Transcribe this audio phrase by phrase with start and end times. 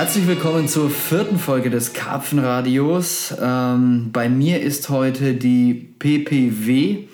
[0.00, 3.34] Herzlich willkommen zur vierten Folge des Karpfenradios.
[3.38, 7.04] Ähm, bei mir ist heute die PPW,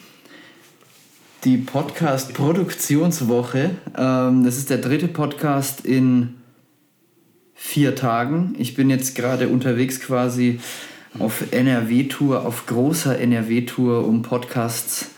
[1.42, 3.70] die Podcast-Produktionswoche.
[3.98, 6.34] Ähm, das ist der dritte Podcast in
[7.56, 8.54] vier Tagen.
[8.56, 10.60] Ich bin jetzt gerade unterwegs quasi
[11.18, 15.10] auf NRW-Tour, auf großer NRW-Tour, um Podcasts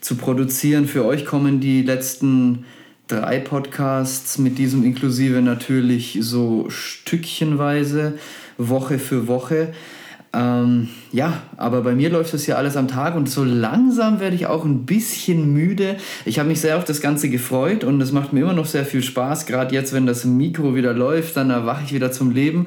[0.00, 0.88] zu produzieren.
[0.88, 2.64] Für euch kommen die letzten
[3.10, 8.18] drei Podcasts mit diesem inklusive natürlich so stückchenweise,
[8.56, 9.72] Woche für Woche.
[10.32, 14.36] Ähm, ja, aber bei mir läuft das ja alles am Tag und so langsam werde
[14.36, 15.96] ich auch ein bisschen müde.
[16.24, 18.84] Ich habe mich sehr auf das Ganze gefreut und es macht mir immer noch sehr
[18.84, 19.46] viel Spaß.
[19.46, 22.66] Gerade jetzt, wenn das Mikro wieder läuft, dann erwache ich wieder zum Leben.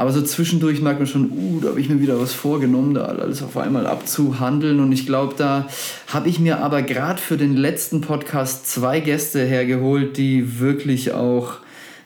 [0.00, 3.04] Aber so zwischendurch merkt man schon, uh, da habe ich mir wieder was vorgenommen, da
[3.04, 4.80] alles auf einmal abzuhandeln.
[4.80, 5.68] Und ich glaube, da
[6.06, 11.56] habe ich mir aber gerade für den letzten Podcast zwei Gäste hergeholt, die wirklich auch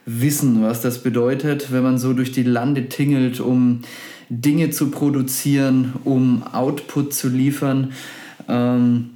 [0.07, 3.83] wissen, was das bedeutet, wenn man so durch die Lande tingelt, um
[4.29, 7.93] Dinge zu produzieren, um Output zu liefern,
[8.49, 9.11] ähm,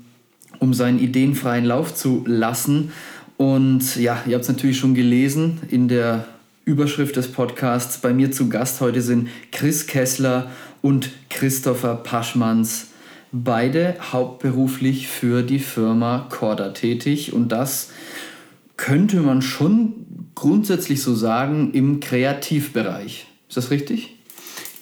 [0.61, 2.93] um seinen ideenfreien Lauf zu lassen.
[3.39, 6.29] Und ja, ihr habt es natürlich schon gelesen in der
[6.69, 7.97] Überschrift des Podcasts.
[7.97, 10.51] Bei mir zu Gast heute sind Chris Kessler
[10.83, 12.89] und Christopher Paschmanns.
[13.33, 17.91] Beide hauptberuflich für die Firma Corda tätig und das
[18.77, 19.95] könnte man schon
[20.35, 23.27] grundsätzlich so sagen im Kreativbereich.
[23.49, 24.17] Ist das richtig?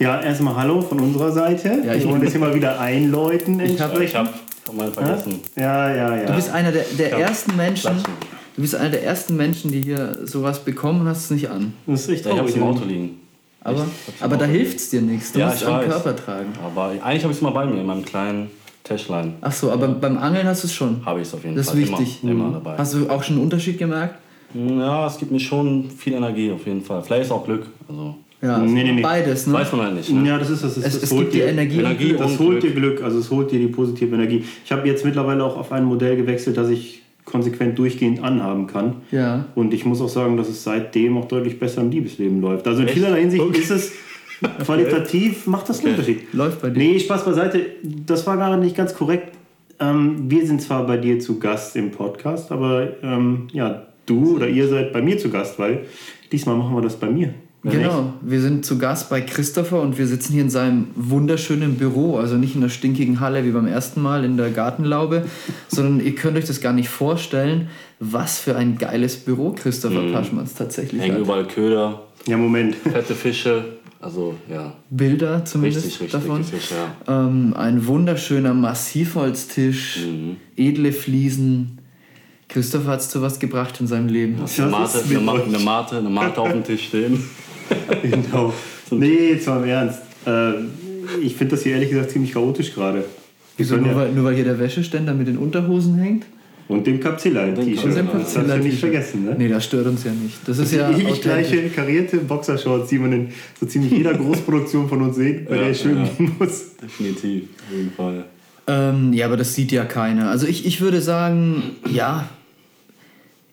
[0.00, 1.82] Ja, erstmal Hallo von unserer Seite.
[1.86, 3.60] Ja, ich wollte das hier mal wieder einläuten.
[3.60, 5.40] Ich habe hab mal vergessen.
[5.54, 6.26] Ja, ja, ja.
[6.26, 7.92] Du bist einer der, der ersten Menschen.
[7.92, 11.50] Klatschen Du bist einer der ersten Menschen, die hier sowas bekommen und hast es nicht
[11.50, 11.74] an.
[11.86, 13.20] Das ist echt ja, Ich habe es im Auto liegen.
[13.60, 13.86] Aber,
[14.20, 15.32] aber da hilft es dir nichts.
[15.32, 16.52] Du ja, musst es am Körper tragen.
[16.64, 18.48] Aber eigentlich habe ich es mal bei mir, in meinem kleinen
[18.82, 19.34] Täschlein.
[19.40, 21.04] Ach so, aber beim Angeln hast du es schon.
[21.04, 21.80] Habe ich es auf jeden das Fall.
[21.80, 22.22] Das ist wichtig.
[22.22, 22.78] Immer, immer dabei.
[22.78, 24.20] Hast du auch schon einen Unterschied gemerkt?
[24.54, 27.02] Ja, es gibt mir schon viel Energie auf jeden Fall.
[27.02, 27.66] Vielleicht ist auch Glück.
[27.88, 29.02] Also ja, nee, nee, nee.
[29.02, 29.54] beides, ne?
[29.54, 30.10] Weiß man halt nicht.
[30.10, 30.28] Ne?
[30.28, 30.76] Ja, das ist das.
[30.76, 31.80] Es, es, es holt dir Energie.
[31.80, 34.44] Energie das holt dir Glück, also es holt dir die positive Energie.
[34.64, 39.02] Ich habe jetzt mittlerweile auch auf ein Modell gewechselt, dass ich konsequent durchgehend anhaben kann.
[39.10, 39.44] Ja.
[39.54, 42.66] Und ich muss auch sagen, dass es seitdem auch deutlich besser im Liebesleben läuft.
[42.66, 43.58] Also in vielerlei Hinsicht okay.
[43.58, 43.92] ist es
[44.64, 46.00] qualitativ, macht das einen okay.
[46.00, 46.32] Unterschied.
[46.32, 46.78] Läuft bei dir.
[46.78, 47.66] Nee, Spaß beiseite.
[47.82, 49.36] Das war gar nicht ganz korrekt.
[49.78, 54.48] Ähm, wir sind zwar bei dir zu Gast im Podcast, aber ähm, ja, du oder
[54.48, 55.84] ihr seid bei mir zu Gast, weil
[56.32, 57.34] diesmal machen wir das bei mir.
[57.72, 62.16] Genau, wir sind zu Gast bei Christopher und wir sitzen hier in seinem wunderschönen Büro,
[62.16, 65.24] also nicht in der stinkigen Halle wie beim ersten Mal in der Gartenlaube,
[65.68, 67.68] sondern ihr könnt euch das gar nicht vorstellen,
[67.98, 70.12] was für ein geiles Büro Christopher mhm.
[70.12, 71.22] Paschmanns tatsächlich Hängen hat.
[71.22, 72.02] überall Köder.
[72.26, 72.76] Ja, Moment.
[72.76, 73.64] Fette Fische.
[74.00, 74.74] Also, ja.
[74.90, 76.36] Bilder zumindest richtig, richtig, davon.
[76.38, 77.26] Richtig, ja.
[77.26, 80.36] ähm, ein wunderschöner Massivholztisch, mhm.
[80.56, 81.78] edle Fliesen.
[82.48, 84.36] Christopher hat es zu was gebracht in seinem Leben.
[84.56, 87.24] Ja, eine, Mate, eine, eine, Mate, eine Mate auf dem Tisch stehen.
[88.02, 88.52] genau.
[88.90, 90.00] Nee, jetzt mal im Ernst.
[90.26, 90.52] Äh,
[91.22, 93.04] ich finde das hier ehrlich gesagt ziemlich chaotisch gerade.
[93.56, 93.76] Wieso?
[93.76, 96.26] Nur, ja weil, nur weil hier der Wäscheständer mit den Unterhosen hängt?
[96.68, 97.96] Und dem Capzilla-T-Shirt.
[97.96, 99.36] Das darfst du nicht vergessen, ne?
[99.38, 100.36] Nee, das stört uns ja nicht.
[100.46, 103.28] Das, das ist ja ewig gleiche karierte Boxershorts, die man in
[103.60, 106.10] so ziemlich jeder Großproduktion von uns sieht, bei ja, der ich schön ja.
[106.38, 106.76] muss.
[106.82, 108.24] Definitiv, auf jeden Fall.
[108.66, 110.28] Ähm, ja, aber das sieht ja keiner.
[110.28, 112.28] Also ich, ich würde sagen, ja,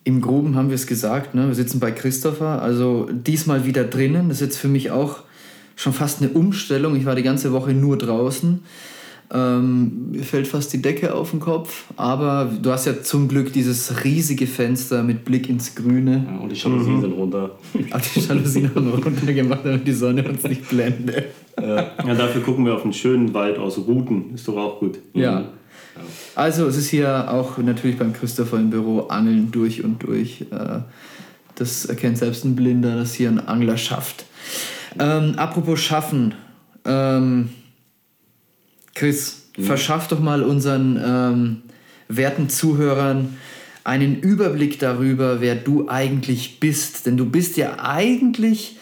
[0.03, 1.47] im Groben haben wir es gesagt, ne?
[1.47, 4.29] wir sitzen bei Christopher, also diesmal wieder drinnen.
[4.29, 5.19] Das ist jetzt für mich auch
[5.75, 6.95] schon fast eine Umstellung.
[6.95, 8.59] Ich war die ganze Woche nur draußen.
[9.31, 13.51] Ähm, mir fällt fast die Decke auf den Kopf, aber du hast ja zum Glück
[13.51, 16.27] dieses riesige Fenster mit Blick ins Grüne.
[16.29, 17.01] Ja, und die Jalousien mhm.
[17.01, 17.51] sind runter.
[17.91, 21.27] Ach, die Jalousien haben runter gemacht, damit die Sonne uns nicht blendet.
[21.59, 21.91] Ja.
[22.05, 24.35] ja, dafür gucken wir auf einen schönen Wald aus Ruten.
[24.35, 24.99] Ist doch auch gut.
[25.13, 25.45] Ja.
[26.35, 30.41] Also es ist hier auch natürlich beim Christopher im Büro Angeln durch und durch.
[30.51, 30.79] Äh,
[31.55, 34.25] das erkennt selbst ein Blinder, dass hier ein Angler schafft.
[34.99, 36.33] Ähm, apropos Schaffen.
[36.85, 37.49] Ähm,
[38.95, 39.63] Chris, mhm.
[39.63, 41.61] verschaff doch mal unseren ähm,
[42.07, 43.37] werten Zuhörern
[43.83, 47.05] einen Überblick darüber, wer du eigentlich bist.
[47.05, 48.77] Denn du bist ja eigentlich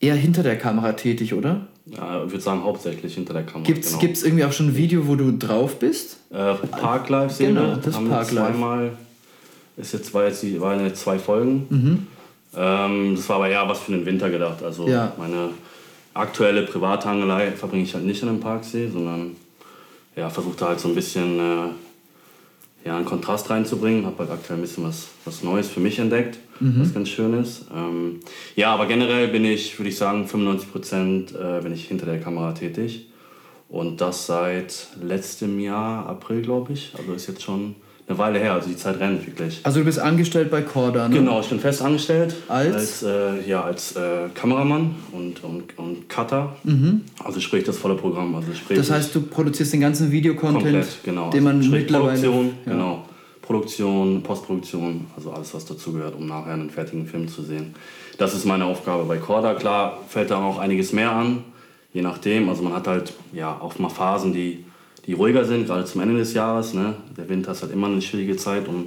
[0.00, 1.68] eher hinter der Kamera tätig, oder?
[1.86, 3.64] Ja, ich würde sagen hauptsächlich hinter der Kamera.
[3.64, 4.14] Gibt es genau.
[4.24, 6.16] irgendwie auch schon ein Video, wo du drauf bist?
[6.30, 8.46] Äh, Parklife Genau, das haben Parklife.
[8.52, 8.92] Zweimal,
[9.76, 11.66] ist jetzt, war jetzt waren jetzt zwei Folgen.
[11.68, 12.06] Mhm.
[12.56, 14.62] Ähm, das war aber ja was für den Winter gedacht.
[14.62, 15.12] Also ja.
[15.18, 15.50] meine
[16.14, 19.36] aktuelle Privatangelei verbringe ich halt nicht in einem Parksee, sondern
[20.16, 21.68] ja, versuche da halt so ein bisschen äh,
[22.86, 24.06] ja, einen Kontrast reinzubringen.
[24.06, 26.80] Habe halt aktuell ein bisschen was, was Neues für mich entdeckt, mhm.
[26.80, 27.66] was ganz schön ist.
[27.74, 28.20] Ähm,
[28.56, 32.20] ja, aber generell bin ich, würde ich sagen, 95 Prozent äh, bin ich hinter der
[32.20, 33.06] Kamera tätig.
[33.68, 36.92] Und das seit letztem Jahr, April, glaube ich.
[36.96, 37.74] Also ist jetzt schon
[38.06, 39.60] eine Weile her, also die Zeit rennt wirklich.
[39.62, 41.14] Also du bist angestellt bei Corda, ne?
[41.14, 42.34] Genau, ich bin fest angestellt.
[42.48, 42.74] Als?
[42.74, 46.54] Als, äh, ja, als äh, Kameramann und, und, und Cutter.
[46.64, 47.02] Mhm.
[47.24, 48.34] Also sprich das volle Programm.
[48.34, 51.30] Also sprich das heißt, du produzierst den ganzen Videocontent, genau.
[51.30, 52.20] den man sprich mittlerweile...
[52.20, 52.72] Produktion, ja.
[52.72, 53.04] genau.
[53.44, 57.74] Produktion, Postproduktion, also alles, was dazugehört, um nachher einen fertigen Film zu sehen.
[58.16, 59.54] Das ist meine Aufgabe bei Corda.
[59.54, 61.44] Klar fällt da auch einiges mehr an,
[61.92, 62.48] je nachdem.
[62.48, 64.64] Also man hat halt ja auch mal Phasen, die
[65.06, 66.74] die ruhiger sind, gerade zum Ende des Jahres.
[66.74, 66.94] Ne?
[67.16, 68.86] Der Winter ist halt immer eine schwierige Zeit, um,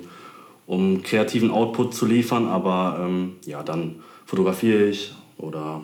[0.66, 2.48] um kreativen Output zu liefern.
[2.48, 5.82] Aber ähm, ja, dann fotografiere ich oder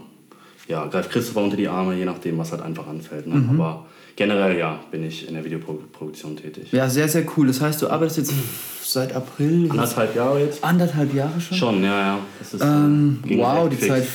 [0.67, 3.27] ja, greife Christopher unter die Arme, je nachdem, was halt einfach anfällt.
[3.27, 3.35] Ne?
[3.35, 3.61] Mhm.
[3.61, 6.71] Aber generell ja, bin ich in der Videoproduktion tätig.
[6.71, 7.47] Ja, sehr, sehr cool.
[7.47, 8.33] Das heißt, du arbeitest jetzt
[8.83, 9.69] seit April.
[9.69, 10.63] Anderthalb Jahre jetzt?
[10.63, 11.57] Anderthalb Jahre schon?
[11.57, 12.19] Schon, ja, ja.
[12.41, 13.87] Ist, ähm, wow, die fix.
[13.87, 14.07] Zeit.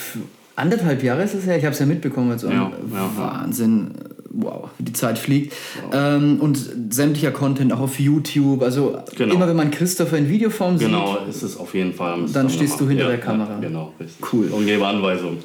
[0.56, 2.32] Anderthalb Jahre ist es ja, ich habe es ja mitbekommen.
[2.32, 3.92] Also ja, ja, Wahnsinn
[4.40, 5.55] wow, wie die Zeit fliegt.
[5.85, 5.94] Wow.
[5.94, 6.58] Ähm, und
[6.90, 8.62] sämtlicher Content auch auf YouTube.
[8.62, 9.35] Also genau.
[9.35, 10.88] immer wenn man Christopher in Videoform sieht.
[10.88, 12.25] Genau, ist es auf jeden Fall.
[12.32, 13.55] Dann stehst du hinter ja, der Kamera.
[13.55, 14.32] Ja, genau, richtig.
[14.32, 14.46] Cool.
[14.49, 15.38] Und gebe Anweisungen.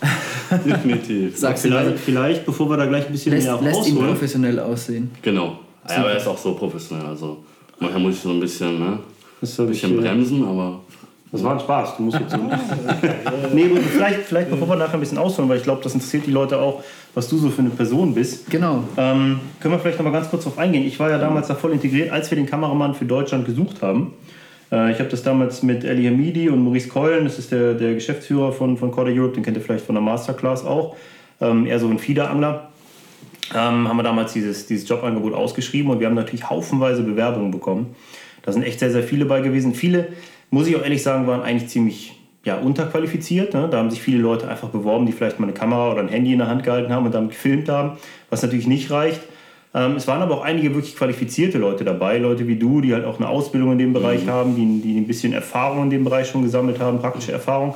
[0.66, 1.36] Definitiv.
[1.36, 5.10] Sagst vielleicht, vielleicht, bevor wir da gleich ein bisschen lässt, mehr lässt ihn professionell aussehen.
[5.22, 5.60] Genau.
[5.88, 7.06] Ja, aber er ist auch so professionell.
[7.06, 7.44] Also
[7.78, 8.98] manchmal muss ich so ein bisschen, ne,
[9.42, 10.80] ein bisschen bremsen, aber
[11.32, 12.38] das war ein Spaß, du musst jetzt so.
[13.54, 16.32] nee, vielleicht, vielleicht bevor wir nachher ein bisschen ausholen, weil ich glaube, das interessiert die
[16.32, 16.82] Leute auch,
[17.14, 18.50] was du so für eine Person bist.
[18.50, 18.82] Genau.
[18.96, 20.84] Ähm, können wir vielleicht noch mal ganz kurz darauf eingehen.
[20.84, 24.12] Ich war ja damals da voll integriert, als wir den Kameramann für Deutschland gesucht haben.
[24.72, 27.94] Äh, ich habe das damals mit Eli Hamidi und Maurice Keulen, das ist der, der
[27.94, 30.96] Geschäftsführer von, von Corda Europe, den kennt ihr vielleicht von der Masterclass auch.
[31.40, 32.70] Ähm, eher so ein Fiederangler.
[33.54, 37.94] Ähm, haben wir damals dieses, dieses Jobangebot ausgeschrieben und wir haben natürlich haufenweise Bewerbungen bekommen.
[38.42, 39.74] Da sind echt sehr, sehr viele bei gewesen.
[39.74, 40.08] Viele
[40.50, 42.14] muss ich auch ehrlich sagen, waren eigentlich ziemlich
[42.44, 43.54] ja, unterqualifiziert.
[43.54, 43.68] Ne?
[43.70, 46.32] Da haben sich viele Leute einfach beworben, die vielleicht mal eine Kamera oder ein Handy
[46.32, 47.98] in der Hand gehalten haben und damit gefilmt haben,
[48.30, 49.20] was natürlich nicht reicht.
[49.72, 53.04] Ähm, es waren aber auch einige wirklich qualifizierte Leute dabei, Leute wie du, die halt
[53.04, 54.30] auch eine Ausbildung in dem Bereich mhm.
[54.30, 57.74] haben, die, die ein bisschen Erfahrung in dem Bereich schon gesammelt haben, praktische Erfahrung.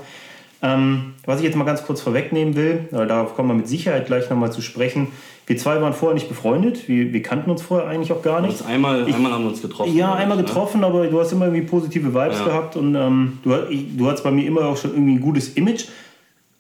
[0.62, 4.31] Ähm, was ich jetzt mal ganz kurz vorwegnehmen will, darauf kommen wir mit Sicherheit gleich
[4.31, 5.09] nochmal zu sprechen,
[5.46, 6.88] wir zwei waren vorher nicht befreundet.
[6.88, 8.64] Wir, wir kannten uns vorher eigentlich auch gar nicht.
[8.67, 9.94] Einmal, ich, einmal haben wir uns getroffen.
[9.94, 10.44] Ja, einmal ne?
[10.44, 10.87] getroffen, ne?
[10.87, 12.44] aber du hast immer irgendwie positive Vibes ja.
[12.44, 13.50] gehabt und ähm, du,
[13.96, 15.87] du hast bei mir immer auch schon irgendwie ein gutes Image.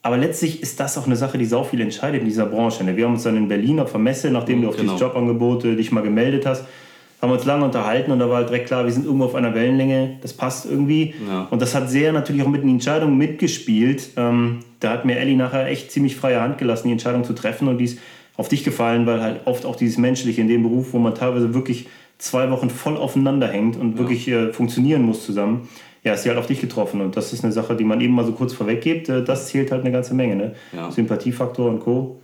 [0.02, 2.84] Aber letztlich ist das auch eine Sache, die sau viel entscheidet in dieser Branche.
[2.84, 2.94] Ne?
[2.94, 4.92] Wir haben uns dann in Berlin auf der Messe, nachdem du auf genau.
[4.92, 6.66] dieses Jobangebot dich mal gemeldet hast,
[7.22, 9.34] haben wir uns lange unterhalten und da war halt direkt klar, wir sind irgendwo auf
[9.34, 11.14] einer Wellenlänge, das passt irgendwie.
[11.26, 11.48] Ja.
[11.50, 14.10] Und das hat sehr natürlich auch mit den Entscheidungen mitgespielt.
[14.18, 17.68] Ähm, da hat mir Ellie nachher echt ziemlich freie Hand gelassen, die Entscheidung zu treffen
[17.68, 17.98] und die ist
[18.36, 21.54] auf dich gefallen, weil halt oft auch dieses Menschliche in dem Beruf, wo man teilweise
[21.54, 21.88] wirklich
[22.18, 23.98] zwei Wochen voll aufeinander hängt und ja.
[23.98, 25.68] wirklich äh, funktionieren muss zusammen,
[26.02, 27.00] ja, ist sie halt auf dich getroffen.
[27.00, 29.08] Und das ist eine Sache, die man eben mal so kurz vorweggibt.
[29.08, 30.36] Äh, das zählt halt eine ganze Menge.
[30.36, 30.54] Ne?
[30.72, 30.90] Ja.
[30.90, 32.20] Sympathiefaktor und Co.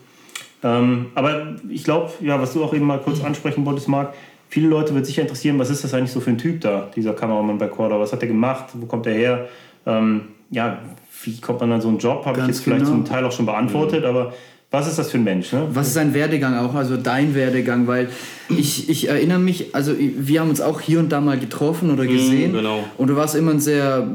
[0.63, 4.15] Ähm, aber ich glaube, ja, was du auch eben mal kurz ansprechen wolltest, Marc,
[4.49, 7.15] viele Leute wird sicher interessieren, was ist das eigentlich so für ein Typ da, dieser
[7.15, 7.99] Kameramann bei Corda?
[7.99, 8.67] Was hat er gemacht?
[8.75, 9.49] Wo kommt er her?
[9.87, 10.81] Ähm, ja,
[11.25, 12.27] wie kommt man an so einen Job?
[12.27, 12.97] Habe ich jetzt vielleicht genau.
[12.97, 14.09] zum Teil auch schon beantwortet, mhm.
[14.09, 14.33] aber
[14.71, 15.53] was ist das für ein Mensch?
[15.53, 15.67] Ne?
[15.73, 17.89] Was ist sein Werdegang auch, also dein Werdegang?
[17.89, 18.09] Weil
[18.49, 22.05] ich, ich erinnere mich, also wir haben uns auch hier und da mal getroffen oder
[22.05, 22.53] mhm, gesehen.
[22.53, 22.85] Mm, genau.
[22.97, 24.07] Und du warst immer ein sehr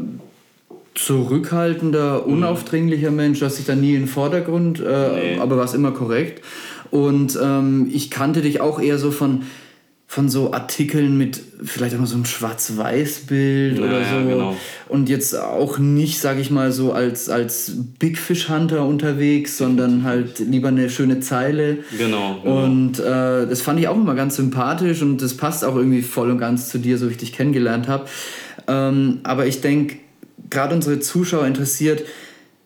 [0.93, 2.33] zurückhaltender, mhm.
[2.33, 3.15] unaufdringlicher mm.
[3.15, 3.39] Mensch.
[3.39, 4.83] Du hast dich da nie in den Vordergrund, äh,
[5.35, 5.39] nee.
[5.39, 6.41] aber warst immer korrekt.
[6.89, 9.43] Und ähm, ich kannte dich auch eher so von
[10.07, 14.15] von so Artikeln mit vielleicht auch noch so einem Schwarz-Weiß-Bild ja, oder so.
[14.15, 14.57] Ja, genau.
[14.87, 20.03] Und jetzt auch nicht, sage ich mal, so als, als Big Fish Hunter unterwegs, sondern
[20.03, 21.79] halt lieber eine schöne Zeile.
[21.97, 22.39] Genau.
[22.41, 22.63] genau.
[22.63, 26.29] Und äh, das fand ich auch immer ganz sympathisch und das passt auch irgendwie voll
[26.31, 28.05] und ganz zu dir, so wie ich dich kennengelernt habe.
[28.67, 29.97] Ähm, aber ich denke,
[30.49, 32.03] gerade unsere Zuschauer interessiert,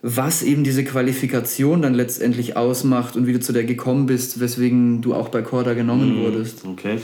[0.02, 5.02] was eben diese Qualifikation dann letztendlich ausmacht und wie du zu der gekommen bist, weswegen
[5.02, 6.24] du auch bei Corda genommen mhm.
[6.24, 6.64] wurdest.
[6.66, 7.00] Okay.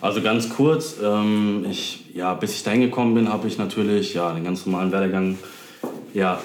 [0.00, 4.32] Also ganz kurz, ähm, ich, ja, bis ich dahin gekommen bin, habe ich natürlich ja,
[4.32, 5.38] den ganz normalen Werdegang,
[6.14, 6.40] ja,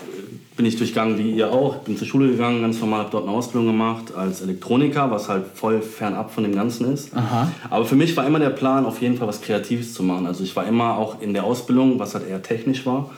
[0.55, 1.77] bin ich durchgegangen wie ihr auch.
[1.77, 5.45] Bin zur Schule gegangen, ganz normal, habe dort eine Ausbildung gemacht als Elektroniker, was halt
[5.53, 7.15] voll fernab von dem Ganzen ist.
[7.15, 7.51] Aha.
[7.69, 10.25] Aber für mich war immer der Plan, auf jeden Fall was Kreatives zu machen.
[10.25, 13.09] Also ich war immer auch in der Ausbildung, was halt eher technisch war.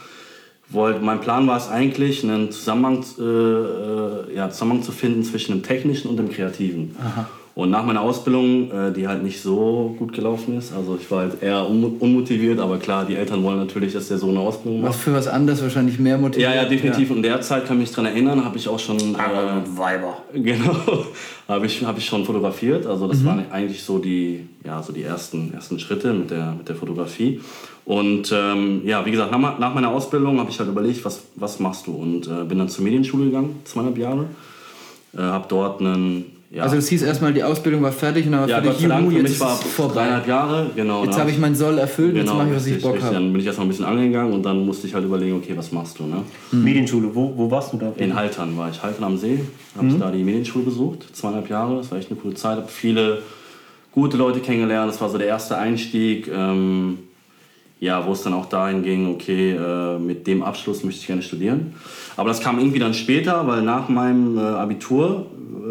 [0.69, 5.53] Wollt, mein Plan war es eigentlich, einen Zusammenhang, äh, äh ja, Zusammenhang zu finden zwischen
[5.53, 6.95] dem Technischen und dem Kreativen.
[6.99, 7.27] Aha.
[7.57, 11.21] Und nach meiner Ausbildung, äh, die halt nicht so gut gelaufen ist, also ich war
[11.21, 14.91] halt eher unmotiviert, aber klar, die Eltern wollen natürlich, dass der Sohn eine Ausbildung macht.
[14.91, 16.51] Was für was anderes wahrscheinlich mehr motiviert.
[16.53, 17.09] Ja, ja, definitiv.
[17.09, 17.15] Ja.
[17.15, 18.97] Und der Zeit kann ich mich daran erinnern, habe ich auch schon.
[18.97, 20.21] Äh, Weiber.
[20.35, 20.75] Genau,
[21.47, 22.85] habe ich, hab ich schon fotografiert.
[22.85, 23.25] Also das mhm.
[23.25, 27.41] waren eigentlich so die, ja, so die ersten, ersten Schritte mit der, mit der Fotografie.
[27.85, 31.59] Und ähm, ja, wie gesagt, nach, nach meiner Ausbildung habe ich halt überlegt, was, was
[31.59, 31.93] machst du?
[31.93, 34.25] Und äh, bin dann zur Medienschule gegangen, zweieinhalb Jahre.
[35.15, 36.63] Äh, habe dort einen Ja.
[36.63, 39.11] Also es hieß erstmal, die Ausbildung war fertig und dann war ja, fertig, Gott Dank,
[39.11, 39.93] für mich war vorbei.
[39.95, 41.03] dreieinhalb Jahre, genau.
[41.03, 43.13] Jetzt habe ich meinen Soll erfüllt, genau, jetzt mache ich, was ich Bock habe.
[43.15, 45.73] Dann bin ich erstmal ein bisschen angegangen und dann musste ich halt überlegen, okay, was
[45.73, 46.23] machst du, ne?
[46.51, 46.63] Mhm.
[46.63, 47.91] Medienschule, wo, wo warst du da?
[47.97, 49.41] In Haltern war ich, Haltern am See,
[49.75, 49.93] habe mhm.
[49.93, 53.23] ich da die Medienschule besucht, zweieinhalb Jahre, das war echt eine coole Zeit, habe viele
[53.91, 56.99] gute Leute kennengelernt, das war so der erste Einstieg, ähm,
[57.79, 61.21] ja, wo es dann auch dahin ging, okay, äh, mit dem Abschluss möchte ich gerne
[61.21, 61.73] studieren.
[62.15, 65.27] Aber das kam irgendwie dann später, weil nach meinem äh, Abitur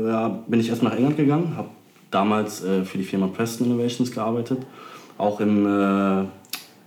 [0.07, 1.69] äh, bin ich erstmal nach England gegangen, habe
[2.11, 4.59] damals äh, für die Firma Preston Innovations gearbeitet,
[5.19, 6.25] auch im, äh,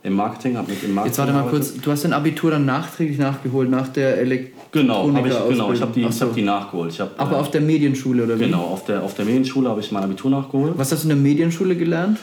[0.03, 2.65] im Marketing, habe mit im Marketing Jetzt warte mal kurz, du hast dein Abitur dann
[2.65, 6.27] nachträglich nachgeholt, nach der Elektronik Genau, hab ich, genau, ich habe die, so.
[6.27, 6.91] hab die nachgeholt.
[6.91, 8.45] Ich hab, Aber auf der Medienschule oder wie?
[8.45, 10.73] Genau, auf der, auf der Medienschule habe ich mein Abitur nachgeholt.
[10.77, 12.19] Was hast du in der Medienschule gelernt?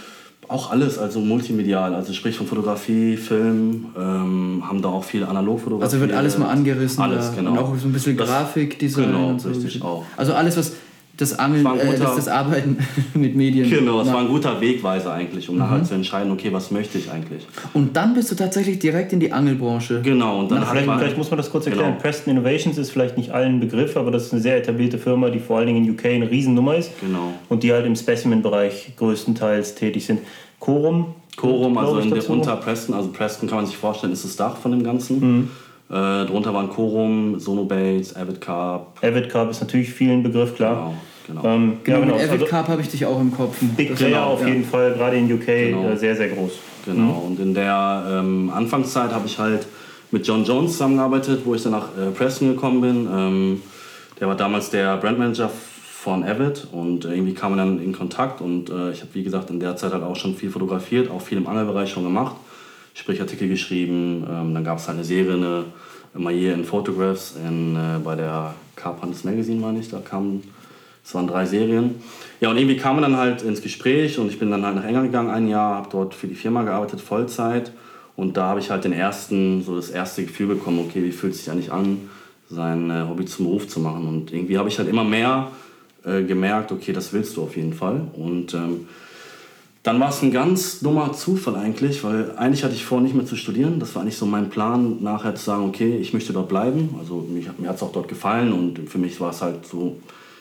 [0.49, 5.85] Auch alles, also multimedial, also sprich von Fotografie, Film, ähm, haben da auch viel Analogfotografie.
[5.85, 7.03] Also wird alles mal angerissen.
[7.03, 7.53] Alles, genau.
[7.53, 9.07] Und auch so ein bisschen Grafikdesign.
[9.07, 9.49] Genau, und so.
[9.49, 10.05] richtig auch.
[10.17, 10.73] Also alles, was
[11.17, 12.79] das Angeln, guter, äh, das, das, Arbeiten
[13.15, 13.69] mit Medien.
[13.71, 15.63] Genau, es war ein guter Wegweiser eigentlich, um mhm.
[15.63, 17.47] nachher zu entscheiden, okay, was möchte ich eigentlich.
[17.73, 20.03] Und dann bist du tatsächlich direkt in die Angelbranche.
[20.03, 21.93] Genau, und dann vielleicht, vielleicht, muss man das kurz erklären.
[21.93, 22.03] Genau.
[22.03, 25.39] Preston Innovations ist vielleicht nicht allen Begriff, aber das ist eine sehr etablierte Firma, die
[25.39, 26.91] vor allen Dingen in UK eine Riesennummer ist.
[27.01, 27.33] Genau.
[27.49, 30.21] Und die halt im Specimen-Bereich größtenteils tätig sind.
[30.61, 31.15] Corum.
[31.37, 34.57] Corum, also in der, unter Preston, also Preston kann man sich vorstellen, ist das Dach
[34.57, 35.21] von dem Ganzen.
[35.21, 35.51] Mhm.
[35.89, 38.99] Äh, drunter waren Corum, Sonobase, Avid Carp.
[39.03, 40.75] Avid Carp ist natürlich vielen Begriff, klar.
[40.75, 40.95] Genau.
[41.27, 41.45] Genau.
[41.45, 42.15] Ähm, genau, genau.
[42.15, 43.57] Mit Avid also, Carp habe ich dich auch im Kopf.
[43.77, 44.49] Big Player genau, auf ja.
[44.49, 45.89] jeden Fall, gerade in UK genau.
[45.89, 46.53] Äh, sehr, sehr groß.
[46.85, 47.19] Genau, mhm.
[47.19, 49.67] und in der ähm, Anfangszeit habe ich halt
[50.13, 53.09] mit John Jones zusammengearbeitet, wo ich dann nach äh, Preston gekommen bin.
[53.13, 53.63] Ähm,
[54.21, 58.41] der war damals der Brandmanager von Avid und äh, irgendwie kam man dann in Kontakt
[58.41, 61.21] und äh, ich habe wie gesagt in der Zeit halt auch schon viel fotografiert, auch
[61.21, 62.37] viel im Angelbereich schon gemacht,
[62.97, 65.65] sprich Artikel geschrieben, ähm, dann gab es eine Serie, eine
[66.15, 70.43] Maillet in Photographs in, äh, bei der Carpenters Magazine, meine ich, da kamen
[71.05, 71.95] es waren drei Serien.
[72.41, 74.85] Ja, und irgendwie kam man dann halt ins Gespräch und ich bin dann halt nach
[74.85, 77.71] England gegangen, ein Jahr, habe dort für die Firma gearbeitet, Vollzeit.
[78.17, 81.35] Und da habe ich halt den ersten, so das erste Gefühl bekommen, okay, wie fühlt
[81.35, 82.09] es sich eigentlich an,
[82.51, 84.09] sein äh, Hobby zum Beruf zu machen.
[84.09, 85.53] Und irgendwie habe ich halt immer mehr
[86.05, 88.01] äh, gemerkt, okay, das willst du auf jeden Fall.
[88.15, 88.89] Und ähm,
[89.87, 93.25] dann war es ein ganz dummer Zufall eigentlich, weil eigentlich hatte ich vor, nicht mehr
[93.25, 93.79] zu studieren.
[93.79, 96.97] Das war eigentlich so mein Plan, nachher zu sagen, okay, ich möchte dort bleiben.
[96.99, 99.99] Also mich, mir hat es auch dort gefallen und für mich war es halt so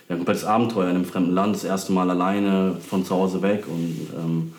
[0.09, 3.43] ja, ein komplettes Abenteuer in einem fremden Land, das erste Mal alleine von zu Hause
[3.43, 3.65] weg.
[3.67, 4.53] Und ähm,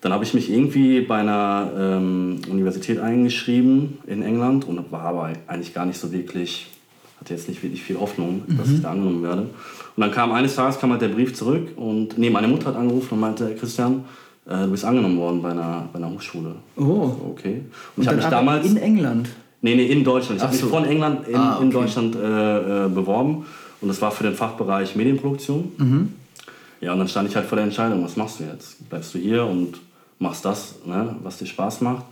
[0.00, 5.32] dann habe ich mich irgendwie bei einer ähm, Universität eingeschrieben in England und war aber
[5.48, 6.68] eigentlich gar nicht so wirklich,
[7.20, 8.56] hatte jetzt nicht wirklich viel Hoffnung, mhm.
[8.56, 9.50] dass ich da angenommen werde.
[9.98, 12.76] Und dann kam eines Tages kam halt der Brief zurück und nee, meine Mutter hat
[12.76, 14.04] angerufen und meinte, Christian,
[14.46, 16.54] äh, du bist angenommen worden bei einer, bei einer Hochschule.
[16.76, 16.82] Oh.
[16.84, 17.62] So, okay.
[17.96, 19.28] Und, und ich habe mich damals in England.
[19.60, 20.36] Nee, nee, in Deutschland.
[20.36, 21.64] Ich habe mich von England in, ah, okay.
[21.64, 23.44] in Deutschland äh, äh, beworben
[23.80, 25.72] und das war für den Fachbereich Medienproduktion.
[25.78, 26.12] Mhm.
[26.80, 28.88] Ja, und dann stand ich halt vor der Entscheidung, was machst du jetzt?
[28.88, 29.80] Bleibst du hier und
[30.20, 32.04] machst das, ne, was dir Spaß macht?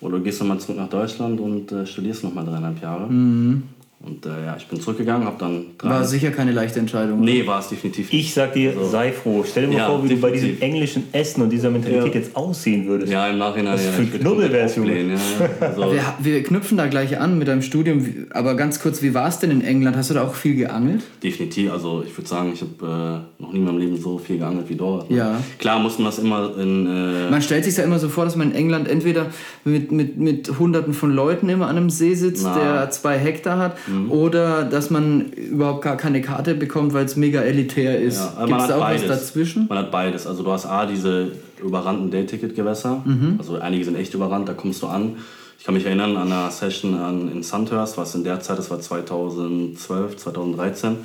[0.00, 3.08] Oder gehst du mal zurück nach Deutschland und äh, studierst nochmal dreieinhalb Jahre?
[3.08, 3.64] Mhm.
[4.04, 5.90] Und äh, ja, ich bin zurückgegangen, habe dann drei.
[5.90, 7.20] War sicher keine leichte Entscheidung.
[7.20, 8.26] Nee, war es definitiv nicht.
[8.26, 9.44] Ich sag dir, also, sei froh.
[9.48, 10.20] Stell dir mal ja, vor, wie definitiv.
[10.20, 12.20] du bei diesem englischen Essen und dieser Mentalität ja.
[12.20, 13.12] jetzt aussehen würdest.
[13.12, 13.74] Ja, im Nachhinein.
[13.74, 14.86] Was ja, für Knubbelversion.
[14.88, 15.16] Ja,
[15.60, 15.80] also.
[15.92, 18.04] wir, wir knüpfen da gleich an mit deinem Studium.
[18.30, 19.96] Aber ganz kurz, wie war es denn in England?
[19.96, 21.02] Hast du da auch viel geangelt?
[21.22, 21.70] Definitiv.
[21.70, 24.68] Also ich würde sagen, ich habe äh, noch nie in meinem Leben so viel geangelt
[24.68, 25.10] wie dort.
[25.10, 25.18] Ne?
[25.18, 25.40] Ja.
[25.60, 26.86] Klar muss man das immer in.
[26.86, 29.26] Äh man stellt sich ja immer so vor, dass man in England entweder
[29.64, 32.58] mit, mit, mit Hunderten von Leuten immer an einem See sitzt, Na.
[32.58, 34.10] der zwei Hektar hat, mhm.
[34.10, 38.18] oder dass man überhaupt gar keine Karte bekommt, weil es mega elitär ist.
[38.18, 39.08] Ja, Gibt es da auch beides.
[39.08, 39.66] was dazwischen?
[39.68, 40.26] Man hat beides.
[40.26, 41.32] Also du hast A, diese
[41.62, 43.02] überrannten Day-Ticket-Gewässer.
[43.04, 43.36] Mhm.
[43.38, 45.16] Also einige sind echt überrannt, da kommst du an.
[45.58, 48.68] Ich kann mich erinnern an einer Session an, in Sandhurst, was in der Zeit, das
[48.68, 50.96] war 2012, 2013,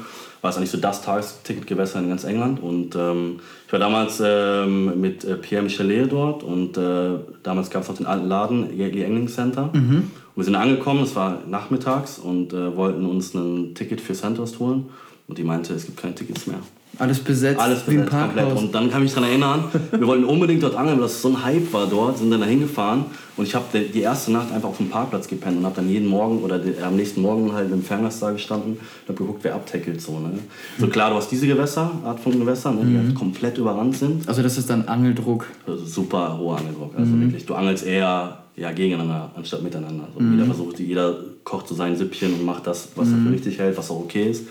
[0.42, 2.64] war es eigentlich so das Tagesticketgewässer in ganz England.
[2.64, 7.84] Und ähm, ich war damals ähm, mit äh, Pierre Michelet dort und äh, damals gab
[7.84, 9.70] es noch den alten Laden, Yardley Angling Center.
[9.74, 10.10] Mhm.
[10.38, 14.86] Wir sind angekommen, es war nachmittags und äh, wollten uns ein Ticket für Sandhurst holen.
[15.28, 16.60] Und die meinte, es gibt keine Tickets mehr.
[17.00, 18.56] Alles besetzt, Alles besetzt, komplett.
[18.56, 21.30] Und dann kann ich mich daran erinnern, wir wollten unbedingt dort angeln, weil das so
[21.30, 24.70] ein Hype war dort, sind dann da hingefahren und ich habe die erste Nacht einfach
[24.70, 27.72] auf dem Parkplatz gepennt und habe dann jeden Morgen oder die, am nächsten Morgen halt
[27.72, 30.20] im Fernglas da gestanden und habe geguckt, wer abtackelt so.
[30.20, 30.40] Ne?
[30.80, 33.06] So klar, du hast diese Gewässer, Art von Gewässer, ne, die mhm.
[33.06, 34.28] halt komplett überrannt sind.
[34.28, 35.46] Also das ist dann Angeldruck?
[35.68, 37.22] Also super hoher Angeldruck, also mhm.
[37.24, 37.46] wirklich.
[37.46, 40.06] Du angelst eher ja, gegeneinander anstatt miteinander.
[40.08, 40.34] Also mhm.
[40.34, 43.34] Jeder versucht, jeder kocht so sein Süppchen und macht das, was er für mhm.
[43.34, 44.48] richtig hält, was auch okay ist.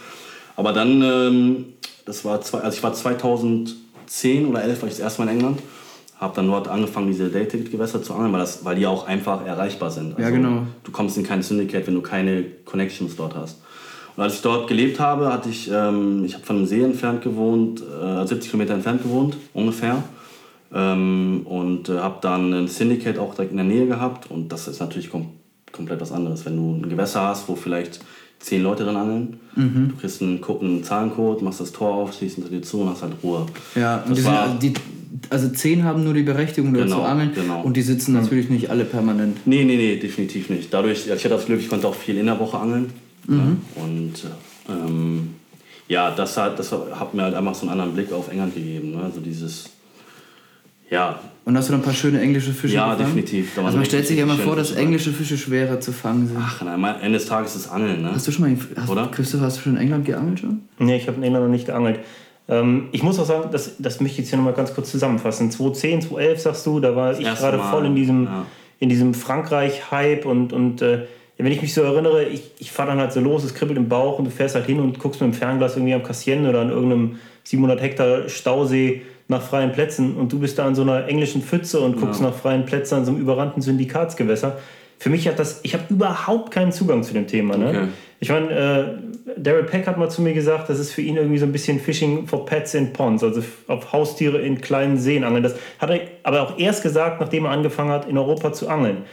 [0.56, 1.64] Aber dann ähm,
[2.06, 5.38] das war zwei, also ich war 2010 oder 11 war ich das erste Mal in
[5.38, 5.60] England.
[6.18, 9.90] Habe dann dort angefangen, diese Day-Ticket-Gewässer zu angeln, weil, das, weil die auch einfach erreichbar
[9.90, 10.12] sind.
[10.12, 10.62] Also ja, genau.
[10.82, 13.60] Du kommst in kein Syndicate, wenn du keine Connections dort hast.
[14.16, 17.20] Und als ich dort gelebt habe, hatte ich, ähm, ich habe von einem See entfernt
[17.20, 20.02] gewohnt, äh, 70 Kilometer entfernt gewohnt, ungefähr.
[20.74, 24.30] Ähm, und äh, habe dann ein Syndicate auch direkt in der Nähe gehabt.
[24.30, 25.28] Und das ist natürlich kom
[25.72, 26.44] komplett was anderes.
[26.46, 28.00] Wenn du ein Gewässer hast, wo vielleicht
[28.38, 29.88] zehn Leute drin angeln, mhm.
[29.90, 33.02] du kriegst einen, einen Zahlencode, machst das Tor auf, schließt hinter dir zu und hast
[33.02, 33.46] halt Ruhe.
[33.74, 34.72] Ja, und das war, die,
[35.30, 37.32] also zehn haben nur die Berechtigung, dort genau, zu angeln.
[37.34, 37.62] Genau.
[37.62, 39.46] Und die sitzen natürlich nicht alle permanent.
[39.46, 40.72] Nee, nee, nee, definitiv nicht.
[40.72, 42.92] Dadurch, ich hatte das Glück, ich konnte auch viel in der Woche angeln.
[43.26, 43.58] Mhm.
[43.76, 44.12] Ja, und
[44.68, 45.34] ähm,
[45.88, 48.92] ja, das hat, das hat mir halt einfach so einen anderen Blick auf England gegeben.
[48.92, 49.02] Ne?
[49.02, 49.70] Also dieses,
[50.90, 51.20] ja.
[51.44, 53.14] Und hast du dann ein paar schöne englische Fische Ja, gefangen?
[53.14, 53.56] definitiv.
[53.58, 56.38] Also man stellt sich ja mal vor, dass englische Fische schwerer zu fangen sind.
[56.40, 58.10] Ach, nein, am Ende des Tages ist es Angeln, ne?
[58.12, 59.06] Hast du schon mal, hast, Oder?
[59.06, 60.62] Christoph, hast du schon in England geangelt schon?
[60.80, 62.00] Nee, ich habe in England noch nicht geangelt.
[62.48, 65.50] Ähm, ich muss auch sagen, das, das möchte ich jetzt hier nochmal ganz kurz zusammenfassen.
[65.52, 68.88] 2010, 2011 sagst du, da war das ich gerade voll in diesem, ja.
[68.88, 71.06] diesem Frankreich-Hype und, und äh,
[71.38, 73.88] wenn ich mich so erinnere, ich, ich fahre dann halt so los, es kribbelt im
[73.88, 76.60] Bauch und du fährst halt hin und guckst mit dem Fernglas irgendwie am Cassien oder
[76.60, 81.08] an irgendeinem 700 Hektar Stausee nach freien Plätzen und du bist da an so einer
[81.08, 82.28] englischen Pfütze und guckst ja.
[82.28, 84.58] nach freien Plätzen an so einem überrannten Syndikatsgewässer.
[84.98, 87.56] Für mich hat das, ich habe überhaupt keinen Zugang zu dem Thema.
[87.56, 87.68] Ne?
[87.68, 87.88] Okay.
[88.18, 91.38] Ich meine, äh, Daryl Peck hat mal zu mir gesagt, das ist für ihn irgendwie
[91.38, 95.42] so ein bisschen Fishing for Pets in Ponds, also auf Haustiere in kleinen Seen angeln.
[95.42, 99.04] Das hat er aber auch erst gesagt, nachdem er angefangen hat, in Europa zu angeln.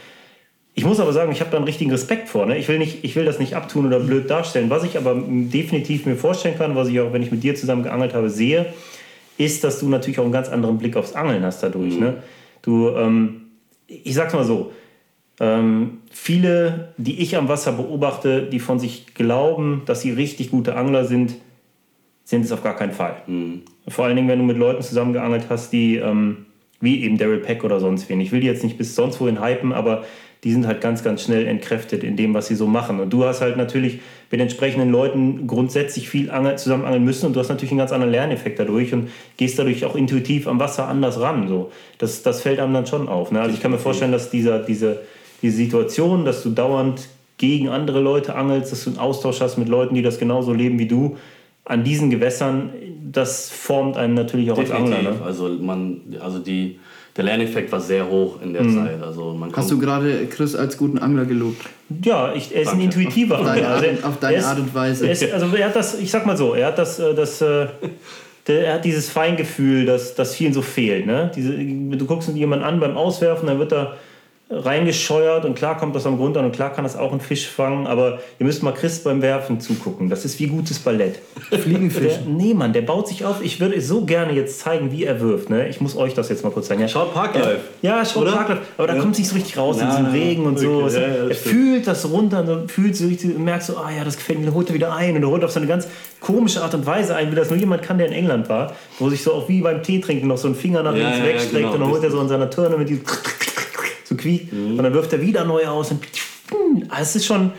[0.76, 2.46] Ich muss aber sagen, ich habe da einen richtigen Respekt vor.
[2.46, 2.56] Ne?
[2.56, 4.70] Ich, will nicht, ich will das nicht abtun oder blöd darstellen.
[4.70, 7.84] Was ich aber definitiv mir vorstellen kann, was ich auch, wenn ich mit dir zusammen
[7.84, 8.66] geangelt habe, sehe,
[9.38, 11.94] ist, dass du natürlich auch einen ganz anderen Blick aufs Angeln hast dadurch.
[11.94, 12.00] Mhm.
[12.00, 12.22] Ne?
[12.62, 13.42] Du, ähm,
[13.86, 14.72] ich sag's mal so,
[15.40, 20.76] ähm, viele, die ich am Wasser beobachte, die von sich glauben, dass sie richtig gute
[20.76, 21.34] Angler sind,
[22.24, 23.16] sind es auf gar keinen Fall.
[23.26, 23.62] Mhm.
[23.88, 26.46] Vor allen Dingen, wenn du mit Leuten zusammengeangelt hast, die ähm,
[26.80, 28.20] wie eben Daryl Peck oder sonst wen.
[28.20, 30.04] Ich will die jetzt nicht bis sonst wohin hypen, aber
[30.44, 33.00] die sind halt ganz, ganz schnell entkräftet in dem, was sie so machen.
[33.00, 37.40] Und du hast halt natürlich mit entsprechenden Leuten grundsätzlich viel zusammen angeln müssen und du
[37.40, 39.08] hast natürlich einen ganz anderen Lerneffekt dadurch und
[39.38, 41.48] gehst dadurch auch intuitiv am Wasser anders ran.
[41.48, 41.72] So.
[41.96, 43.32] Das, das fällt einem dann schon auf.
[43.32, 43.40] Ne?
[43.40, 45.00] Also ich kann mir vorstellen, dass dieser, diese,
[45.40, 49.68] diese Situation, dass du dauernd gegen andere Leute angelst, dass du einen Austausch hast mit
[49.68, 51.16] Leuten, die das genauso leben wie du,
[51.64, 52.70] an diesen Gewässern,
[53.10, 54.92] das formt einen natürlich auch Definitiv.
[54.92, 55.10] als Angler.
[55.12, 55.24] Ne?
[55.24, 56.78] Also, man, also die
[57.16, 58.74] der Lerneffekt war sehr hoch in der mhm.
[58.74, 59.02] Zeit.
[59.02, 61.64] Also man Hast du gerade Chris als guten Angler gelobt?
[62.02, 62.82] Ja, ich, er ist Danke.
[62.82, 63.80] ein intuitiver auf Angler.
[63.80, 65.08] Deine Art, auf deine ist, Art und Weise.
[65.08, 67.66] Ist, also er hat das, ich sag mal so, er hat das, äh, das äh,
[68.48, 71.06] der, er hat dieses Feingefühl, das, das vielen so fehlt.
[71.06, 71.30] Ne?
[71.34, 73.96] Diese, du guckst jemanden an beim Auswerfen, dann wird er
[74.54, 77.48] reingescheuert und klar kommt das am Grund an und klar kann das auch ein Fisch
[77.48, 80.08] fangen, aber ihr müsst mal Chris beim Werfen zugucken.
[80.08, 81.18] Das ist wie gutes Ballett.
[81.50, 82.20] Fliegenfisch.
[82.26, 83.42] nee, Mann, der baut sich auf.
[83.42, 85.50] Ich würde so gerne jetzt zeigen, wie er wirft.
[85.50, 85.68] Ne?
[85.68, 86.80] Ich muss euch das jetzt mal kurz zeigen.
[86.80, 87.58] Ja, schaut Parklife.
[87.82, 88.62] Ja, ja schaut Parklife.
[88.78, 90.88] Aber da kommt es nicht so richtig raus ja, in diesem Regen und so.
[90.88, 94.38] Ja, er fühlt das runter und fühlt so richtig, merkt so, ah ja, das gefällt
[94.38, 95.88] mir, dann holt er wieder ein und er holt auf so eine ganz
[96.20, 99.10] komische Art und Weise ein, wie das nur jemand kann, der in England war, wo
[99.10, 101.72] sich so auch wie beim Tee trinken noch so ein Finger nach links wegstreckt genau,
[101.72, 103.04] und dann holt er so in seiner Turne mit diesem
[104.16, 104.52] so quiekt.
[104.52, 104.78] Mhm.
[104.78, 105.90] Und dann wirft er wieder neu aus.
[105.90, 106.00] Und
[106.88, 107.52] also es ist schon,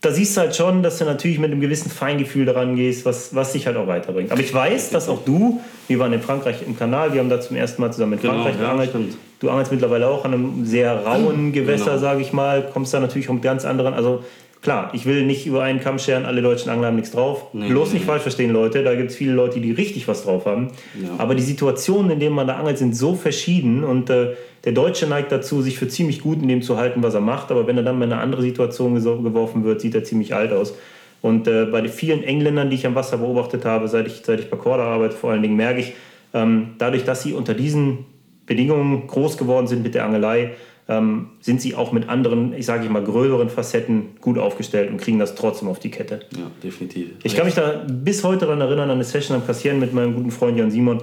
[0.00, 3.34] da siehst du halt schon, dass du natürlich mit einem gewissen Feingefühl daran gehst, was,
[3.34, 4.32] was dich halt auch weiterbringt.
[4.32, 7.40] Aber ich weiß, dass auch du, wir waren in Frankreich im Kanal, wir haben da
[7.40, 8.90] zum ersten Mal zusammen mit genau, Frankreich genau, geangelt.
[8.94, 9.00] Ja,
[9.38, 11.98] du angelst mittlerweile auch an einem sehr rauen Gewässer, genau.
[11.98, 14.24] sage ich mal, kommst da natürlich mit ganz anderen, also
[14.62, 17.46] Klar, ich will nicht über einen Kamm scheren, alle deutschen Angler haben nichts drauf.
[17.52, 18.06] Nee, Bloß nee, nicht nee.
[18.06, 18.84] falsch verstehen, Leute.
[18.84, 20.68] Da gibt es viele Leute, die richtig was drauf haben.
[21.02, 21.08] Ja.
[21.18, 23.82] Aber die Situationen, in denen man da angelt, sind so verschieden.
[23.82, 27.14] Und äh, der Deutsche neigt dazu, sich für ziemlich gut in dem zu halten, was
[27.14, 27.50] er macht.
[27.50, 30.74] Aber wenn er dann in eine andere Situation geworfen wird, sieht er ziemlich alt aus.
[31.22, 34.38] Und äh, bei den vielen Engländern, die ich am Wasser beobachtet habe, seit ich, seit
[34.38, 35.92] ich bei Korda arbeite, vor allen Dingen merke ich,
[36.34, 38.06] ähm, dadurch, dass sie unter diesen
[38.46, 40.52] Bedingungen groß geworden sind mit der Angelei,
[40.88, 45.18] ähm, sind sie auch mit anderen, ich sage mal, gröberen Facetten gut aufgestellt und kriegen
[45.18, 46.20] das trotzdem auf die Kette.
[46.32, 47.10] Ja, definitiv.
[47.22, 50.14] Ich kann mich da bis heute daran erinnern, an eine Session am Kassieren mit meinem
[50.14, 51.02] guten Freund Jan Simon,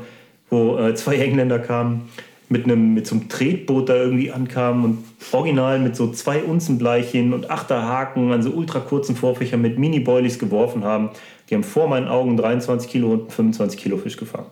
[0.50, 2.10] wo äh, zwei Engländer kamen,
[2.50, 7.34] mit, einem, mit so einem Tretboot da irgendwie ankamen und original mit so zwei Unzenbleichen
[7.34, 11.12] und Achterhaken an so ultra kurzen Vorfächern mit Mini-Boilies geworfen haben.
[11.50, 14.48] Die haben vor meinen Augen 23 Kilo und 25 Kilo Fisch gefangen.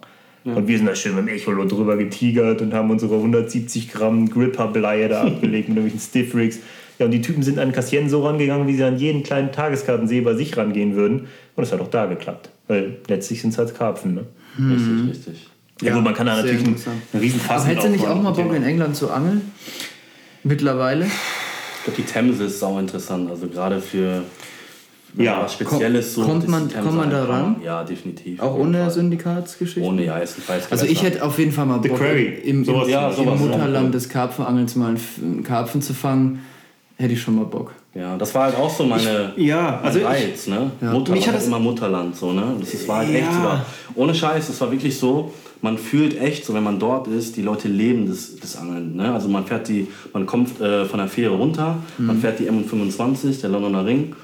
[0.56, 4.30] Und wir sind da schön mit dem Echolot drüber getigert und haben unsere 170 Gramm
[4.30, 6.60] Gripper-Bleie da abgelegt mit irgendwelchen Stiff-Rigs.
[7.00, 10.22] Ja, und die Typen sind an Cassien so rangegangen, wie sie an jeden kleinen Tageskartensee
[10.22, 11.28] bei sich rangehen würden.
[11.56, 12.50] Und es hat auch da geklappt.
[12.68, 14.16] Weil letztlich sind es halt Karpfen.
[14.16, 14.26] Ne?
[14.56, 14.72] Hm.
[14.72, 15.50] Richtig, richtig.
[15.82, 16.76] Ja, ja gut, man kann da natürlich einen,
[17.14, 19.52] einen riesen Fass Aber hättest du nicht auch mal Bock in England zu angeln?
[20.44, 21.06] Mittlerweile?
[21.06, 23.30] Ich glaube, die Themse ist sau interessant.
[23.30, 24.24] Also gerade für
[25.18, 26.24] ja, was Spezielles so.
[26.24, 27.56] Kommt man, kommt man da ran?
[27.64, 28.40] Ja, definitiv.
[28.40, 29.88] Auch ohne Syndikatsgeschichte?
[29.88, 32.00] Ohne, ja, ist ein Also ich hätte auf jeden Fall mal Bock,
[32.44, 36.44] im, im, ja, im Mutterland des Karpfenangels mal einen Karpfen zu fangen.
[37.00, 37.74] Hätte ich schon mal Bock.
[37.94, 40.72] Ja, das war halt auch so meine ich, ja, also Reiz, ich, ne?
[40.82, 40.92] Ja.
[40.92, 42.56] Mutterland, mich hat das immer Mutterland, so, ne?
[42.60, 43.20] Das war halt ja.
[43.20, 47.08] echt sogar, ohne Scheiß, es war wirklich so, man fühlt echt, so wenn man dort
[47.08, 49.14] ist, die Leute leben das, das Angeln, ne?
[49.14, 52.08] Also man fährt die, man kommt äh, von der Fähre runter, mhm.
[52.08, 54.16] man fährt die M25, der Londoner Ring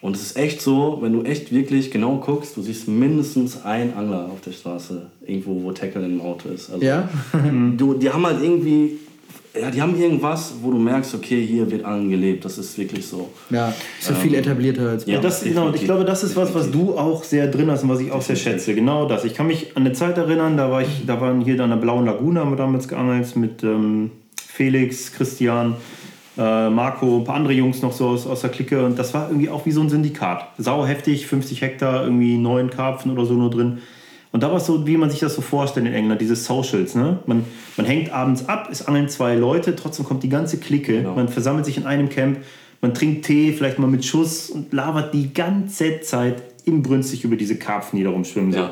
[0.00, 3.94] und es ist echt so, wenn du echt wirklich genau guckst, du siehst mindestens einen
[3.94, 6.70] Angler auf der Straße, irgendwo, wo Tackle im Auto ist.
[6.70, 7.08] Also, ja.
[7.76, 8.98] du, die haben halt irgendwie
[9.60, 12.44] ja, die haben irgendwas, wo du merkst, okay, hier wird angelebt.
[12.44, 13.30] Das ist wirklich so.
[13.50, 15.66] Ja, ist ja ähm, viel etablierter als bei Ja, das, genau.
[15.66, 18.12] Und ich glaube, das ist was, was du auch sehr drin hast und was ich
[18.12, 18.44] auch definitiv.
[18.44, 18.74] sehr schätze.
[18.74, 19.24] Genau das.
[19.24, 21.76] Ich kann mich an eine Zeit erinnern, da, war ich, da waren hier an der
[21.76, 24.10] Blauen Lagune, haben wir damals geangelt mit ähm,
[24.46, 25.76] Felix, Christian,
[26.38, 28.84] äh, Marco, ein paar andere Jungs noch so aus, aus der Clique.
[28.84, 30.46] Und das war irgendwie auch wie so ein Syndikat.
[30.56, 33.78] Sau heftig, 50 Hektar, irgendwie neun Karpfen oder so nur drin.
[34.30, 36.94] Und da war es so, wie man sich das so vorstellt in England, diese Socials.
[36.94, 37.18] Ne?
[37.26, 37.44] Man,
[37.76, 40.98] man hängt abends ab, es angeln zwei Leute, trotzdem kommt die ganze Clique.
[40.98, 41.14] Genau.
[41.14, 42.38] Man versammelt sich in einem Camp,
[42.80, 47.56] man trinkt Tee, vielleicht mal mit Schuss und labert die ganze Zeit inbrünstig über diese
[47.56, 48.52] Karpfen, die da rumschwimmen.
[48.52, 48.58] So.
[48.58, 48.70] Ja.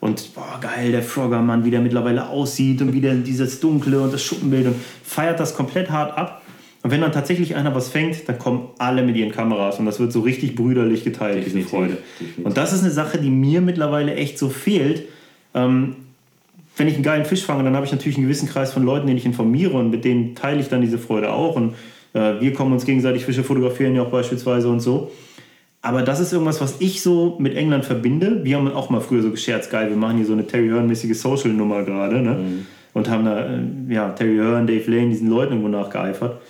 [0.00, 4.12] Und boah, geil, der Frogger-Mann, wie der mittlerweile aussieht und wie der dieses Dunkle und
[4.12, 6.42] das Schuppenbild und feiert das komplett hart ab.
[6.88, 10.00] Und wenn dann tatsächlich einer was fängt, dann kommen alle mit ihren Kameras und das
[10.00, 11.98] wird so richtig brüderlich geteilt, definitiv, diese Freude.
[12.18, 12.46] Definitiv.
[12.46, 15.04] Und das ist eine Sache, die mir mittlerweile echt so fehlt.
[15.52, 15.96] Ähm,
[16.78, 19.06] wenn ich einen geilen Fisch fange, dann habe ich natürlich einen gewissen Kreis von Leuten,
[19.06, 21.56] den ich informiere und mit denen teile ich dann diese Freude auch.
[21.56, 21.74] Und
[22.14, 25.12] äh, wir kommen uns gegenseitig Fische fotografieren ja auch beispielsweise und so.
[25.82, 28.44] Aber das ist irgendwas, was ich so mit England verbinde.
[28.44, 31.20] Wir haben auch mal früher so gescherzt, geil, wir machen hier so eine Terry Hearn-mäßige
[31.20, 32.22] Social-Nummer gerade.
[32.22, 32.30] Ne?
[32.30, 32.66] Mhm.
[32.94, 36.40] Und haben da, äh, ja, Terry Hearn, Dave Lane, diesen Leuten irgendwo nachgeeifert.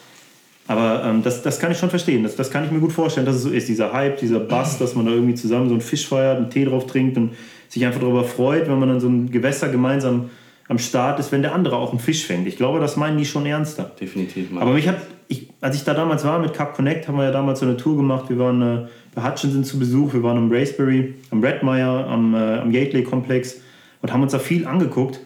[0.68, 2.22] Aber ähm, das, das kann ich schon verstehen.
[2.22, 3.68] Das, das kann ich mir gut vorstellen, dass es so ist.
[3.68, 6.66] Dieser Hype, dieser Bass, dass man da irgendwie zusammen so einen Fisch feiert, einen Tee
[6.66, 7.32] drauf trinkt und
[7.68, 10.28] sich einfach darüber freut, wenn man dann so ein Gewässer gemeinsam
[10.68, 12.46] am Start ist, wenn der andere auch einen Fisch fängt.
[12.46, 13.90] Ich glaube, das meinen die schon ernster.
[13.98, 14.48] Definitiv.
[14.58, 17.30] Aber mich hat, ich, als ich da damals war mit Cup Connect, haben wir ja
[17.30, 18.28] damals so eine Tour gemacht.
[18.28, 22.58] Wir waren äh, bei Hutchinson zu Besuch, wir waren am Raceberry, am Redmire, am, äh,
[22.58, 23.62] am Gately-Komplex
[24.02, 25.20] und haben uns da viel angeguckt.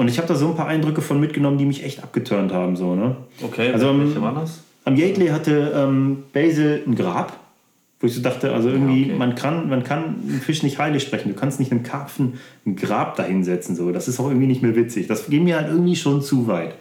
[0.00, 2.74] Und ich habe da so ein paar Eindrücke von mitgenommen, die mich echt abgeturnt haben.
[2.74, 3.16] So, ne?
[3.42, 4.62] Okay, also, welche waren das?
[4.86, 7.38] Am Gately hatte ähm, Basil ein Grab,
[8.00, 9.18] wo ich so dachte, also irgendwie, ja, okay.
[9.18, 11.28] man, kann, man kann einen Fisch nicht heilig sprechen.
[11.28, 13.76] Du kannst nicht einem Karpfen ein Grab dahinsetzen.
[13.76, 13.92] So.
[13.92, 15.06] Das ist auch irgendwie nicht mehr witzig.
[15.06, 16.76] Das geht mir halt irgendwie schon zu weit.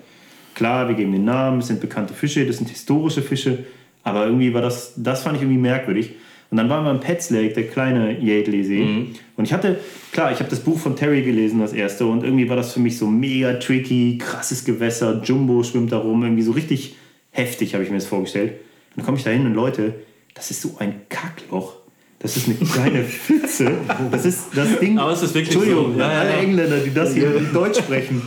[0.56, 3.66] Klar, wir geben den Namen, es sind bekannte Fische, das sind historische Fische,
[4.02, 6.12] aber irgendwie war das, das fand ich irgendwie merkwürdig.
[6.52, 8.84] Und dann waren wir im Pets Lake, der kleine Yateley-See.
[8.84, 9.16] Mhm.
[9.38, 9.80] Und ich hatte,
[10.12, 12.80] klar, ich habe das Buch von Terry gelesen, das erste, und irgendwie war das für
[12.80, 16.96] mich so mega tricky, krasses Gewässer, Jumbo schwimmt da rum, irgendwie so richtig
[17.32, 18.52] heftig, habe ich mir das vorgestellt.
[18.52, 19.94] Und dann komme ich da hin und Leute,
[20.34, 21.76] das ist so ein Kackloch.
[22.22, 23.72] Das ist eine kleine Pfütze.
[24.12, 25.00] Das ist das Ding.
[25.00, 26.00] Aber es ist wirklich Entschuldigung, so.
[26.00, 26.36] ja, alle ja.
[26.38, 28.22] Engländer, die das hier in Deutsch sprechen.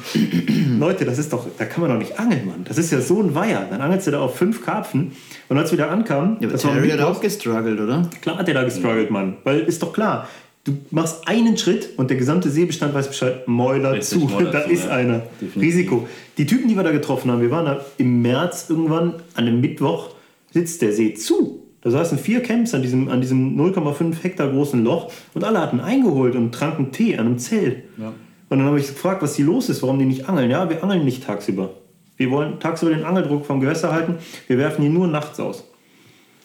[0.78, 2.64] Leute, das ist doch, da kann man doch nicht angeln, Mann.
[2.64, 3.66] Das ist ja so ein Weiher.
[3.68, 5.12] Dann angelst du da auf fünf Karpfen.
[5.50, 6.38] Und als wir da ankamen.
[6.40, 8.09] Ja, aber Terry hat auch gestruggelt, oder?
[8.22, 9.37] Klar hat er da gestruggelt, Mann.
[9.44, 10.26] Weil ist doch klar,
[10.64, 14.64] du machst einen Schritt und der gesamte Seebestand weiß Bescheid, Mäuler Richtig, zu, Mäuler da
[14.64, 14.92] zu, ist ja.
[14.92, 15.22] einer.
[15.38, 15.62] Definitiv.
[15.62, 16.09] Risiko.
[16.38, 19.61] Die Typen, die wir da getroffen haben, wir waren da im März irgendwann, an einem
[19.61, 20.14] Mittwoch,
[20.50, 21.62] sitzt der See zu.
[21.82, 25.80] Da saßen vier Camps an diesem, an diesem 0,5 Hektar großen Loch und alle hatten
[25.80, 27.82] eingeholt und tranken Tee an einem Zelt.
[27.98, 28.12] Ja.
[28.48, 30.50] Und dann habe ich gefragt, was hier los ist, warum die nicht angeln.
[30.50, 31.70] Ja, wir angeln nicht tagsüber.
[32.16, 34.16] Wir wollen tagsüber den Angeldruck vom Gewässer halten.
[34.46, 35.64] Wir werfen die nur nachts aus.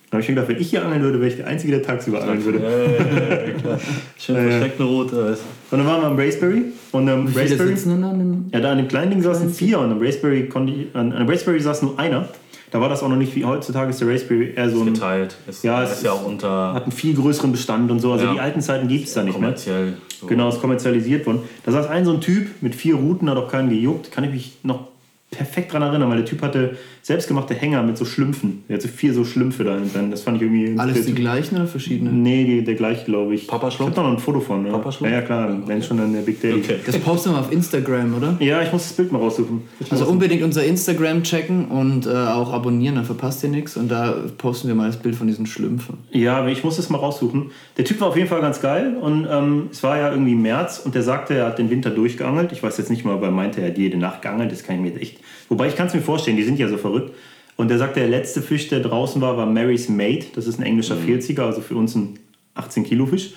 [0.09, 1.83] Da habe ich mir gedacht, wenn ich hier angeln würde, wäre ich der Einzige, der
[1.83, 2.59] tagsüber angeln würde.
[2.59, 3.79] Ja, ja, ja,
[4.17, 5.37] Schön versteckte Rote.
[5.69, 6.63] Und dann waren wir am Raspberry.
[6.93, 9.79] Und am Wie Raspberry, sitzen dann an Ja, da an dem kleinen Ding saßen vier
[9.79, 12.29] und am Raspberry, konnte ich, an, an dem Raspberry saß nur einer.
[12.69, 14.93] Da war das auch noch nicht wie heutzutage ist der Raspberry eher so ein.
[14.93, 15.37] geteilt.
[15.47, 16.73] Ist, ja, es ist ja auch unter.
[16.73, 18.11] Hat einen viel größeren Bestand und so.
[18.11, 18.33] Also ja.
[18.33, 19.55] die alten Zeiten gibt es da nicht mehr.
[19.57, 20.27] So.
[20.27, 21.41] Genau, ist kommerzialisiert worden.
[21.63, 24.11] Da saß ein so ein Typ mit vier Routen, hat auch keinen gejuckt.
[24.11, 24.87] Kann ich mich noch
[25.31, 28.65] perfekt dran erinnern, weil der Typ hatte selbstgemachte Hänger mit so Schlümpfen.
[28.67, 30.11] Er hatte vier so Schlümpfe da drin.
[30.11, 30.77] Das fand ich irgendwie.
[30.77, 32.11] Alles die gleichen oder verschiedene?
[32.11, 33.47] Nee, die, der gleiche, glaube ich.
[33.47, 33.93] Papa Schlumpf?
[33.93, 34.63] Ich habe da noch ein Foto von.
[34.63, 34.71] Ne?
[34.71, 35.13] Papa Schlumpf?
[35.13, 35.49] Ja, ja, klar.
[35.49, 35.61] Okay.
[35.67, 36.55] Wenn schon dann der Big Daddy.
[36.55, 36.79] Okay.
[36.85, 38.35] Das posten wir auf Instagram, oder?
[38.41, 39.61] Ja, ich muss das Bild mal raussuchen.
[39.89, 43.77] Also unbedingt unser Instagram checken und äh, auch abonnieren, dann verpasst ihr nichts.
[43.77, 45.99] Und da posten wir mal das Bild von diesen Schlümpfen.
[46.11, 47.51] Ja, aber ich muss das mal raussuchen.
[47.77, 50.81] Der Typ war auf jeden Fall ganz geil und ähm, es war ja irgendwie März
[50.83, 52.51] und der sagte, er hat den Winter durchgeangelt.
[52.51, 54.51] Ich weiß jetzt nicht mal, ob er meinte, er hat jede Nacht geangelt.
[54.51, 56.77] Das kann ich mir echt Wobei ich kann es mir vorstellen, die sind ja so
[56.77, 57.15] verrückt.
[57.55, 60.27] Und er sagt, der letzte Fisch, der draußen war, war Mary's Mate.
[60.35, 61.07] Das ist ein englischer mhm.
[61.07, 62.19] 40er, also für uns ein
[62.53, 63.33] 18 Kilo Fisch.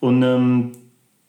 [0.00, 0.72] Und ähm,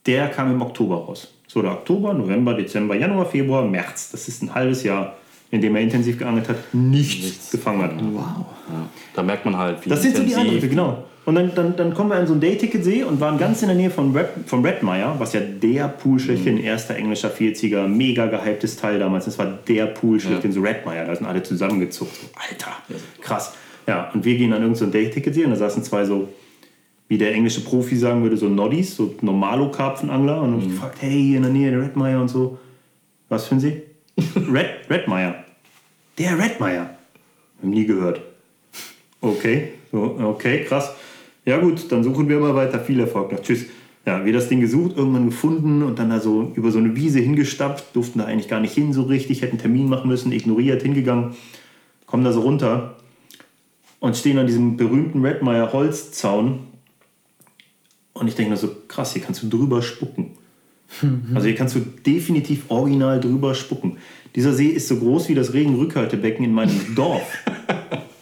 [0.05, 1.33] der kam im Oktober raus.
[1.47, 4.11] So der Oktober, November, Dezember, Januar, Februar, März.
[4.11, 5.17] Das ist ein halbes Jahr,
[5.51, 7.51] in dem er intensiv geangelt hat, nichts, nichts.
[7.51, 7.91] gefangen hat.
[7.97, 8.45] Wow.
[8.69, 8.89] Ja.
[9.13, 11.03] Da merkt man halt, wie Das sind so die Eindrücke, genau.
[11.25, 13.77] Und dann, dann, dann kommen wir an so einen Dayticket-See und waren ganz in der
[13.77, 16.63] Nähe von, Red, von Redmire, was ja der Pool schlechthin, mhm.
[16.63, 19.25] erster englischer 40er, mega gehyptes Teil damals.
[19.25, 20.55] Das war der Pool schlechthin, ja.
[20.55, 22.15] so Redmire, da sind alle zusammengezuckt.
[22.35, 22.71] Alter,
[23.21, 23.53] krass.
[23.87, 26.29] Ja, und wir gehen an irgendein so Date-Ticket sehen und da saßen zwei so,
[27.07, 30.41] wie der englische Profi sagen würde, so Noddies, so Normalo-Karpfenangler.
[30.41, 30.65] Und dann mhm.
[30.65, 32.57] ich gefragt, hey, in der Nähe der Redmeier und so.
[33.29, 33.81] Was finden Sie?
[34.17, 35.43] Red, Redmeier.
[36.17, 36.97] Der Redmeier.
[37.57, 38.21] Hab nie gehört.
[39.21, 40.91] Okay, so, okay, krass.
[41.45, 42.79] Ja gut, dann suchen wir mal weiter.
[42.79, 43.41] Viel Erfolg noch.
[43.41, 43.65] Tschüss.
[44.05, 47.19] Ja, wir das Ding gesucht, irgendwann gefunden und dann da so über so eine Wiese
[47.19, 50.83] hingestapft, durften da eigentlich gar nicht hin so richtig, hätten einen Termin machen müssen, ignoriert,
[50.83, 51.35] hingegangen,
[52.05, 52.97] kommen da so runter
[53.99, 56.67] und stehen an diesem berühmten Redmeier Holzzaun
[58.13, 60.37] und ich denke mir so, krass, hier kannst du drüber spucken.
[61.33, 63.97] Also hier kannst du definitiv original drüber spucken.
[64.35, 67.27] Dieser See ist so groß wie das Regenrückhaltebecken in meinem Dorf.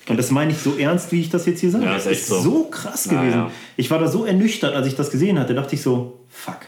[0.08, 1.86] Und das meine ich so ernst, wie ich das jetzt hier sage.
[1.86, 2.42] Ja, das ist, ist so.
[2.42, 2.64] so.
[2.66, 3.30] krass gewesen.
[3.32, 3.52] Ja, ja.
[3.78, 6.60] Ich war da so ernüchtert, als ich das gesehen hatte, dachte ich so, fuck.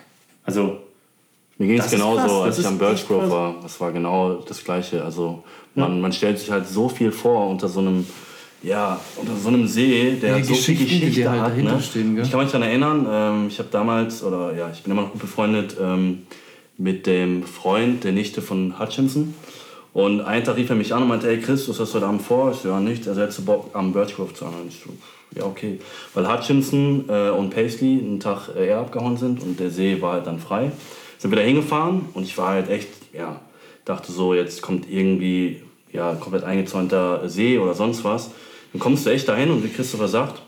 [0.44, 0.80] Also.
[1.58, 3.56] Mir ging es genauso, als ich am Birch Grove war.
[3.62, 5.06] Das war genau das Gleiche.
[5.06, 8.06] Also man, man stellt sich halt so viel vor unter so einem,
[8.66, 11.58] ja, unter so einem See, der so viel Geschichte die halt hat.
[11.58, 11.80] Ne?
[11.82, 15.04] Stehen, ich kann mich daran erinnern, ähm, ich habe damals, oder ja, ich bin immer
[15.04, 16.24] noch gut befreundet ähm,
[16.78, 19.36] mit dem Freund der Nichte von Hutchinson.
[19.94, 22.08] Und einen Tag rief er mich an und meinte, hey Chris, was hast du heute
[22.08, 22.52] Abend vor?
[22.52, 24.66] Ich so, ja nicht, also hättest du Bock am Birchgrove zu angeln.
[24.68, 24.90] Ich so,
[25.40, 25.80] ja okay.
[26.14, 30.14] Weil Hutchinson äh, und Paisley einen Tag äh, eher abgehauen sind und der See war
[30.14, 30.72] halt dann frei.
[31.18, 33.40] Sind wir da hingefahren und ich war halt echt, ja,
[33.86, 35.62] dachte so, jetzt kommt irgendwie,
[35.94, 38.32] ja, komplett eingezäunter See oder sonst was.
[38.76, 40.42] Dann kommst du echt dahin und wie Christopher sagt,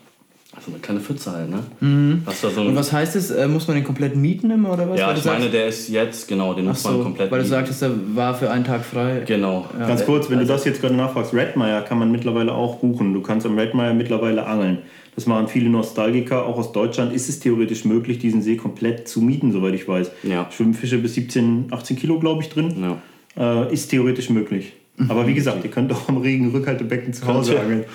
[0.65, 1.63] so eine kleine Pfütze halt, ne?
[1.79, 2.23] Mhm.
[2.33, 3.31] So und was heißt es?
[3.31, 4.99] Äh, muss man den komplett mieten immer oder was?
[4.99, 7.55] Ja, ich meine, der ist jetzt, genau, den muss so, man komplett Weil du mieten.
[7.55, 9.23] sagtest, der war für einen Tag frei.
[9.25, 9.65] Genau.
[9.79, 9.87] Ja.
[9.87, 13.13] Ganz kurz, wenn also, du das jetzt gerade nachfragst, Redmire kann man mittlerweile auch buchen.
[13.13, 14.79] Du kannst am Redmire mittlerweile angeln.
[15.15, 19.21] Das machen viele Nostalgiker, auch aus Deutschland ist es theoretisch möglich, diesen See komplett zu
[19.21, 20.11] mieten, soweit ich weiß.
[20.23, 20.49] Ja.
[20.51, 22.97] Schwimmfische bis 17, 18 Kilo, glaube ich, drin.
[23.37, 23.63] Ja.
[23.63, 24.73] Äh, ist theoretisch möglich.
[25.07, 27.85] Aber wie gesagt, ihr könnt auch am Regen-Rückhaltebecken zu Hause angeln.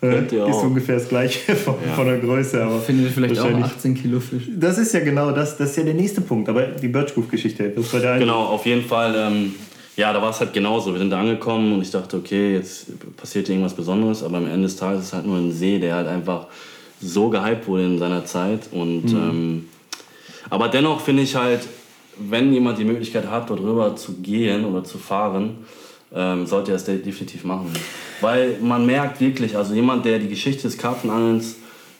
[0.00, 1.92] Könnt ihr ist ungefähr das gleiche von, ja.
[1.92, 2.62] von der Größe.
[2.62, 4.44] Aber Findet ihr vielleicht auch 18 Kilo Fisch?
[4.56, 6.48] Das ist ja genau das, das ist ja der nächste Punkt.
[6.48, 9.14] Aber die Birchgrove-Geschichte, das war der Genau, auf jeden Fall.
[9.16, 9.54] Ähm,
[9.96, 10.92] ja, da war es halt genauso.
[10.92, 14.22] Wir sind da angekommen und ich dachte, okay, jetzt passiert irgendwas Besonderes.
[14.22, 16.46] Aber am Ende des Tages ist es halt nur ein See, der halt einfach
[17.00, 18.68] so gehypt wurde in seiner Zeit.
[18.72, 19.16] Und, mhm.
[19.16, 19.68] ähm,
[20.50, 21.60] aber dennoch finde ich halt,
[22.18, 25.58] wenn jemand die Möglichkeit hat, dort rüber zu gehen oder zu fahren,
[26.14, 27.72] ähm, sollte er es definitiv machen.
[28.20, 31.56] Weil man merkt wirklich, also jemand, der die Geschichte des Karpfenangelns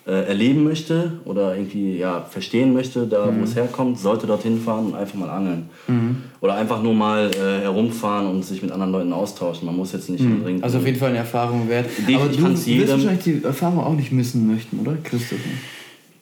[0.06, 3.40] äh, erleben möchte oder irgendwie ja, verstehen möchte, da mhm.
[3.40, 5.68] wo es herkommt, sollte dorthin fahren und einfach mal angeln.
[5.86, 6.16] Mhm.
[6.40, 9.66] Oder einfach nur mal äh, herumfahren und sich mit anderen Leuten austauschen.
[9.66, 10.36] Man muss jetzt nicht mhm.
[10.36, 10.64] unbedingt.
[10.64, 11.86] Also auf jeden Fall eine Erfahrung wert.
[12.06, 15.38] Aber du wirst wahrscheinlich die Erfahrung auch nicht missen möchten, oder Christoph?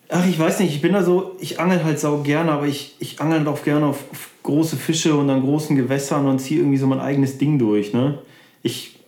[0.08, 2.94] Ach, ich weiß nicht, ich bin da so, ich angel halt sau gerne, aber ich,
[3.00, 6.60] ich angel halt auch gerne auf, auf große Fische und an großen Gewässern und ziehe
[6.60, 7.92] irgendwie so mein eigenes Ding durch.
[7.92, 8.18] Ne?
[8.62, 9.00] Ich,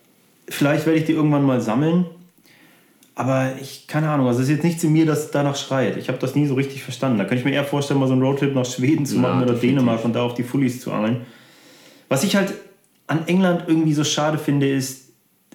[0.49, 2.07] vielleicht werde ich die irgendwann mal sammeln,
[3.15, 5.97] aber ich, keine Ahnung, also es ist jetzt nichts in mir, das danach schreit.
[5.97, 7.19] Ich habe das nie so richtig verstanden.
[7.19, 9.43] Da könnte ich mir eher vorstellen, mal so einen Roadtrip nach Schweden zu machen ja,
[9.45, 9.79] oder definitiv.
[9.79, 11.27] Dänemark und da auf die Fullies zu angeln.
[12.09, 12.55] Was ich halt
[13.09, 15.09] an England irgendwie so schade finde, ist,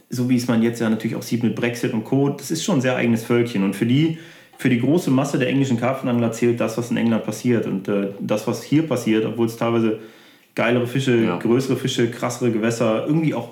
[0.10, 2.64] so wie es man jetzt ja natürlich auch sieht mit Brexit und Co., das ist
[2.64, 3.64] schon ein sehr eigenes Völkchen.
[3.64, 4.20] Und für die
[4.58, 7.66] für die große Masse der englischen Karpfenangler zählt das, was in England passiert.
[7.66, 10.00] Und äh, das, was hier passiert, obwohl es teilweise
[10.56, 11.38] geilere Fische, ja.
[11.38, 13.50] größere Fische, krassere Gewässer, irgendwie auch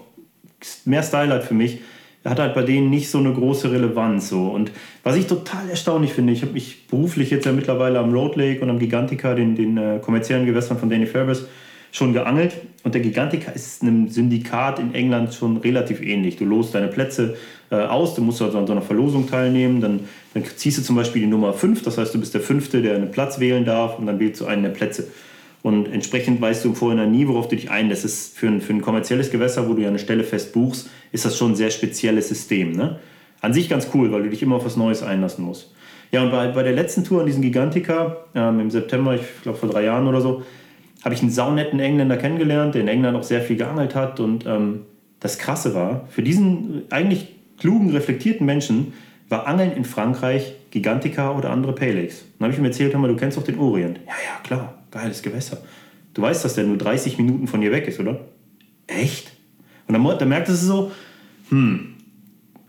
[0.86, 1.80] mehr Style hat für mich,
[2.24, 4.30] hat halt bei denen nicht so eine große Relevanz.
[4.30, 4.48] So.
[4.50, 4.72] Und
[5.04, 8.62] was ich total erstaunlich finde, ich habe mich beruflich jetzt ja mittlerweile am Road Lake
[8.62, 11.40] und am Gigantica, den, den äh, kommerziellen Gewässern von Danny Fairbairn,
[11.92, 12.54] schon geangelt.
[12.84, 16.38] Und der Gigantica ist einem Syndikat in England schon relativ ähnlich.
[16.38, 17.36] Du lost deine Plätze
[17.70, 20.02] äh, aus, du musst also an so einer Verlosung teilnehmen, dann,
[20.34, 22.96] dann ziehst du zum Beispiel die Nummer 5, das heißt, du bist der Fünfte, der
[22.96, 25.08] einen Platz wählen darf und dann wählst du einen der Plätze.
[25.63, 27.89] Und entsprechend weißt du im Vorhinein nie, worauf du dich ein.
[27.89, 30.89] Das ist für ein, für ein kommerzielles Gewässer, wo du ja eine Stelle fest buchst,
[31.12, 32.72] ist das schon ein sehr spezielles System.
[32.72, 33.00] Ne?
[33.41, 35.74] An sich ganz cool, weil du dich immer auf was Neues einlassen musst.
[36.12, 39.58] Ja, und bei, bei der letzten Tour an diesem Gigantica ähm, im September, ich glaube
[39.58, 40.44] vor drei Jahren oder so,
[41.04, 44.20] habe ich einen saunetten Engländer kennengelernt, der in England auch sehr viel geangelt hat.
[44.20, 44.82] Und ähm,
[45.20, 48.94] das Krasse war, für diesen eigentlich klugen, reflektierten Menschen
[49.32, 52.24] war Angeln in Frankreich Gigantica oder andere Paylegs.
[52.38, 54.00] Dann habe ich ihm erzählt, hör mal, du kennst doch den Orient.
[54.06, 55.62] Ja, ja, klar, geiles Gewässer.
[56.13, 58.20] Du weißt, dass der nur 30 Minuten von dir weg ist, oder?
[58.88, 59.32] Echt?
[59.88, 60.91] Und dann, dann merkt es so,
[61.50, 61.96] hm,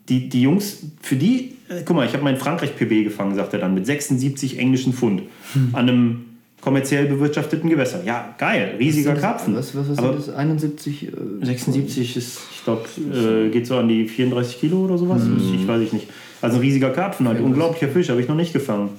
[0.09, 3.61] die, die Jungs, für die, äh, guck mal, ich habe meinen Frankreich-PB gefangen, sagt er
[3.61, 5.23] dann, mit 76 englischen Pfund.
[5.53, 5.71] Hm.
[5.73, 6.25] An einem
[6.61, 8.03] kommerziell bewirtschafteten Gewässer.
[8.05, 9.57] Ja, geil, riesiger Karpfen.
[9.57, 10.29] Was, was, was Aber das?
[10.29, 11.09] 71?
[11.09, 11.11] Äh,
[11.45, 15.25] 76 ist, ich glaube, äh, geht so an die 34 Kilo oder sowas.
[15.25, 15.55] Mhm.
[15.57, 16.07] Ich weiß ich nicht.
[16.43, 18.91] Also ein riesiger Karpfen halt, unglaublicher Fisch, habe ich noch nicht gefangen.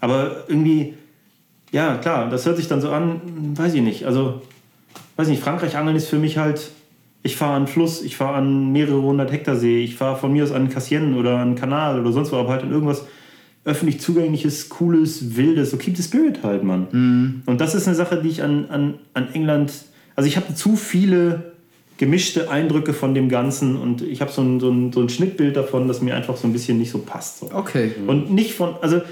[0.00, 0.94] Aber irgendwie,
[1.70, 3.20] ja, klar, das hört sich dann so an,
[3.56, 4.04] weiß ich nicht.
[4.04, 4.42] Also,
[5.16, 6.70] weiß nicht, Frankreich angeln ist für mich halt
[7.22, 10.42] Ich fahre an Fluss, ich fahre an mehrere hundert Hektar See, ich fahre von mir
[10.44, 13.04] aus an Cassien oder an Kanal oder sonst wo, aber halt in irgendwas
[13.64, 16.86] öffentlich zugängliches, cooles, wildes, so keep the spirit halt, Mann.
[16.90, 17.42] Mhm.
[17.44, 19.72] Und das ist eine Sache, die ich an, an, an England,
[20.16, 21.49] also ich habe zu viele
[22.00, 25.54] gemischte Eindrücke von dem Ganzen und ich habe so ein, so, ein, so ein Schnittbild
[25.54, 27.40] davon, das mir einfach so ein bisschen nicht so passt.
[27.40, 27.50] So.
[27.52, 27.92] Okay.
[28.06, 29.02] Und nicht von, also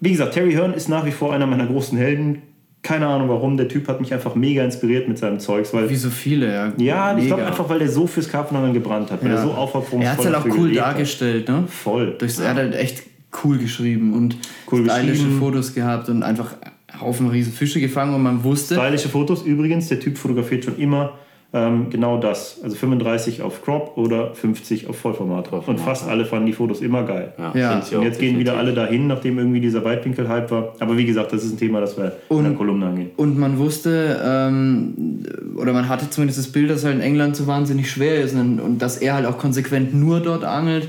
[0.00, 2.40] wie gesagt, Terry Hearn ist nach wie vor einer meiner großen Helden.
[2.80, 5.74] Keine Ahnung warum, der Typ hat mich einfach mega inspiriert mit seinem Zeugs.
[5.74, 6.72] Weil, Wie so viele, ja.
[6.78, 9.36] Ja, ich glaube einfach, weil der so fürs Karpfenangeln gebrannt hat, weil ja.
[9.36, 11.64] er so aufopferungsvoll Er hat es halt auch cool dargestellt, ne?
[11.68, 12.16] Voll.
[12.16, 12.44] Durchs, ja.
[12.44, 13.02] Er hat halt echt
[13.44, 14.38] cool geschrieben und
[14.72, 16.54] cool stylische Fotos gehabt und einfach
[16.98, 18.76] Haufen riesen Fische gefangen und man wusste...
[18.76, 21.18] Stylische Fotos übrigens, der Typ fotografiert schon immer
[21.52, 22.60] ähm, genau das.
[22.62, 25.48] Also 35 auf Crop oder 50 auf Vollformat.
[25.48, 27.32] Vollformat und fast alle fanden die Fotos immer geil.
[27.38, 27.82] Ja, ja.
[27.98, 30.74] Und jetzt gehen wieder alle dahin, nachdem irgendwie dieser Weitwinkel-Hype war.
[30.78, 33.10] Aber wie gesagt, das ist ein Thema, das wir und, in der Kolumne angehen.
[33.16, 35.24] Und man wusste, ähm,
[35.56, 38.60] oder man hatte zumindest das Bild, dass er in England so wahnsinnig schwer ist und,
[38.60, 40.88] und dass er halt auch konsequent nur dort angelt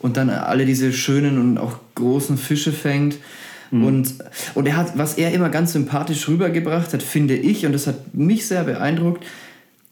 [0.00, 3.16] und dann alle diese schönen und auch großen Fische fängt.
[3.70, 3.84] Mhm.
[3.84, 4.14] Und,
[4.54, 8.14] und er hat, was er immer ganz sympathisch rübergebracht hat, finde ich, und das hat
[8.14, 9.24] mich sehr beeindruckt,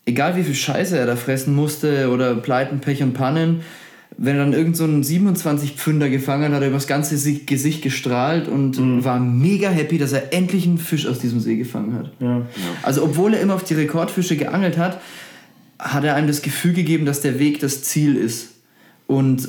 [0.06, 3.60] egal wie viel Scheiße er da fressen musste oder Pleiten, Pech und Pannen,
[4.16, 7.82] wenn er dann irgend so einen 27 Pfünder gefangen hat, hat er übers ganze Gesicht
[7.82, 9.04] gestrahlt und mhm.
[9.04, 12.12] war mega happy, dass er endlich einen Fisch aus diesem See gefangen hat.
[12.20, 12.42] Ja.
[12.82, 15.00] Also obwohl er immer auf die Rekordfische geangelt hat,
[15.78, 18.50] hat er einem das Gefühl gegeben, dass der Weg das Ziel ist.
[19.06, 19.48] Und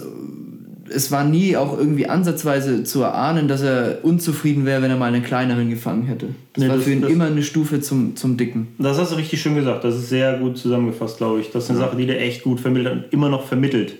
[0.93, 5.13] es war nie auch irgendwie ansatzweise zu erahnen, dass er unzufrieden wäre, wenn er mal
[5.13, 6.27] einen kleineren gefangen hätte.
[6.53, 8.67] Das nee, war das, für ihn immer eine Stufe zum, zum Dicken.
[8.77, 9.83] Das hast du richtig schön gesagt.
[9.83, 11.51] Das ist sehr gut zusammengefasst, glaube ich.
[11.51, 11.85] Das ist eine ja.
[11.85, 13.95] Sache, die der echt gut vermittelt und immer noch vermittelt.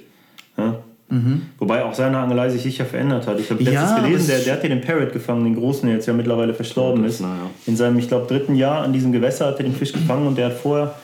[0.57, 0.79] Ja?
[1.09, 1.41] Mhm.
[1.59, 3.39] Wobei auch seine Angelei sich sicher verändert hat.
[3.39, 5.95] Ich habe letztens ja, gelesen, der, der hat ja den Parrot gefangen, den großen, der
[5.95, 7.19] jetzt ja mittlerweile verstorben ist.
[7.21, 10.25] Na, In seinem, ich glaube, dritten Jahr an diesem Gewässer hat er den Fisch gefangen
[10.25, 10.95] und der hat vorher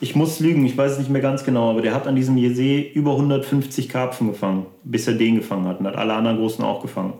[0.00, 2.36] ich muss lügen, ich weiß es nicht mehr ganz genau, aber der hat an diesem
[2.54, 6.64] See über 150 Karpfen gefangen, bis er den gefangen hat und hat alle anderen großen
[6.64, 7.14] auch gefangen.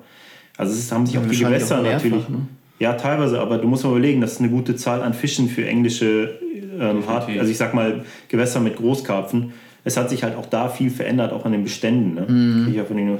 [0.56, 2.28] Also es haben sich ja, auch die Gewässer mehrfach, natürlich.
[2.28, 2.46] Ne?
[2.78, 5.66] Ja, teilweise, aber du musst mal überlegen, das ist eine gute Zahl an Fischen für
[5.66, 6.38] englische
[6.78, 9.52] ähm, Hart, also ich sag mal Gewässer mit Großkarpfen.
[9.84, 12.14] Es hat sich halt auch da viel verändert, auch an den Beständen.
[12.14, 12.26] Ne?
[12.28, 12.74] Mhm.
[12.74, 13.18] Ich von den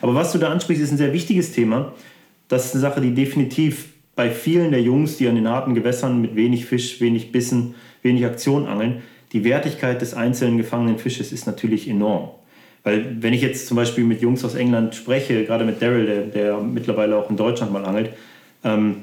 [0.00, 1.92] aber was du da ansprichst, ist ein sehr wichtiges Thema.
[2.48, 6.20] Das ist eine Sache, die definitiv bei vielen der Jungs, die an den harten Gewässern
[6.20, 7.74] mit wenig Fisch, wenig Bissen,
[8.06, 12.30] wenig Aktion angeln, die Wertigkeit des einzelnen gefangenen Fisches ist natürlich enorm.
[12.84, 16.22] Weil wenn ich jetzt zum Beispiel mit Jungs aus England spreche, gerade mit Daryl, der,
[16.22, 18.10] der mittlerweile auch in Deutschland mal angelt,
[18.62, 19.02] ähm,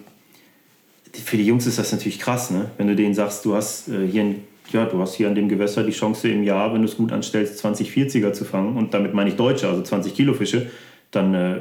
[1.13, 2.71] für die Jungs ist das natürlich krass, ne?
[2.77, 5.49] wenn du denen sagst, du hast, äh, hier ein, ja, du hast hier an dem
[5.49, 8.93] Gewässer die Chance im Jahr, wenn du es gut anstellst, 20 40er zu fangen und
[8.93, 10.71] damit meine ich Deutsche, also 20 Kilo Fische,
[11.11, 11.55] dann äh,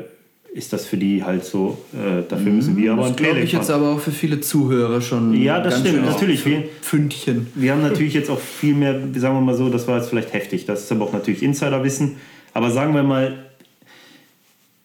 [0.55, 3.53] ist das für die halt so, äh, dafür müssen wir aber das ein glaube ich
[3.53, 6.45] jetzt aber auch für viele Zuhörer schon Ja, das stimmt, natürlich.
[6.45, 7.47] Wir, Pfündchen.
[7.55, 10.35] Wir haben natürlich jetzt auch viel mehr, sagen wir mal so, das war jetzt vielleicht
[10.35, 12.17] heftig, das ist aber auch natürlich Insiderwissen,
[12.53, 13.47] aber sagen wir mal,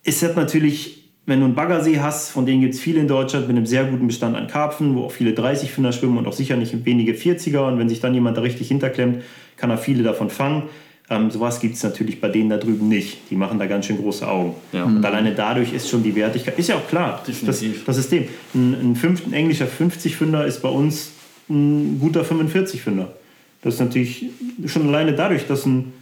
[0.03, 3.49] ist das natürlich, wenn du einen Baggersee hast, von denen gibt es viele in Deutschland
[3.49, 6.33] mit einem sehr guten Bestand an Karpfen, wo auch viele 30 Fünder schwimmen und auch
[6.33, 9.21] sicher nicht wenige 40er und wenn sich dann jemand da richtig hinterklemmt,
[9.57, 10.63] kann er viele davon fangen.
[11.09, 13.19] Ähm, sowas gibt es natürlich bei denen da drüben nicht.
[13.29, 14.55] Die machen da ganz schön große Augen.
[14.73, 14.83] Ja.
[14.83, 18.25] Und alleine dadurch ist schon die Wertigkeit, ist ja auch klar, das, das System.
[18.53, 21.11] Ein, ein, fünf, ein englischer 50-Fünder ist bei uns
[21.49, 23.13] ein guter 45-Fünder.
[23.61, 24.25] Das ist natürlich
[24.65, 25.93] schon alleine dadurch, dass ein,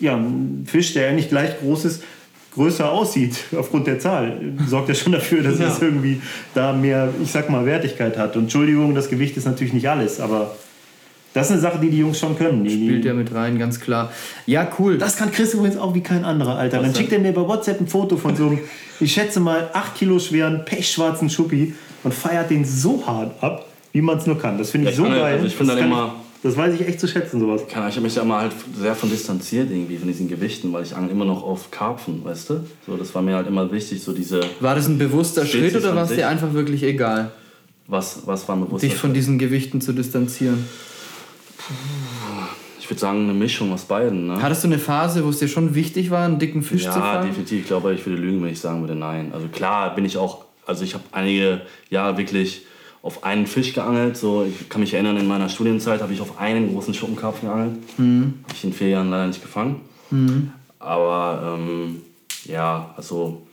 [0.00, 2.02] ja, ein Fisch, der ja nicht gleich groß ist,
[2.54, 5.68] größer aussieht aufgrund der Zahl, sorgt ja schon dafür, dass ja.
[5.68, 6.22] es irgendwie
[6.54, 8.36] da mehr, ich sag mal, Wertigkeit hat.
[8.36, 10.56] Und Entschuldigung, das Gewicht ist natürlich nicht alles, aber
[11.34, 12.62] das ist eine Sache, die die Jungs schon können.
[12.62, 14.12] Die, Spielt ja mit rein, ganz klar.
[14.46, 14.98] Ja, cool.
[14.98, 16.80] Das kann Chris übrigens auch wie kein anderer, Alter.
[16.80, 18.60] Dann schickt er mir bei WhatsApp ein Foto von so einem,
[19.00, 24.00] ich schätze mal, 8 Kilo schweren, pechschwarzen Schuppi und feiert den so hart ab, wie
[24.00, 24.58] man es nur kann.
[24.58, 25.34] Das finde ich, ich so geil.
[25.34, 26.14] Also ich finde dann immer...
[26.44, 27.62] Das weiß ich echt zu schätzen, sowas.
[27.66, 30.94] ich habe mich ja immer halt sehr von distanziert irgendwie, von diesen Gewichten, weil ich
[30.94, 32.60] angle immer noch auf Karpfen, weißt du?
[32.86, 34.40] So, das war mir halt immer wichtig, so diese...
[34.60, 37.32] War das ein bewusster Schritt oder war es dir einfach wirklich egal?
[37.86, 40.66] Was, was war ein bewusster Dich von diesen Gewichten zu distanzieren?
[42.78, 44.26] Ich würde sagen, eine Mischung aus beiden.
[44.26, 44.42] Ne?
[44.42, 47.00] Hattest du eine Phase, wo es dir schon wichtig war, einen dicken Fisch ja, zu
[47.00, 47.22] fangen?
[47.22, 47.60] Ja, definitiv.
[47.62, 49.32] Ich glaube, ich würde lügen, wenn ich sagen würde, nein.
[49.32, 52.66] Also klar bin ich auch, also ich habe einige Jahre wirklich
[53.02, 54.16] auf einen Fisch geangelt.
[54.16, 57.98] So, ich kann mich erinnern, in meiner Studienzeit habe ich auf einen großen Schuppenkarpfen geangelt.
[57.98, 58.34] Mhm.
[58.44, 59.80] Habe ich in vier Jahren leider nicht gefangen.
[60.10, 60.52] Mhm.
[60.78, 62.02] Aber ähm,
[62.44, 63.46] ja, also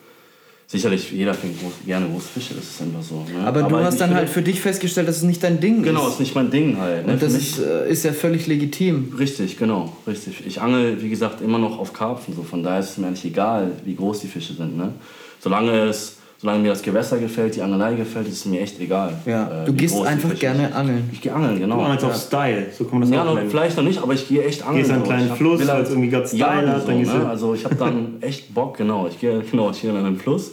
[0.72, 3.16] Sicherlich, jeder fängt groß, gerne große Fische, das ist einfach so.
[3.16, 3.46] Ne?
[3.46, 6.00] Aber, Aber du hast dann halt für dich festgestellt, dass es nicht dein Ding genau,
[6.00, 6.04] ist.
[6.04, 7.06] Genau, ist nicht mein Ding halt.
[7.06, 7.12] Ne?
[7.12, 9.14] Und das ist, äh, ist ja völlig legitim.
[9.20, 10.46] Richtig, genau, richtig.
[10.48, 12.44] Ich angel, wie gesagt, immer noch auf Karpfen, so.
[12.44, 14.78] von daher ist es mir eigentlich egal, wie groß die Fische sind.
[14.78, 14.94] Ne?
[15.42, 19.14] Solange es solange mir das Gewässer gefällt, die Angelei gefällt, ist es mir echt egal.
[19.28, 20.76] Ja, äh, du gehst einfach gerne ist.
[20.76, 21.08] angeln.
[21.12, 21.76] Ich gehe angeln, genau.
[21.76, 22.10] Du angelst ja.
[22.10, 23.50] auf Style, so kann man das ja, auch nennen.
[23.50, 24.80] vielleicht noch nicht, aber ich gehe echt angeln.
[24.80, 26.86] Gehst an einen kleinen Fluss, weil es halt irgendwie ganz Style hat.
[26.86, 27.30] So, ne?
[27.30, 29.08] Also ich habe dann echt Bock, genau.
[29.08, 30.52] Ich gehe genau, ich gehe an einen Fluss.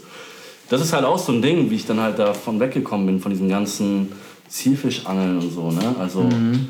[0.71, 3.31] Das ist halt auch so ein Ding, wie ich dann halt davon weggekommen bin, von
[3.31, 4.13] diesem ganzen
[4.49, 5.71] Zielfischangeln und so.
[5.71, 5.95] Ne?
[5.99, 6.69] Also mhm.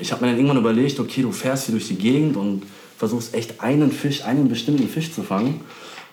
[0.00, 2.62] ich habe mir dann irgendwann überlegt, okay, du fährst hier durch die Gegend und
[2.96, 5.60] versuchst echt einen Fisch, einen bestimmten Fisch zu fangen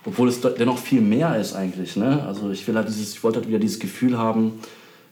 [0.07, 1.97] obwohl es dennoch viel mehr ist eigentlich.
[1.97, 2.23] Ne?
[2.25, 4.53] Also ich, will halt dieses, ich wollte halt wieder dieses Gefühl haben,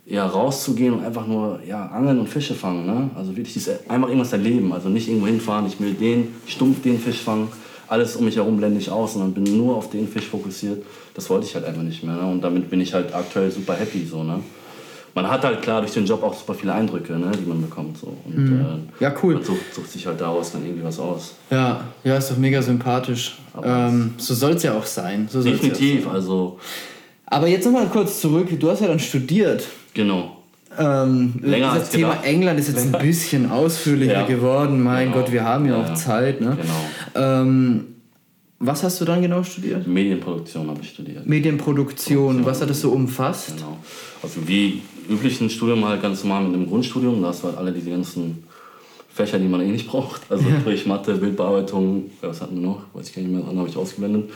[0.05, 2.85] ja, rauszugehen und einfach nur ja, angeln und Fische fangen.
[2.85, 3.09] Ne?
[3.15, 4.71] Also wirklich dieses, einfach irgendwas erleben.
[4.71, 7.49] Also nicht irgendwo hinfahren, ich will den, stumpf den Fisch fangen.
[7.87, 10.83] Alles um mich herum blende ich aus und dann bin nur auf den Fisch fokussiert.
[11.13, 12.15] Das wollte ich halt einfach nicht mehr.
[12.15, 12.31] Ne?
[12.31, 14.05] Und damit bin ich halt aktuell super happy.
[14.05, 14.39] So, ne?
[15.15, 17.97] man hat halt klar durch den Job auch super viele Eindrücke, ne, die man bekommt.
[17.97, 18.15] So.
[18.25, 18.89] Und, mhm.
[18.99, 19.35] äh, ja, cool.
[19.35, 21.35] Man sucht, sucht, sich halt daraus dann irgendwie was aus.
[21.49, 23.37] Ja, ja, ist doch mega sympathisch.
[23.63, 25.27] Ähm, so soll es ja auch sein.
[25.31, 26.11] So definitiv, ja sein.
[26.15, 26.59] also.
[27.27, 28.47] Aber jetzt nochmal kurz zurück.
[28.59, 29.65] Du hast ja dann studiert.
[29.93, 30.43] Genau.
[30.79, 32.25] Ähm, Länger das Thema gedacht.
[32.25, 34.25] England ist jetzt ein bisschen ausführlicher ja.
[34.25, 34.83] geworden.
[34.83, 35.21] Mein genau.
[35.21, 36.41] Gott, wir haben ja, ja auch Zeit.
[36.41, 36.57] Ne?
[36.61, 37.41] Genau.
[37.41, 37.85] Ähm,
[38.59, 39.85] was hast du dann genau studiert?
[39.85, 41.27] Medienproduktion habe ich studiert.
[41.27, 43.55] Medienproduktion, was hat das so umfasst?
[43.55, 43.77] Genau.
[44.23, 47.21] Also wie üblichen Studium halt ganz normal mit einem Grundstudium.
[47.21, 48.43] Da hast du halt alle diese ganzen
[49.13, 50.21] Fächer, die man eh nicht braucht.
[50.29, 50.59] Also ja.
[50.59, 52.81] sprich Mathe, Bildbearbeitung, was hatten wir noch?
[52.93, 54.29] Weiß ich gar nicht mehr, dann habe ich ausgeblendet.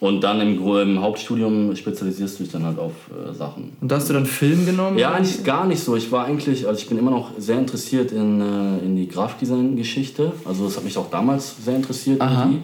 [0.00, 3.72] Und dann im, im, Hauptstudium spezialisierst du dich dann halt auf äh, Sachen.
[3.80, 4.96] Und da hast du dann Film genommen?
[4.96, 5.96] Ja, eigentlich gar nicht so.
[5.96, 10.32] Ich war eigentlich, also ich bin immer noch sehr interessiert in, äh, in die Grafikdesign-Geschichte.
[10.44, 12.60] Also das hat mich auch damals sehr interessiert, irgendwie.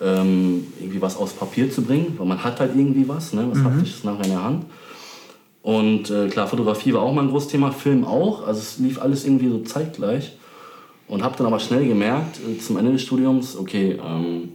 [0.00, 3.46] Ähm, irgendwie was aus Papier zu bringen, weil man hat halt irgendwie was, ne?
[3.48, 3.64] was mhm.
[3.64, 4.64] hat sich nachher in der Hand.
[5.62, 8.46] Und äh, klar, Fotografie war auch mal ein großes Thema, Film auch.
[8.46, 10.36] Also es lief alles irgendwie so zeitgleich.
[11.06, 14.50] Und habe dann aber schnell gemerkt, äh, zum Ende des Studiums, okay, ähm,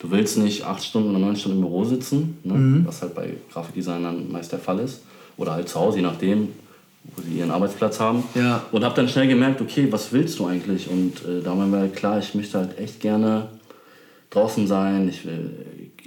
[0.00, 2.54] du willst nicht acht Stunden oder neun Stunden im Büro sitzen, ne?
[2.54, 2.86] mhm.
[2.86, 5.02] was halt bei Grafikdesignern meist der Fall ist.
[5.36, 6.48] Oder halt zu Hause, je nachdem,
[7.04, 8.24] wo sie ihren Arbeitsplatz haben.
[8.34, 8.64] Ja.
[8.72, 10.90] Und habe dann schnell gemerkt, okay, was willst du eigentlich?
[10.90, 13.48] Und äh, da war mir halt klar, ich möchte halt echt gerne
[14.30, 15.50] draußen sein, ich will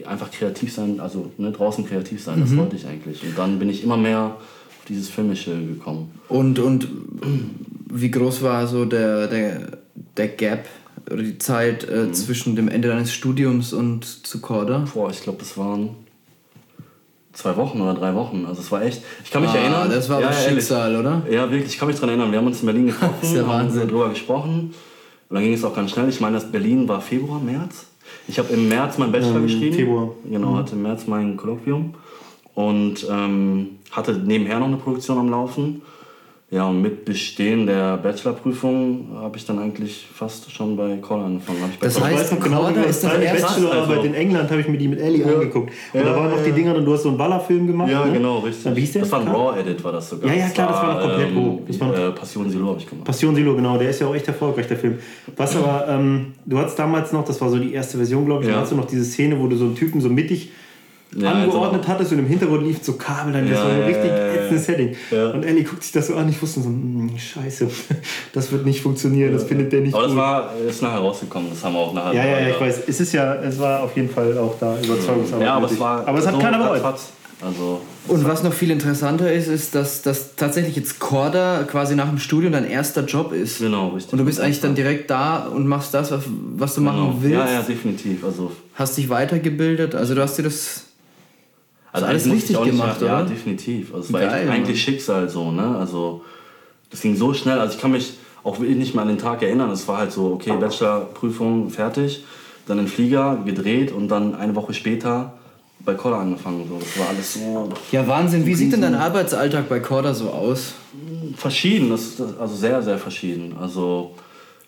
[0.06, 2.44] einfach kreativ sein, also ne, draußen kreativ sein, mhm.
[2.44, 3.24] das wollte ich eigentlich.
[3.24, 6.12] Und dann bin ich immer mehr auf dieses Filmische gekommen.
[6.30, 6.88] Und, und
[7.92, 9.62] wie groß war so der, der,
[10.18, 10.66] der Gap
[11.12, 12.14] oder die Zeit äh, mhm.
[12.14, 14.86] zwischen dem Ende deines Studiums und zu Corda?
[14.94, 15.92] Boah, ich glaube, das waren
[17.34, 18.46] zwei Wochen oder drei Wochen.
[18.48, 19.02] Also es war echt.
[19.24, 19.90] Ich kann mich ah, erinnern.
[19.90, 21.24] Das war ja, ja Schicksal, oder?
[21.30, 21.74] Ja, wirklich.
[21.74, 22.32] Ich kann mich daran erinnern.
[22.32, 23.82] Wir haben uns in Berlin getroffen, das ist der Wahnsinn.
[23.82, 24.74] haben darüber gesprochen.
[25.30, 26.10] Und dann ging es auch ganz schnell.
[26.10, 27.88] Ich meine, das Berlin war Februar, März.
[28.28, 29.76] Ich habe im März meinen Bachelor ähm, geschrieben.
[29.76, 30.10] Februar.
[30.30, 30.58] Genau, mhm.
[30.58, 31.96] hatte im März mein Kolloquium
[32.54, 35.82] und ähm, hatte nebenher noch eine Produktion am Laufen.
[36.54, 41.58] Ja, und mit Bestehen der Bachelorprüfung habe ich dann eigentlich fast schon bei Corda angefangen.
[41.74, 44.68] ich das heißt, ich weiß noch genau, ist deine Bachelorarbeit also, in England habe ich
[44.68, 45.34] mir die mit Ellie ja.
[45.34, 45.72] angeguckt.
[45.94, 47.90] Und ja, da waren noch die Dinger und du hast so einen Ballerfilm gemacht.
[47.90, 48.14] Ja, ne?
[48.14, 48.76] genau, richtig.
[48.76, 49.02] Wie hieß der?
[49.02, 50.32] Das war ein Raw-Edit, war das sogar.
[50.32, 52.08] Ja, ja, klar, das war, noch komplett ähm, roh.
[52.08, 53.06] Äh, Passion Silo habe ich gemacht.
[53.08, 55.00] Passion Silo, genau, der ist ja auch echt erfolgreich, der Film.
[55.36, 58.50] Was aber, ähm, du hattest damals noch, das war so die erste Version, glaube ich,
[58.50, 58.58] ja.
[58.58, 60.52] da hast du noch diese Szene, wo du so einen Typen so mittig
[61.18, 63.84] ja, angeordnet also, hattest und im Hintergrund lief so Kabel, dann ja, das war ein
[63.84, 64.96] richtig ja, ätzendes Setting.
[65.34, 67.68] Und Ellie guckt sich das so an, ich wusste so, hm, scheiße,
[68.34, 70.12] das wird nicht funktionieren, das findet der nicht Aber gut.
[70.12, 72.14] das war, ist nachher rausgekommen, das haben wir auch nachher.
[72.14, 74.78] Ja, ja, ja, ich weiß, es ist ja, es war auf jeden Fall auch da
[74.78, 75.46] Überzeugungsarbeit.
[75.46, 76.82] Ja, aber es war, aber es hat so keiner bereut.
[77.42, 82.08] Also, und was noch viel interessanter ist, ist, dass, dass tatsächlich jetzt Corda quasi nach
[82.08, 83.60] dem Studium dein erster Job ist.
[83.60, 84.14] Genau, richtig.
[84.14, 86.24] Und du bist eigentlich dann direkt da und machst das, was,
[86.56, 86.94] was du genau.
[86.94, 87.36] machen willst.
[87.36, 88.24] Ja, ja, definitiv.
[88.24, 90.86] Also, hast dich weitergebildet, also du hast dir das
[91.94, 93.08] also alles richtig gemacht, oder?
[93.08, 93.94] Ja, definitiv.
[93.94, 95.78] Also es war Geil, eigentlich Schicksal so, ne?
[95.78, 96.26] Also
[96.90, 97.60] das ging so schnell.
[97.60, 99.70] Also ich kann mich auch wirklich nicht mehr an den Tag erinnern.
[99.70, 102.26] Es war halt so, okay, Bachelorprüfung fertig,
[102.68, 105.34] dann in Flieger gedreht und dann eine Woche später
[105.86, 106.66] bei Corda angefangen.
[106.68, 106.80] So.
[106.80, 107.70] Das war alles so.
[107.92, 108.46] Ja, Wahnsinn.
[108.46, 110.74] Wie sieht denn dein Arbeitsalltag bei Corda so aus?
[111.38, 113.56] Verschieden, das ist also sehr, sehr verschieden.
[113.60, 114.12] Also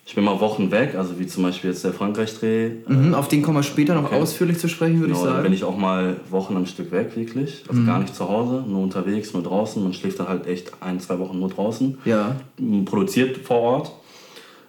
[0.08, 2.70] ich bin mal Wochen weg, also wie zum Beispiel jetzt der Frankreich-Dreh.
[2.86, 4.20] Mhm, auf den kommen wir später noch okay.
[4.20, 5.34] ausführlich zu sprechen, würde genau, ich sagen.
[5.34, 7.64] Dann bin ich auch mal Wochen am Stück weg, wirklich.
[7.68, 7.86] Also mhm.
[7.86, 9.82] gar nicht zu Hause, nur unterwegs, nur draußen.
[9.82, 11.98] Man schläft dann halt echt ein, zwei Wochen nur draußen.
[12.04, 12.36] Ja.
[12.84, 13.92] Produziert vor Ort.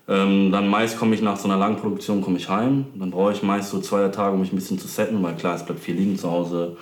[0.08, 2.86] Ähm, dann meist komme ich nach so einer langen Produktion komme ich heim.
[2.96, 5.56] Dann brauche ich meist so zwei Tage, um mich ein bisschen zu setten, weil klar,
[5.56, 6.78] es bleibt viel liegen zu Hause.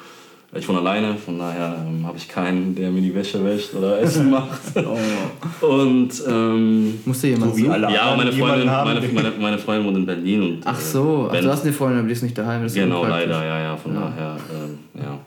[0.58, 4.00] Ich wohne alleine, von daher ähm, habe ich keinen, der mir die Wäsche wäscht oder
[4.02, 4.62] Essen macht.
[4.78, 5.66] oh.
[5.66, 9.98] Und ähm, musste jemand so wie alle Ja, meine Freundin, meine, meine, meine, Freundin wohnt
[9.98, 12.38] in Berlin und ach so, äh, ach, du hast eine Freundin, aber die ist nicht
[12.38, 12.64] daheim.
[12.64, 14.00] Das genau, leider, ja, ja, von ja.
[14.02, 15.20] daher, ähm, ja.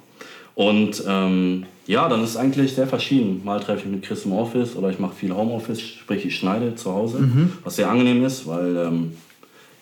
[0.55, 3.43] Und ähm, ja, dann ist es eigentlich sehr verschieden.
[3.45, 6.75] Mal treffe ich mit Chris im Office oder ich mache viel Homeoffice, sprich ich schneide
[6.75, 7.53] zu Hause, mhm.
[7.65, 9.13] was sehr angenehm ist, weil ähm,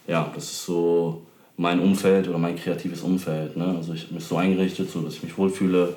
[0.07, 1.23] ja, das ist so
[1.57, 3.57] mein Umfeld oder mein kreatives Umfeld.
[3.57, 3.75] Ne?
[3.77, 5.95] Also ich habe mich so eingerichtet, so dass ich mich wohlfühle.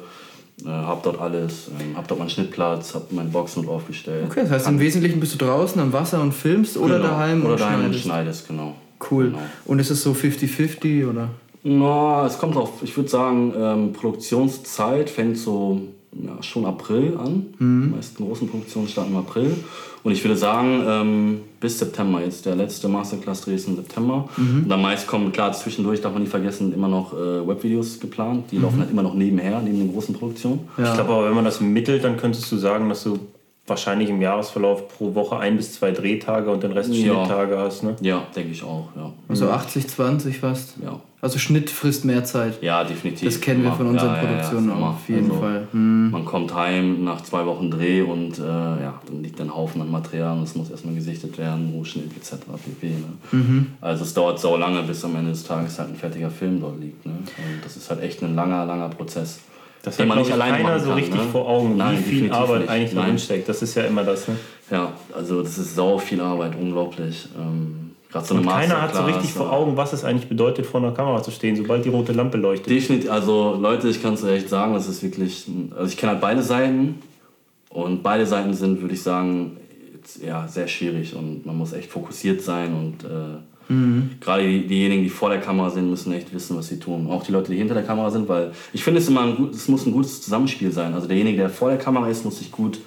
[0.66, 4.26] Äh, hab dort alles, ähm, hab dort meinen Schnittplatz, hab meinen Boxen aufgestellt.
[4.30, 7.10] Okay, das heißt im Wesentlichen bist du draußen am Wasser und filmst oder genau.
[7.10, 7.96] daheim oder und daheim schneidest?
[7.96, 8.76] und schneidest, genau.
[9.10, 9.26] Cool.
[9.28, 9.40] Genau.
[9.66, 11.30] Und ist es so 50-50 oder?
[11.64, 15.82] Na, es kommt auf, ich würde sagen, ähm, Produktionszeit fängt so
[16.12, 17.54] ja, schon April an.
[17.60, 17.84] Mhm.
[17.90, 19.56] Die meisten großen Produktionen starten im April.
[20.04, 22.46] Und ich würde sagen, ähm, bis September jetzt.
[22.46, 24.30] Der letzte Masterclass-Dreh ist im September.
[24.38, 24.64] Mhm.
[24.64, 28.46] Und dann meist kommen, klar, zwischendurch darf man nicht vergessen, immer noch äh, Webvideos geplant.
[28.46, 28.50] Mhm.
[28.52, 30.62] Die laufen halt immer noch nebenher, neben den großen Produktionen.
[30.78, 33.20] Ich glaube aber, wenn man das mittelt, dann könntest du sagen, dass du
[33.70, 37.14] wahrscheinlich im Jahresverlauf pro Woche ein bis zwei Drehtage und den Rest Ja.
[37.26, 37.84] Schnitttage hast.
[37.84, 37.96] Ne?
[38.02, 39.12] Ja, denke ich auch, ja.
[39.28, 40.76] Also 80-20 fast?
[40.84, 42.62] Ja, Also Schnitt frisst mehr Zeit.
[42.64, 43.26] ja definitiv.
[43.28, 44.88] Das kennen wir von unseren Ja, ja, ja, Produktionen immer.
[44.88, 45.68] auch, auf jeden Also, Fall.
[45.72, 46.12] Hm.
[46.12, 49.92] Man kommt heim nach zwei Wochen Dreh und äh, ja, dann liegt ein Haufen an
[49.92, 52.36] Material und es muss erstmal gesichtet werden, Rohschnitt etc.
[52.64, 52.88] pp.
[52.88, 53.04] Ne?
[53.32, 53.68] Mhm.
[53.82, 56.80] Also es dauert so lange, bis am Ende des Tages halt ein fertiger Film dort
[56.80, 57.06] liegt.
[57.06, 57.12] Ne?
[57.14, 59.40] Und das ist halt echt ein langer, langer Prozess.
[59.82, 61.30] Das den hat man glaub ich, keiner machen so kann, richtig ne?
[61.32, 62.70] vor Augen, Nein, wie viel Arbeit nicht.
[62.70, 63.48] eigentlich drin steckt.
[63.50, 64.28] Das ist ja immer das.
[64.28, 64.36] Ne?
[64.72, 67.28] Ja, also das ist sau viel Arbeit, unglaublich.
[67.38, 69.52] Ähm, Gerade so eine Und keiner hat so richtig vor.
[69.52, 72.70] Augen, was es eigentlich bedeutet, vor einer Kamera zu stehen, sobald die rote Lampe leuchtet.
[72.70, 76.22] Definitiv, also Leute, ich kann es echt sagen, das ist wirklich, also ich kenne halt
[76.22, 76.96] beide Seiten
[77.70, 79.58] und beide Seiten sind, würde ich sagen,
[80.26, 83.38] ja, sehr schwierig und man muss echt fokussiert sein und äh,
[84.20, 87.08] gerade die, diejenigen, die vor der Kamera sind, müssen echt wissen, was sie tun.
[87.10, 89.54] Auch die Leute, die hinter der Kamera sind, weil ich finde es immer ein gut,
[89.54, 90.94] es muss ein gutes Zusammenspiel sein.
[90.94, 92.80] Also derjenige, der vor der Kamera ist, muss sich gut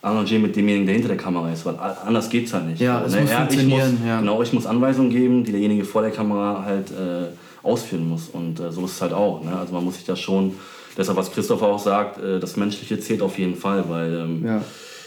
[0.00, 2.80] arrangieren mit demjenigen, der hinter der Kamera ist, weil anders geht es halt nicht.
[2.80, 4.18] Ja, es muss ich funktionieren, muss, ja.
[4.20, 7.28] Genau, ich muss Anweisungen geben, die derjenige vor der Kamera halt äh,
[7.62, 8.28] ausführen muss.
[8.32, 9.44] Und äh, so ist es halt auch.
[9.44, 9.56] Ne?
[9.56, 10.54] Also man muss sich da schon,
[10.96, 14.62] deshalb was Christoph auch sagt, äh, das Menschliche zählt auf jeden Fall, weil ähm, Ja.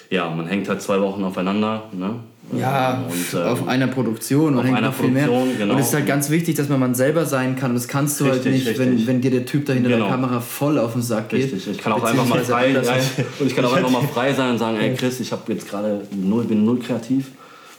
[0.09, 1.84] ja, man hängt halt zwei Wochen aufeinander.
[1.91, 2.15] Ne?
[2.58, 5.28] Ja, und, ähm, auf einer Produktion und auf hängt einer noch viel mehr.
[5.28, 5.74] Produktion, genau.
[5.74, 7.72] Und es ist halt ganz wichtig, dass man man selber sein kann.
[7.72, 9.08] Und das kannst du halt Richtig, nicht, wenn, richtig.
[9.08, 10.06] wenn dir der Typ da hinter Genau.
[10.06, 11.43] der Kamera voll auf den Sack geht.
[11.54, 12.80] Richtig, ich kann auch einfach mal frei, ja,
[13.39, 15.70] und ich kann auch einfach mal frei sein und sagen, ey Chris, ich habe jetzt
[15.70, 17.32] gerade null, bin null kreativ.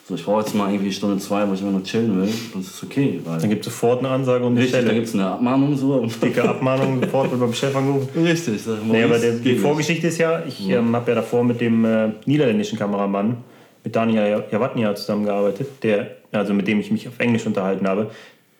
[0.09, 2.29] So, ich brauche jetzt mal irgendwie Stunde zwei, wo ich immer nur chillen will.
[2.55, 3.21] Das ist okay.
[3.25, 4.95] Weil Dann gibt es sofort eine Ansage und eine richtig, Stelle.
[4.95, 5.95] gibt es eine Abmahnung so.
[5.95, 8.09] und- Dicke Abmahnung, sofort wird beim Chef angerufen.
[8.23, 8.63] Richtig.
[8.63, 9.57] sag, Nee, aber der, die.
[9.57, 13.39] Vorgeschichte ist ja, ich ähm, habe ja davor mit dem äh, niederländischen Kameramann,
[13.87, 18.11] mit Daniel Javatnia zusammengearbeitet, der, also mit dem ich mich auf Englisch unterhalten habe,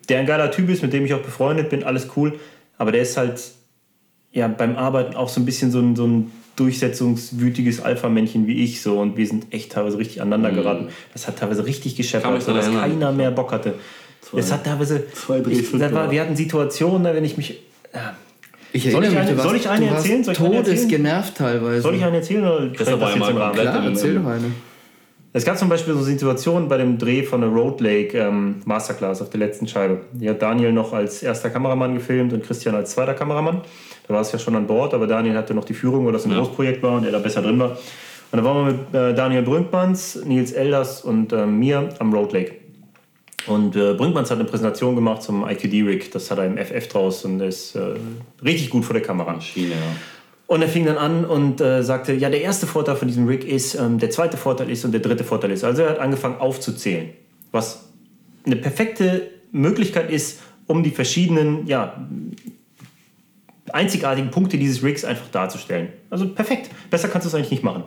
[0.09, 2.39] der ein geiler Typ ist, mit dem ich auch befreundet bin, alles cool,
[2.79, 3.43] aber der ist halt
[4.31, 8.83] ja, beim Arbeiten auch so ein bisschen so ein, so ein durchsetzungswütiges Alpha-Männchen wie ich
[8.83, 10.89] so und wir sind echt teilweise richtig aneinander geraten.
[11.13, 13.75] Das hat teilweise richtig gescheppert, so dass keiner mehr Bock hatte.
[14.37, 17.61] Es hat teilweise, zwei ich, war, wir hatten Situationen, da, wenn ich mich,
[18.73, 20.23] Ich Soll ich eine- soll ich eine erzählen?
[20.23, 20.65] Soll ich eine erzählen?
[20.65, 21.81] todesgenervt teilweise.
[21.83, 23.55] soll ich einen erzählen oder Das sprengt war ja mal im Rahmen?
[23.59, 24.53] Klar, erzähl doch eine.
[25.37, 29.21] Es gab zum Beispiel so Situationen bei dem Dreh von der Road Lake ähm, Masterclass
[29.21, 30.01] auf der letzten Scheibe.
[30.19, 33.61] Hier hat Daniel noch als erster Kameramann gefilmt und Christian als zweiter Kameramann.
[34.09, 36.25] Da war es ja schon an Bord, aber Daniel hatte noch die Führung, weil das
[36.25, 36.39] ein Ja.
[36.39, 37.73] Großprojekt war und er da besser drin war.
[38.33, 42.33] Und da waren wir mit äh, Daniel Brünkmanns, Nils Elders und ähm, mir am Road
[42.33, 42.55] Lake.
[43.47, 46.13] Und äh, Brünkmanns hat eine Präsentation gemacht zum IQD-Rig.
[46.13, 47.81] Das hat er im FF draus und ist äh,
[48.43, 49.39] richtig gut vor der Kamera.
[49.43, 49.77] Schiene, ja.
[50.47, 53.45] Und er fing dann an und äh, sagte, ja, der erste Vorteil von diesem Rig
[53.45, 55.65] ist, ähm, der zweite Vorteil ist und der dritte Vorteil ist.
[55.65, 57.11] Also er hat angefangen aufzuzählen,
[57.51, 57.89] was
[58.45, 62.07] eine perfekte Möglichkeit ist, um die verschiedenen, ja,
[63.73, 65.89] einzigartigen Punkte dieses Rigs einfach darzustellen.
[66.11, 66.71] Also perfekt.
[66.91, 67.83] Besser kannst du es eigentlich nicht machen.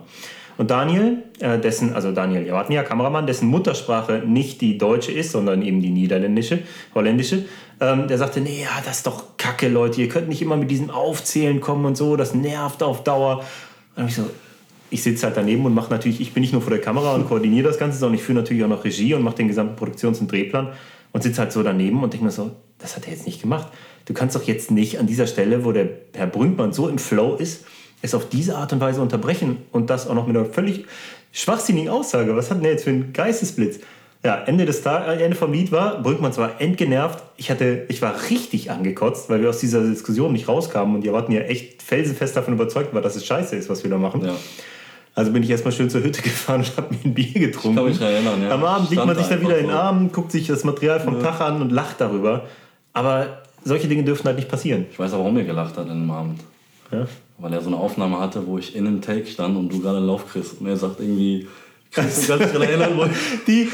[0.60, 5.62] Und Daniel, äh, dessen, also Daniel Javatnia, Kameramann, dessen Muttersprache nicht die deutsche ist, sondern
[5.62, 6.58] eben die niederländische,
[6.94, 7.46] holländische,
[7.80, 10.70] ähm, der sagte, nee, ja, das ist doch kacke, Leute, ihr könnt nicht immer mit
[10.70, 13.42] diesem Aufzählen kommen und so, das nervt auf Dauer.
[13.96, 14.28] Und ich so,
[14.90, 17.26] ich sitze halt daneben und mache natürlich, ich bin nicht nur vor der Kamera und
[17.26, 20.20] koordiniere das Ganze, sondern ich führe natürlich auch noch Regie und mache den gesamten Produktions-
[20.20, 20.74] und Drehplan
[21.12, 23.68] und sitze halt so daneben und denke mir so, das hat er jetzt nicht gemacht.
[24.04, 27.36] Du kannst doch jetzt nicht an dieser Stelle, wo der Herr Brünkmann so im Flow
[27.36, 27.64] ist,
[28.02, 30.86] es auf diese Art und Weise unterbrechen und das auch noch mit einer völlig
[31.32, 32.34] schwachsinnigen Aussage.
[32.36, 33.80] Was hat denn der jetzt für einen Geistesblitz?
[34.22, 37.22] Ja, Ende, des Ta äh, Ende vom Lied war, Brünkmann war entgenervt.
[37.38, 41.10] Ich, hatte, ich war richtig angekotzt, weil wir aus dieser Diskussion nicht rauskamen und die
[41.10, 44.22] hatten ja echt felsenfest davon überzeugt war, dass es scheiße ist, was wir da machen.
[44.24, 44.34] Ja.
[45.14, 47.76] Also bin ich erstmal schön zur Hütte gefahren und habe mir ein Bier getrunken.
[47.76, 48.50] kann mich erinnern, ja.
[48.50, 49.74] Am Abend liegt man sich dann wieder in den.
[49.74, 52.44] Arm, guckt sich das Material vom Tag an und lacht darüber.
[52.92, 54.86] Aber solche Dinge dürfen halt nicht passieren.
[54.90, 56.40] Ich weiß auch, warum er gelacht hat an dem Abend.
[56.92, 57.06] Ja?
[57.40, 59.96] Weil er so eine Aufnahme hatte, wo ich in einem Take stand und du gerade
[59.98, 60.60] einen Lauf kriegst.
[60.60, 61.46] Und er sagt irgendwie,
[61.90, 63.04] Chris, du kannst dich erinnern, wo
[63.46, 63.68] Die,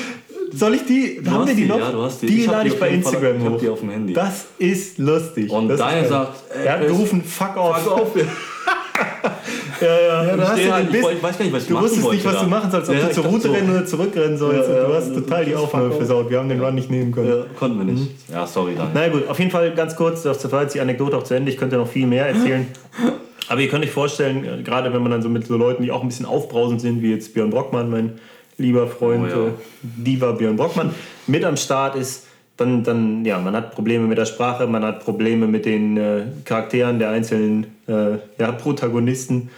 [0.53, 1.79] soll ich die, Du haben wir die die, noch?
[1.79, 2.27] ja, du hast die.
[2.27, 3.59] Die Ich lade ich bei jeden Fall- Instagram ich hab hoch.
[3.61, 4.13] die auf dem Handy.
[4.13, 5.51] Das ist lustig.
[5.51, 7.79] Und das Daniel sagt, ey, er hat gerufen, fuck off.
[7.83, 8.11] Fuck auf.
[9.81, 10.25] Ja, ja.
[10.25, 12.35] Ja, du, hast ja halt, ich weiß gar nicht, was ich du wusstest nicht, was
[12.35, 12.43] da.
[12.43, 13.53] du machen sollst, ob Ja, du zur Route so.
[13.53, 14.69] rennen oder zurückrennen sollst.
[14.69, 16.31] Ja, du hast total die Aufnahme versaut.
[16.31, 17.29] Wir haben den Run nicht nehmen können.
[17.29, 18.11] Ja, konnten wir nicht.
[18.31, 18.93] Ja, sorry, Daniel.
[18.95, 21.51] Na gut, auf jeden Fall ganz kurz, das war jetzt die Anekdote auch zu Ende.
[21.51, 22.67] Ich könnte noch viel mehr erzählen.
[23.49, 25.93] Aber ihr könnt euch vorstellen, äh, gerade wenn man dann so mit so Leuten, die
[25.93, 28.19] auch ein bisschen aufbrausend sind, wie jetzt Björn Brockmann, mein
[28.59, 29.47] lieber Freund, oh.
[29.49, 29.51] Äh,
[29.83, 30.95] Diva Björn Brockmann,
[31.27, 32.26] mit am Start ist,
[32.57, 36.23] dann, dann, ja, man hat Probleme mit der Sprache, man hat Probleme mit den äh,
[36.45, 39.51] Charakteren der einzelnen äh, ja, Protagonisten.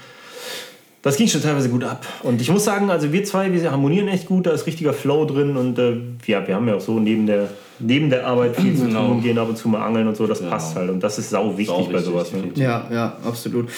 [1.02, 2.04] Das ging schon teilweise gut ab.
[2.24, 5.24] Und ich muss sagen, also wir zwei, wir harmonieren echt gut, da ist richtiger Flow
[5.26, 5.96] drin und äh,
[6.26, 9.06] ja, wir haben ja auch so neben der, neben der Arbeit viel zu genau.
[9.06, 10.50] tun, gehen ab und zu mal angeln und so, das genau.
[10.50, 12.32] passt halt und das ist sau wichtig sau bei sowas.
[12.32, 12.50] Ne?
[12.56, 13.68] Ja, ja, absolut.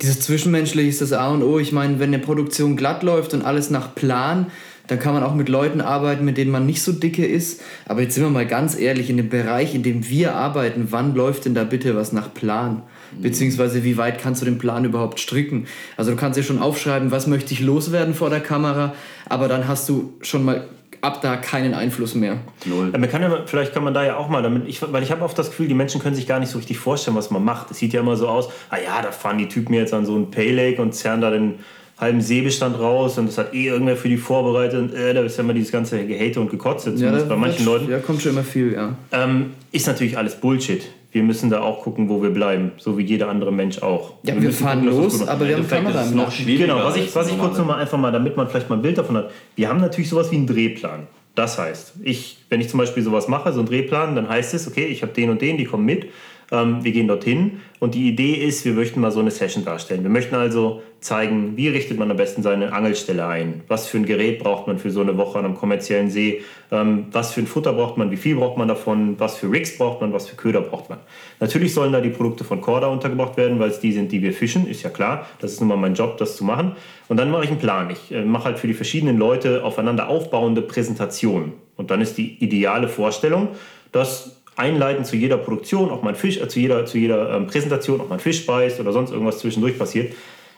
[0.00, 1.58] Dieses Zwischenmenschliche ist das A und O.
[1.58, 4.46] Ich meine, wenn eine Produktion glatt läuft und alles nach Plan,
[4.88, 7.60] dann kann man auch mit Leuten arbeiten, mit denen man nicht so dicke ist.
[7.86, 11.14] Aber jetzt sind wir mal ganz ehrlich, in dem Bereich, in dem wir arbeiten, wann
[11.14, 12.82] läuft denn da bitte was nach Plan?
[13.16, 13.22] Mhm.
[13.22, 15.66] Beziehungsweise wie weit kannst du den Plan überhaupt stricken?
[15.96, 18.94] Also du kannst ja schon aufschreiben, was möchte ich loswerden vor der Kamera,
[19.28, 20.66] aber dann hast du schon mal
[21.00, 22.38] ab da keinen Einfluss mehr.
[22.64, 22.90] Null.
[22.90, 25.22] Man kann ja, vielleicht kann man da ja auch mal damit, ich, weil ich habe
[25.22, 27.70] oft das Gefühl, die Menschen können sich gar nicht so richtig vorstellen, was man macht.
[27.70, 30.16] Es sieht ja immer so aus, ah ja, da fahren die Typen jetzt an so
[30.16, 31.60] ein Pay Lake und zerren da den
[31.98, 35.36] halben Seebestand raus und das hat eh irgendwer für die vorbereitet und äh, da ist
[35.36, 37.90] ja immer dieses ganze Gehate und Gekotze, zumindest ja, bei manchen Leuten.
[37.90, 38.96] Ja, kommt schon immer viel, ja.
[39.12, 40.82] Ähm, ist natürlich alles Bullshit.
[41.10, 44.14] Wir müssen da auch gucken, wo wir bleiben, so wie jeder andere Mensch auch.
[44.22, 46.66] Ja, wir, wir fahren gucken, los, aber wir haben Kamera im noch schwieriger.
[46.66, 48.98] Genau, was ich, was ich kurz nochmal einfach mal, damit man vielleicht mal ein Bild
[48.98, 49.30] davon hat.
[49.56, 51.06] Wir haben natürlich sowas wie einen Drehplan.
[51.34, 54.68] Das heißt, ich, wenn ich zum Beispiel sowas mache, so einen Drehplan, dann heißt es,
[54.68, 56.06] okay, ich habe den und den, die kommen mit
[56.50, 60.02] ähm, wir gehen dorthin und die Idee ist, wir möchten mal so eine Session darstellen.
[60.02, 64.06] Wir möchten also zeigen, wie richtet man am besten seine Angelstelle ein, was für ein
[64.06, 66.42] Gerät braucht man für so eine Woche an einem kommerziellen See,
[66.72, 69.78] ähm, was für ein Futter braucht man, wie viel braucht man davon, was für Rigs
[69.78, 70.98] braucht man, was für Köder braucht man.
[71.38, 74.32] Natürlich sollen da die Produkte von Corda untergebracht werden, weil es die sind, die wir
[74.32, 75.26] fischen, ist ja klar.
[75.40, 76.72] Das ist nun mal mein Job, das zu machen.
[77.08, 77.90] Und dann mache ich einen Plan.
[77.90, 81.52] Ich äh, mache halt für die verschiedenen Leute aufeinander aufbauende Präsentationen.
[81.76, 83.48] Und dann ist die ideale Vorstellung,
[83.92, 87.46] dass einleitend zu jeder Produktion, auch mal ein Fisch, äh, zu jeder, zu jeder ähm,
[87.46, 90.14] Präsentation, auch mal ein Fisch beißt oder sonst irgendwas zwischendurch passiert.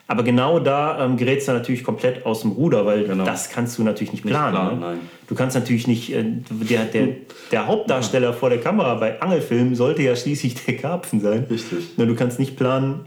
[0.07, 3.25] Aber genau da ähm, gerät es dann natürlich komplett aus dem Ruder, weil genau.
[3.25, 4.71] das kannst du natürlich nicht planen.
[4.71, 5.01] Nicht planen ne?
[5.29, 7.09] Du kannst natürlich nicht, äh, der, der,
[7.53, 11.47] der Hauptdarsteller vor der Kamera bei Angelfilmen sollte ja schließlich der Karpfen sein.
[11.49, 11.97] Richtig.
[11.97, 13.07] Nur du kannst nicht planen,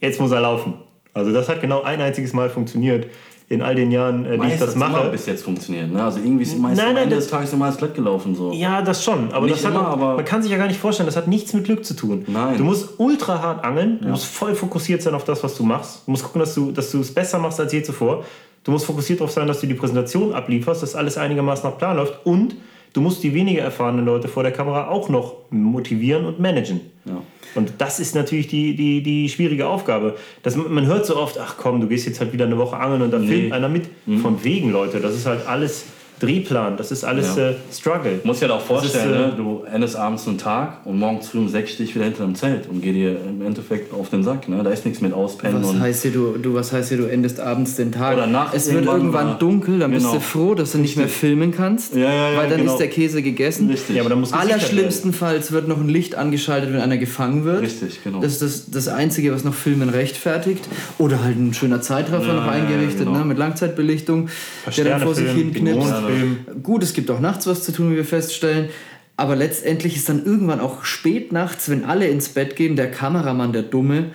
[0.00, 0.74] jetzt muss er laufen.
[1.14, 3.06] Also das hat genau ein einziges Mal funktioniert
[3.50, 5.00] in all den Jahren, äh, die ich das mache.
[5.00, 5.92] Immer bis jetzt funktioniert.
[5.92, 6.02] Ne?
[6.02, 8.36] Also irgendwie ist meistens nein, nein, am Ende des Tages immer glatt gelaufen.
[8.36, 8.52] So.
[8.52, 9.32] Ja, das schon.
[9.32, 11.52] Aber, das immer, auch, aber man kann sich ja gar nicht vorstellen, das hat nichts
[11.52, 12.24] mit Glück zu tun.
[12.28, 12.58] Nein.
[12.58, 14.12] Du musst ultra hart angeln, du ja.
[14.12, 16.02] musst voll fokussiert sein auf das, was du machst.
[16.06, 18.24] Du musst gucken, dass du, dass du es besser machst als je zuvor.
[18.62, 21.96] Du musst fokussiert darauf sein, dass du die Präsentation ablieferst, dass alles einigermaßen nach Plan
[21.96, 22.24] läuft.
[22.24, 22.54] Und
[22.92, 26.80] du musst die weniger erfahrenen Leute vor der Kamera auch noch motivieren und managen.
[27.04, 27.22] Ja.
[27.54, 30.16] Und das ist natürlich die, die, die schwierige Aufgabe.
[30.42, 33.02] Das, man hört so oft, ach komm, du gehst jetzt halt wieder eine Woche angeln
[33.02, 33.26] und da nee.
[33.26, 33.88] filmt einer mit.
[34.06, 34.18] Mhm.
[34.18, 35.00] Von wegen, Leute.
[35.00, 35.86] Das ist halt alles
[36.20, 37.50] Drehplan, das ist alles ja.
[37.50, 38.20] äh, Struggle.
[38.24, 39.34] Muss ja auch vorstellen, ist, äh, ne?
[39.36, 42.34] du endest abends einen Tag und morgens früh um sechs stehe ich wieder hinter dem
[42.34, 44.48] Zelt und gehe dir im Endeffekt auf den Sack.
[44.48, 44.62] Ne?
[44.62, 45.62] Da ist nichts mit auspennen.
[45.62, 48.16] Was heißt hier, du, du, was heißt hier, du endest abends den Tag?
[48.16, 50.12] Oder nachts es wird irgendwann dunkel, dann genau.
[50.12, 52.72] bist du froh, dass du nicht mehr filmen kannst, ja, ja, weil dann genau.
[52.72, 53.70] ist der Käse gegessen.
[53.70, 53.96] Richtig.
[53.96, 57.62] Ja, aber dann musst Allerschlimmstenfalls wird noch ein Licht angeschaltet, wenn einer gefangen wird.
[57.62, 58.20] Richtig, genau.
[58.20, 60.68] Das ist das, das Einzige, was noch Filmen rechtfertigt.
[60.98, 63.18] Oder halt ein schöner Zeitraffer noch eingerichtet, genau.
[63.18, 63.24] ne?
[63.24, 64.28] mit Langzeitbelichtung,
[64.76, 65.92] der dann vor sich hin knipst.
[66.10, 66.62] Film.
[66.62, 68.68] Gut, es gibt auch nachts was zu tun, wie wir feststellen.
[69.16, 73.52] Aber letztendlich ist dann irgendwann auch spät nachts, wenn alle ins Bett gehen, der Kameramann
[73.52, 74.06] der Dumme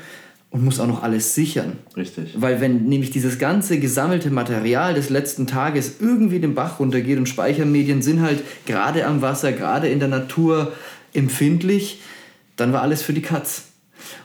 [0.49, 1.73] und muss auch noch alles sichern.
[1.97, 2.33] Richtig.
[2.35, 7.27] Weil wenn nämlich dieses ganze gesammelte Material des letzten Tages irgendwie den Bach runtergeht und
[7.27, 10.71] Speichermedien sind halt gerade am Wasser, gerade in der Natur
[11.13, 12.01] empfindlich,
[12.55, 13.65] dann war alles für die Katz.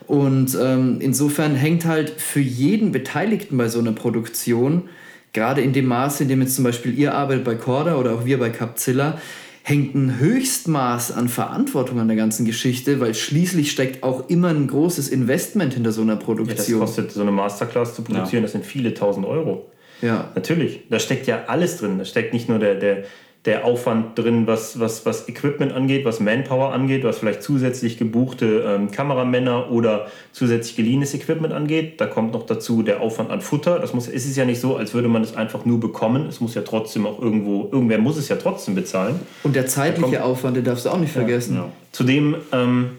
[0.06, 4.88] Und ähm, insofern hängt halt für jeden Beteiligten bei so einer Produktion
[5.32, 8.24] gerade in dem Maße, in dem jetzt zum Beispiel ihr arbeitet bei Corda oder auch
[8.24, 9.18] wir bei Capzilla,
[9.62, 14.66] hängt ein Höchstmaß an Verantwortung an der ganzen Geschichte, weil schließlich steckt auch immer ein
[14.66, 16.80] großes Investment hinter so einer Produktion.
[16.80, 18.42] Ja, das kostet so eine Masterclass zu produzieren, ja.
[18.42, 19.70] das sind viele tausend Euro.
[20.02, 20.30] Ja.
[20.34, 21.98] Natürlich, da steckt ja alles drin.
[21.98, 23.04] Da steckt nicht nur der, der,
[23.46, 28.64] der Aufwand drin, was, was, was Equipment angeht, was Manpower angeht, was vielleicht zusätzlich gebuchte
[28.66, 32.02] ähm, Kameramänner oder zusätzlich geliehenes Equipment angeht.
[32.02, 33.78] Da kommt noch dazu der Aufwand an Futter.
[33.78, 36.26] Das muss, es ist ja nicht so, als würde man es einfach nur bekommen.
[36.28, 39.18] Es muss ja trotzdem auch irgendwo, irgendwer muss es ja trotzdem bezahlen.
[39.42, 41.54] Und der zeitliche kommt, Aufwand, den darfst du auch nicht vergessen.
[41.54, 41.72] Ja, ja.
[41.92, 42.90] Zudem, ähm,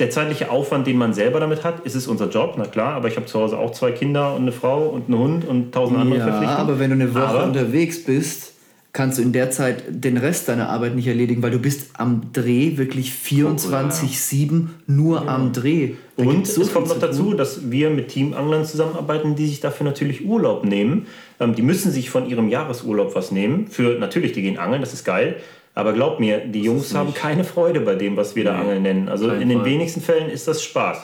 [0.00, 3.06] der zeitliche Aufwand, den man selber damit hat, ist es unser Job, na klar, aber
[3.06, 6.00] ich habe zu Hause auch zwei Kinder und eine Frau und einen Hund und tausend
[6.00, 6.60] andere ja, Verpflichtungen.
[6.60, 8.51] aber wenn du eine Woche aber, unterwegs bist
[8.92, 12.32] kannst du in der Zeit den Rest deiner Arbeit nicht erledigen, weil du bist am
[12.32, 15.34] Dreh wirklich 24-7 nur ja.
[15.34, 15.94] am Dreh.
[16.16, 19.86] Da und so es kommt noch dazu, dass wir mit Teamanglern zusammenarbeiten, die sich dafür
[19.86, 21.06] natürlich Urlaub nehmen.
[21.40, 23.68] Ähm, die müssen sich von ihrem Jahresurlaub was nehmen.
[23.68, 25.36] Für natürlich, die gehen angeln, das ist geil.
[25.74, 29.08] Aber glaub mir, die Jungs haben keine Freude bei dem, was wir da Angeln nennen.
[29.08, 30.98] Also in den wenigsten Fällen ist das Spaß.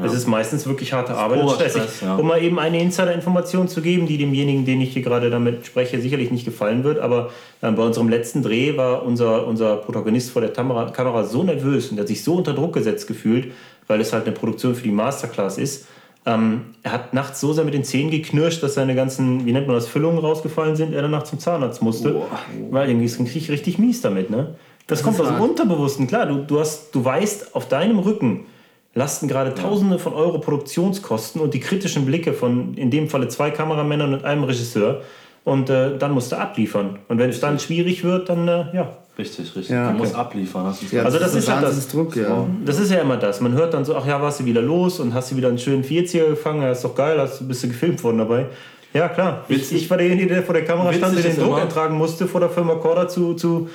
[0.00, 0.06] Ja.
[0.06, 1.82] Es ist meistens wirklich harte Arbeit und stressig.
[1.82, 2.16] Stress, ja.
[2.16, 6.00] Um mal eben eine Insider-Information zu geben, die demjenigen, den ich hier gerade damit spreche,
[6.00, 6.98] sicherlich nicht gefallen wird.
[6.98, 7.30] Aber
[7.60, 11.90] äh, bei unserem letzten Dreh war unser, unser Protagonist vor der Kamera, Kamera so nervös
[11.90, 13.52] und hat sich so unter Druck gesetzt gefühlt,
[13.86, 15.86] weil es halt eine Produktion für die Masterclass ist.
[16.26, 19.66] Ähm, er hat nachts so sehr mit den Zähnen geknirscht, dass seine ganzen, wie nennt
[19.66, 22.14] man das, Füllungen rausgefallen sind, er danach zum Zahnarzt musste.
[22.14, 22.24] Oh.
[22.70, 24.54] Weil irgendwie ist es richtig mies damit, ne?
[24.86, 26.06] Das, das kommt aus dem Unterbewussten.
[26.06, 28.46] Klar, du, du, hast, du weißt, auf deinem Rücken
[28.94, 33.50] lasten gerade Tausende von Euro Produktionskosten und die kritischen Blicke von in dem Falle zwei
[33.50, 35.02] Kameramännern und einem Regisseur.
[35.42, 36.98] Und äh, dann musst du abliefern.
[37.08, 38.96] Und wenn es dann schwierig wird, dann äh, ja.
[39.18, 39.68] Richtig, richtig.
[39.68, 39.98] Ja, Man okay.
[39.98, 40.64] muss abliefern.
[40.66, 42.46] Das ja, also das, das ist, halt das, Druck, ja.
[42.64, 43.40] das ist ja immer das.
[43.40, 45.58] Man hört dann so, ach ja, warst du wieder los und hast du wieder einen
[45.58, 48.46] schönen Vierzieher gefangen, ja, ist doch geil, hast, bist du gefilmt worden dabei.
[48.92, 49.44] Ja, klar.
[49.48, 52.40] Ich, ich, war derjenige, der vor der Kamera stand, der den Druck ertragen musste, vor
[52.40, 53.68] der Firma Corda zu, zu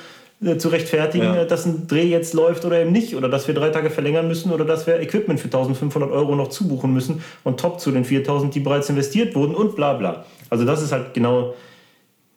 [0.58, 1.44] zu rechtfertigen, ja.
[1.44, 4.52] dass ein Dreh jetzt läuft oder eben nicht oder dass wir drei Tage verlängern müssen
[4.52, 8.54] oder dass wir Equipment für 1500 Euro noch zubuchen müssen und top zu den 4000,
[8.54, 10.26] die bereits investiert wurden und bla bla.
[10.50, 11.54] Also das ist halt genau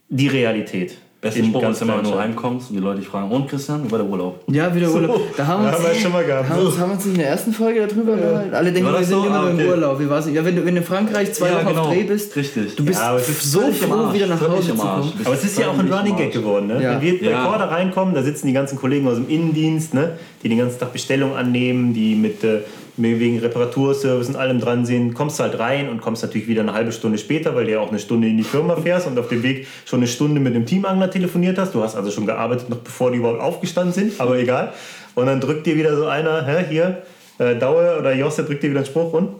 [0.07, 0.97] die Realität.
[1.21, 3.91] Beste Spruch ist immer, wenn du heimkommst und die Leute dich fragen, und Christian, wie
[3.91, 4.41] war der Urlaub?
[4.47, 5.17] Ja, wie der Urlaub.
[5.17, 5.27] So.
[5.37, 6.47] Da haben wir uns, ja, schon mal gehabt.
[6.47, 6.77] Haben, so.
[6.77, 8.29] haben uns in der ersten Folge darüber ja.
[8.29, 8.55] gehalten.
[8.55, 9.25] Alle denken, wir sind so?
[9.25, 9.63] immer ah, okay.
[9.63, 9.99] im Urlaub.
[9.99, 10.29] Wie war's?
[10.31, 11.81] Ja, wenn du wenn in Frankreich zwei ja, Wochen genau.
[11.81, 12.73] auf Dreh bist, Richtig.
[12.77, 15.11] du bist ja, so froh, wieder nach Hause zu kommen.
[15.25, 16.67] Aber es ist ja auch ein Running Gag geworden.
[16.67, 16.75] Ne?
[16.79, 20.17] Wenn wir bei Corda reinkommen, da sitzen die ganzen Kollegen aus dem Innendienst, ne?
[20.41, 22.59] die den ganzen Tag Bestellungen annehmen, die mit äh,
[23.01, 26.73] wegen Reparaturservice und allem dran sind, kommst du halt rein und kommst natürlich wieder eine
[26.73, 29.29] halbe Stunde später, weil du ja auch eine Stunde in die Firma fährst und auf
[29.29, 31.73] dem Weg schon eine Stunde mit dem Teamangler telefoniert hast.
[31.73, 34.73] Du hast also schon gearbeitet, noch bevor die überhaupt aufgestanden sind, aber egal.
[35.15, 37.03] Und dann drückt dir wieder so einer, hä, hier,
[37.39, 39.39] äh, Daue oder Josse drückt dir wieder einen Spruch und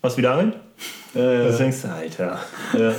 [0.00, 0.54] was wieder angeln?
[1.14, 2.38] Äh, das denkst du, Alter.
[2.78, 2.94] Ja.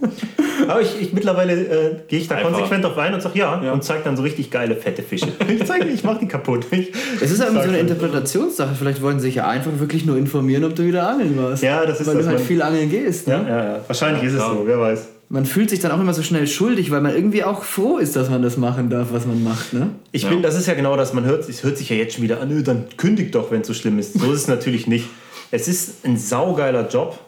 [0.68, 2.52] Aber ich, ich mittlerweile äh, gehe ich da Einfach.
[2.52, 5.28] konsequent auf rein und sage ja, ja, und zeige dann so richtig geile, fette Fische.
[5.48, 6.66] ich zeige, ich mache die kaputt.
[6.70, 8.74] Ich, es ist einfach so eine Interpretationssache.
[8.74, 11.62] Vielleicht wollen sie sich ja einfach wirklich nur informieren, ob du wieder angeln warst.
[11.62, 13.28] Ja, das ist Weil das du halt viel angeln gehst.
[13.28, 13.34] Ne?
[13.34, 13.80] Ja, ja, ja.
[13.86, 15.08] Wahrscheinlich ja, ist es so, wer weiß.
[15.30, 18.16] Man fühlt sich dann auch immer so schnell schuldig, weil man irgendwie auch froh ist,
[18.16, 19.74] dass man das machen darf, was man macht.
[19.74, 19.90] Ne?
[20.10, 20.30] Ich ja.
[20.30, 22.40] bin, das ist ja genau das, man hört, es hört sich ja jetzt schon wieder
[22.40, 24.14] an, dann kündigt doch, wenn es so schlimm ist.
[24.18, 25.06] So ist es natürlich nicht.
[25.50, 27.18] Es ist ein saugeiler Job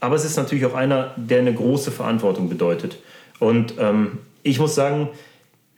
[0.00, 2.98] aber es ist natürlich auch einer, der eine große Verantwortung bedeutet.
[3.38, 5.08] Und ähm, ich muss sagen,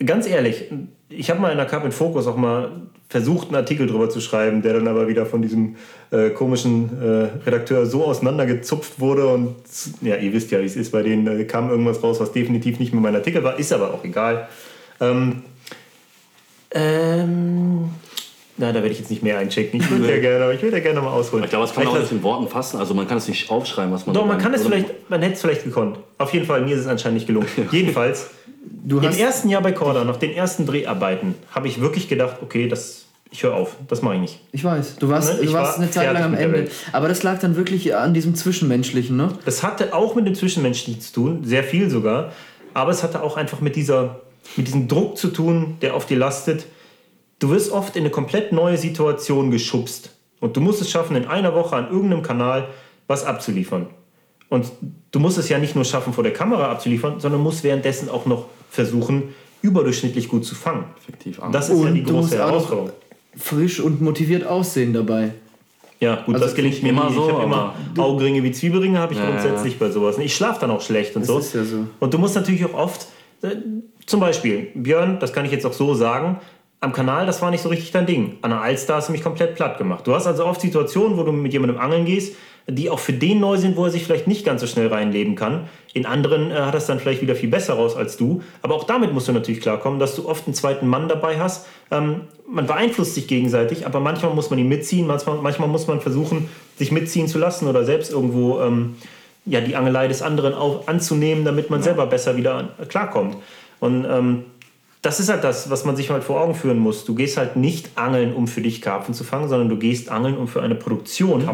[0.05, 0.71] ganz ehrlich,
[1.09, 2.71] ich habe mal in der Cup in Focus auch mal
[3.09, 5.77] versucht, einen Artikel drüber zu schreiben, der dann aber wieder von diesem
[6.13, 9.27] äh, komischen äh, Redakteur so auseinandergezupft wurde.
[9.27, 9.57] Und
[10.01, 12.79] ja, ihr wisst ja, wie es ist, bei denen äh, kam irgendwas raus, was definitiv
[12.79, 14.49] nicht mehr mein Artikel war, ist aber auch egal.
[15.01, 15.43] Ähm,
[16.73, 17.91] ähm,
[18.61, 19.81] na, da werde ich jetzt nicht mehr einchecken.
[19.81, 21.45] Ich würde ja gerne, aber ich würde ja gerne mal ausholen.
[21.45, 22.79] Ich glaube, das kann man auch nicht in Worten fassen.
[22.79, 24.15] Also man kann es nicht aufschreiben, was man.
[24.15, 25.99] Doch, man kann es vielleicht, man hätte es vielleicht gekonnt.
[26.19, 27.49] Auf jeden Fall, mir ist es anscheinend nicht gelungen.
[27.73, 28.29] Jedenfalls,
[28.85, 32.69] du im ersten Jahr bei Corda, nach den ersten Dreharbeiten, habe ich wirklich gedacht, okay,
[32.69, 34.41] das, ich höre auf, das mache ich nicht.
[34.53, 35.47] Ich weiß, du warst, ne?
[35.47, 36.69] du warst war eine Zeit lang am Ende.
[36.93, 39.31] Aber das lag dann wirklich an diesem Zwischenmenschlichen, ne?
[39.47, 42.33] Das hatte auch mit dem Zwischenmenschlichen zu tun, sehr viel sogar.
[42.75, 44.21] Aber es hatte auch einfach mit, dieser,
[44.57, 46.67] mit diesem Druck zu tun, der auf dir lastet
[47.41, 51.25] Du wirst oft in eine komplett neue Situation geschubst und du musst es schaffen, in
[51.25, 52.69] einer Woche an irgendeinem Kanal
[53.09, 53.87] was abzuliefern.
[54.51, 54.71] Und
[55.11, 58.27] du musst es ja nicht nur schaffen, vor der Kamera abzuliefern, sondern musst währenddessen auch
[58.27, 60.85] noch versuchen, überdurchschnittlich gut zu fangen.
[60.99, 61.41] Effektiv.
[61.51, 62.91] Das ist und ja die große Herausforderung.
[63.37, 65.33] Frisch und motiviert aussehen dabei.
[66.01, 67.27] Ja, gut, also das gelingt mir immer so.
[67.27, 69.87] Ich habe immer Augenringe wie Zwiebelringe, habe ich ja, grundsätzlich ja.
[69.87, 70.19] bei sowas.
[70.19, 71.39] Ich schlafe dann auch schlecht und das so.
[71.39, 71.87] Ist ja so.
[72.01, 73.07] Und du musst natürlich auch oft,
[73.43, 73.57] äh,
[74.07, 76.41] zum Beispiel, Björn, das kann ich jetzt auch so sagen,
[76.81, 78.39] am Kanal, das war nicht so richtig dein Ding.
[78.41, 80.07] An der Alster hast du mich komplett platt gemacht.
[80.07, 83.41] Du hast also oft Situationen, wo du mit jemandem angeln gehst, die auch für den
[83.41, 85.69] neu sind, wo er sich vielleicht nicht ganz so schnell reinleben kann.
[85.93, 88.43] In anderen äh, hat das dann vielleicht wieder viel besser raus als du.
[88.63, 91.67] Aber auch damit musst du natürlich klarkommen, dass du oft einen zweiten Mann dabei hast.
[91.91, 96.01] Ähm, man beeinflusst sich gegenseitig, aber manchmal muss man ihn mitziehen, manchmal, manchmal muss man
[96.01, 98.97] versuchen, sich mitziehen zu lassen oder selbst irgendwo ähm,
[99.45, 103.37] ja, die Angelei des anderen auf, anzunehmen, damit man selber besser wieder klarkommt.
[103.81, 104.45] Und ähm,
[105.03, 107.05] das ist halt das, was man sich halt vor Augen führen muss.
[107.05, 110.37] Du gehst halt nicht angeln, um für dich Karpfen zu fangen, sondern du gehst angeln,
[110.37, 111.49] um für eine Produktion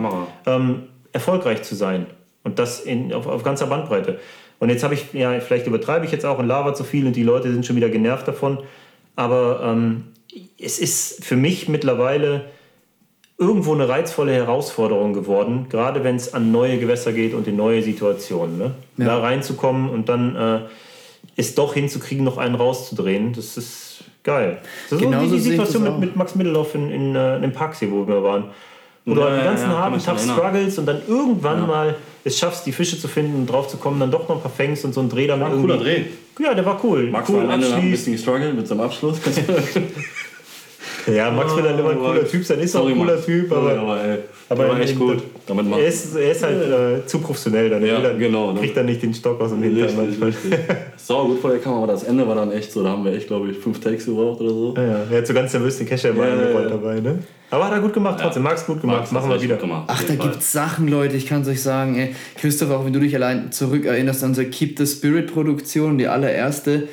[0.47, 0.83] ähm,
[1.13, 2.07] erfolgreich zu sein.
[2.43, 4.19] Und das in, auf, auf ganzer Bandbreite.
[4.59, 7.15] Und jetzt habe ich, ja, vielleicht übertreibe ich jetzt auch und laber zu viel und
[7.15, 8.59] die Leute sind schon wieder genervt davon.
[9.15, 10.05] Aber ähm,
[10.61, 12.47] es ist für mich mittlerweile
[13.39, 17.83] irgendwo eine reizvolle Herausforderung geworden, gerade wenn es an neue Gewässer geht und in neue
[17.83, 18.59] Situationen.
[18.59, 18.75] Ne?
[18.97, 19.07] Ja.
[19.07, 20.35] Da reinzukommen und dann.
[20.35, 20.61] Äh,
[21.35, 23.33] es doch hinzukriegen, noch einen rauszudrehen.
[23.33, 24.59] Das ist geil.
[24.89, 27.49] Das ist Genauso so wie die Situation mit, mit Max Middelhoff in, in, in, äh,
[27.49, 28.45] Parksee, wo wir waren.
[29.05, 31.67] Wo ja, du den ganzen ja, Abend Tag struggles und dann irgendwann ja.
[31.67, 34.43] mal es schaffst, die Fische zu finden und drauf zu kommen, dann doch noch ein
[34.43, 35.47] paar fängst und so ein Dreh damit.
[35.47, 36.05] War ein cooler Dreh.
[36.41, 37.09] Ja, der war cool.
[37.11, 39.21] Max cool war am Ende ein bisschen gestruggelt mit seinem Abschluss.
[41.07, 43.79] Ja, Max will dann immer ein cooler Typ sein, ist auch ein cooler Typ, aber,
[43.79, 45.23] aber, ey, aber war echt gut.
[45.47, 48.61] Damit er, ist, er ist halt äh, zu professionell, dann, ja, dann genau, ne?
[48.61, 50.35] kriegt dann nicht den Stock aus dem Hintern manchmal.
[50.97, 53.13] So gut vor der Kamera, aber das Ende war dann echt so, da haben wir
[53.13, 54.75] echt, glaube ich, fünf Takes gebraucht oder so.
[54.77, 54.99] Ja, ja.
[55.09, 57.21] er hat so ganz nervös den Kescher immer ja, dabei, ne?
[57.51, 58.43] Aber hat er gut gemacht, trotzdem.
[58.43, 58.51] Ja.
[58.51, 59.57] Max gut gemacht, Max machen wir wieder.
[59.57, 62.15] Gemacht, Ach, da gibt es Sachen, Leute, ich kann es euch sagen, ey.
[62.37, 66.89] Christoph, auch wenn du dich allein zurückerinnerst an unsere Keep the Spirit Produktion, die allererste,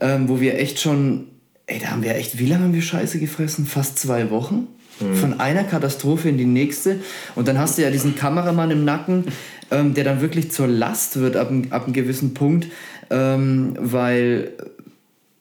[0.00, 1.26] ähm, wo wir echt schon
[1.68, 3.66] Ey, da haben wir echt, wie lange haben wir Scheiße gefressen?
[3.66, 4.68] Fast zwei Wochen?
[5.14, 6.96] Von einer Katastrophe in die nächste.
[7.36, 9.24] Und dann hast du ja diesen Kameramann im Nacken,
[9.70, 12.68] ähm, der dann wirklich zur Last wird ab, ab einem gewissen Punkt,
[13.10, 14.52] ähm, weil,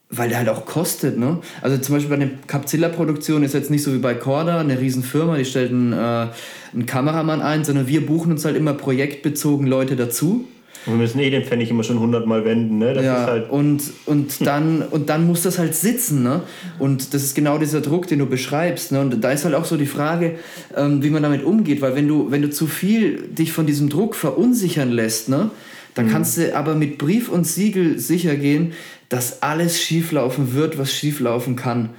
[0.10, 1.18] weil der halt auch kostet.
[1.18, 1.40] Ne?
[1.62, 5.38] Also zum Beispiel bei der Capzilla-Produktion ist jetzt nicht so wie bei Corda, eine Riesenfirma,
[5.38, 6.28] die stellt einen, äh,
[6.74, 10.46] einen Kameramann ein, sondern wir buchen uns halt immer projektbezogen Leute dazu.
[10.88, 12.94] Und wir müssen eh den Pfennig immer schon hundertmal wenden, ne?
[12.94, 16.44] Das ja, halt und, und, dann, und dann muss das halt sitzen, ne?
[16.80, 19.02] Und das ist genau dieser Druck, den du beschreibst, ne?
[19.02, 20.36] Und da ist halt auch so die Frage,
[20.76, 23.90] ähm, wie man damit umgeht, weil wenn du, wenn du zu viel dich von diesem
[23.90, 25.52] Druck verunsichern lässt, ne?
[25.94, 26.12] Dann mhm.
[26.12, 28.72] kannst du aber mit Brief und Siegel sicher gehen,
[29.10, 31.90] dass alles schieflaufen wird, was schieflaufen kann.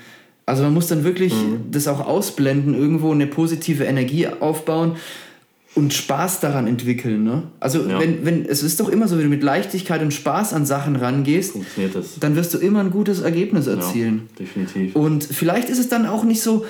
[0.46, 1.70] Also man muss dann wirklich mhm.
[1.70, 4.96] das auch ausblenden, irgendwo eine positive Energie aufbauen
[5.78, 7.22] und Spaß daran entwickeln.
[7.22, 7.44] Ne?
[7.60, 8.00] Also ja.
[8.00, 10.96] wenn, wenn, es ist doch immer so, wenn du mit Leichtigkeit und Spaß an Sachen
[10.96, 11.54] rangehst,
[12.20, 14.28] dann wirst du immer ein gutes Ergebnis erzielen.
[14.30, 14.96] Ja, definitiv.
[14.96, 16.66] Und vielleicht ist es dann auch nicht so,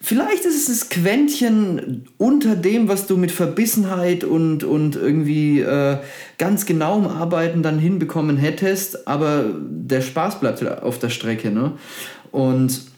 [0.00, 5.98] vielleicht ist es das Quäntchen unter dem, was du mit Verbissenheit und, und irgendwie äh,
[6.36, 11.52] ganz genauem Arbeiten dann hinbekommen hättest, aber der Spaß bleibt auf der Strecke.
[11.52, 11.72] Ne?
[12.32, 12.89] Und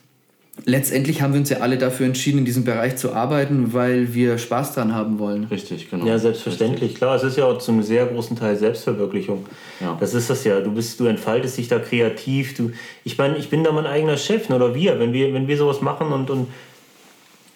[0.65, 4.39] letztendlich haben wir uns ja alle dafür entschieden, in diesem Bereich zu arbeiten, weil wir
[4.39, 5.45] Spaß dran haben wollen.
[5.45, 6.07] Richtig, genau.
[6.07, 6.83] Ja, selbstverständlich.
[6.83, 6.99] Richtig.
[6.99, 9.47] Klar, es ist ja auch zum sehr großen Teil Selbstverwirklichung.
[9.81, 9.97] Ja.
[9.99, 10.61] Das ist das ja.
[10.61, 12.57] Du bist, du entfaltest dich da kreativ.
[12.57, 12.73] Du,
[13.05, 15.57] ich meine, ich bin da mein eigener Chef, ne, oder wir, wenn wir, wenn wir
[15.57, 16.49] sowas machen und, und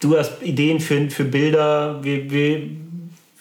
[0.00, 2.62] du hast Ideen für, für Bilder, wir, wir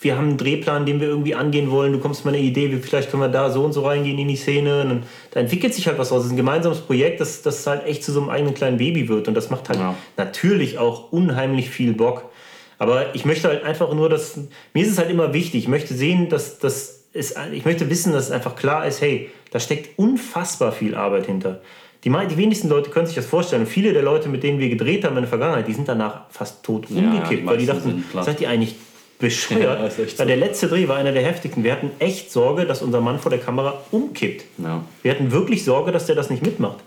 [0.06, 2.78] wir haben einen Drehplan, den wir irgendwie angehen wollen, du kommst mit einer Idee, wie
[2.78, 4.82] vielleicht können wir da so und so reingehen in die Szene.
[4.82, 6.20] Und da entwickelt sich halt was raus.
[6.20, 9.10] Das ist ein gemeinsames Projekt, das, das halt echt zu so einem eigenen kleinen Baby
[9.10, 9.28] wird.
[9.28, 9.96] Und das macht halt ja.
[10.16, 12.30] natürlich auch unheimlich viel Bock.
[12.78, 14.38] Aber ich möchte halt einfach nur, dass.
[14.74, 15.64] Mir ist es halt immer wichtig.
[15.64, 19.30] Ich möchte sehen, dass das ist, ich möchte wissen, dass es einfach klar ist, hey,
[19.52, 21.62] da steckt unfassbar viel Arbeit hinter.
[22.04, 23.64] Die, die wenigsten Leute können sich das vorstellen.
[23.64, 26.30] Und viele der Leute, mit denen wir gedreht haben in der Vergangenheit, die sind danach
[26.30, 28.76] fast tot umgekippt, ja, weil die dachten, seid ihr eigentlich
[29.20, 29.98] bescheuert.
[29.98, 30.26] Ja, so.
[30.26, 31.64] Der letzte Dreh war einer der heftigsten.
[31.64, 34.46] Wir hatten echt Sorge, dass unser Mann vor der Kamera umkippt.
[34.58, 34.84] Ja.
[35.02, 36.78] Wir hatten wirklich Sorge, dass der das nicht mitmacht.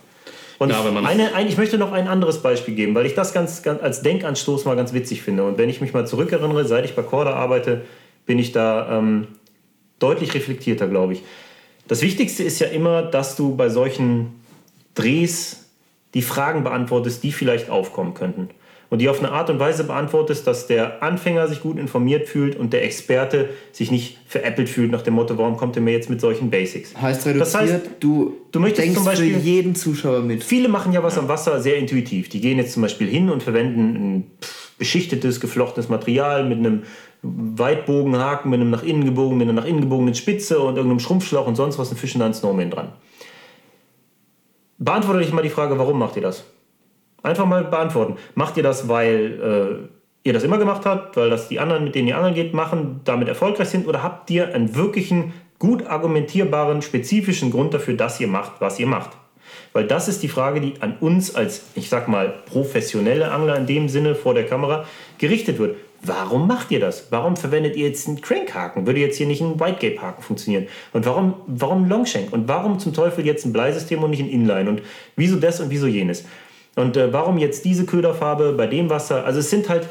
[0.59, 3.33] Und ja, ich, eine, ein, ich möchte noch ein anderes Beispiel geben, weil ich das
[3.33, 5.45] ganz, ganz als Denkanstoß mal ganz witzig finde.
[5.45, 7.83] Und wenn ich mich mal zurückerinnere, seit ich bei Corda arbeite,
[8.27, 9.29] bin ich da ähm,
[10.01, 11.23] deutlich reflektierter, glaube ich.
[11.87, 14.41] Das Wichtigste ist ja immer, dass du bei solchen
[14.95, 15.69] Drehs
[16.15, 18.51] die Fragen beantwortest, die vielleicht aufkommen könnten
[18.91, 22.57] und die auf eine Art und Weise beantwortest, dass der Anfänger sich gut informiert fühlt
[22.57, 26.09] und der Experte sich nicht veräppelt fühlt nach dem Motto, warum kommt er mir jetzt
[26.09, 26.95] mit solchen Basics?
[26.97, 30.43] Heißt reduziert, das heißt, du, du möchtest denkst zum Beispiel, für jeden Zuschauer mit.
[30.43, 31.23] Viele machen ja was ja.
[31.23, 32.31] am Wasser sehr intuitiv.
[32.31, 34.31] Die gehen jetzt zum Beispiel hin und verwenden ein
[34.79, 36.85] beschichtetes, geflochtenes Material mit einem
[37.23, 41.47] Weitbogenhaken, mit einem nach innen gebogenen, mit einer nach innen gebogenen Spitze und irgendeinem Schrumpfschlauch
[41.47, 42.93] und sonst was und fischen da ein Snowman dran.
[44.79, 46.45] Beantworte dich mal die Frage, warum macht ihr das?
[47.23, 48.17] Einfach mal beantworten.
[48.35, 49.89] Macht ihr das, weil
[50.23, 52.55] äh, ihr das immer gemacht habt, weil das die anderen, mit denen ihr angeln geht,
[52.55, 53.87] machen, damit erfolgreich sind?
[53.89, 58.87] Oder habt ihr einen wirklichen, gut argumentierbaren, spezifischen Grund dafür, dass ihr macht, was ihr
[58.87, 59.11] macht?
[59.73, 63.67] Weil das ist die Frage, die an uns als, ich sag mal, professionelle Angler in
[63.67, 64.85] dem Sinne vor der Kamera
[65.19, 65.77] gerichtet wird.
[66.01, 67.09] Warum macht ihr das?
[67.11, 68.87] Warum verwendet ihr jetzt einen Crankhaken?
[68.87, 70.69] Würde jetzt hier nicht ein Whitegape-Haken funktionieren?
[70.93, 72.33] Und warum, warum Longshank?
[72.33, 74.71] Und warum zum Teufel jetzt ein Bleisystem und nicht ein Inline?
[74.71, 74.83] Und
[75.17, 76.25] wieso das und wieso jenes?
[76.79, 79.25] Und äh, warum jetzt diese Köderfarbe bei dem Wasser?
[79.25, 79.89] Also es sind halt,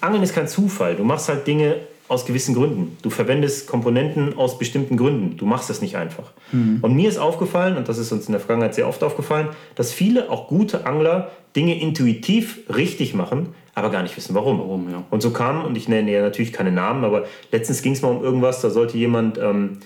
[0.00, 0.96] Angeln ist kein Zufall.
[0.96, 1.76] Du machst halt Dinge
[2.08, 2.98] aus gewissen Gründen.
[3.02, 5.36] Du verwendest Komponenten aus bestimmten Gründen.
[5.36, 6.32] Du machst das nicht einfach.
[6.52, 6.78] Mhm.
[6.82, 9.92] Und mir ist aufgefallen, und das ist uns in der Vergangenheit sehr oft aufgefallen, dass
[9.92, 14.58] viele, auch gute Angler, Dinge intuitiv richtig machen, aber gar nicht wissen, warum.
[14.58, 15.04] warum ja.
[15.10, 18.08] Und so kam, und ich nenne ja natürlich keine Namen, aber letztens ging es mal
[18.08, 19.78] um irgendwas, da sollte jemand ähm,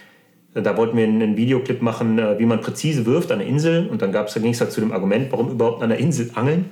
[0.63, 3.89] da wollten wir einen Videoclip machen, äh, wie man präzise wirft an der Insel.
[3.89, 6.67] Und dann, da ging es halt zu dem Argument, warum überhaupt an der Insel angeln.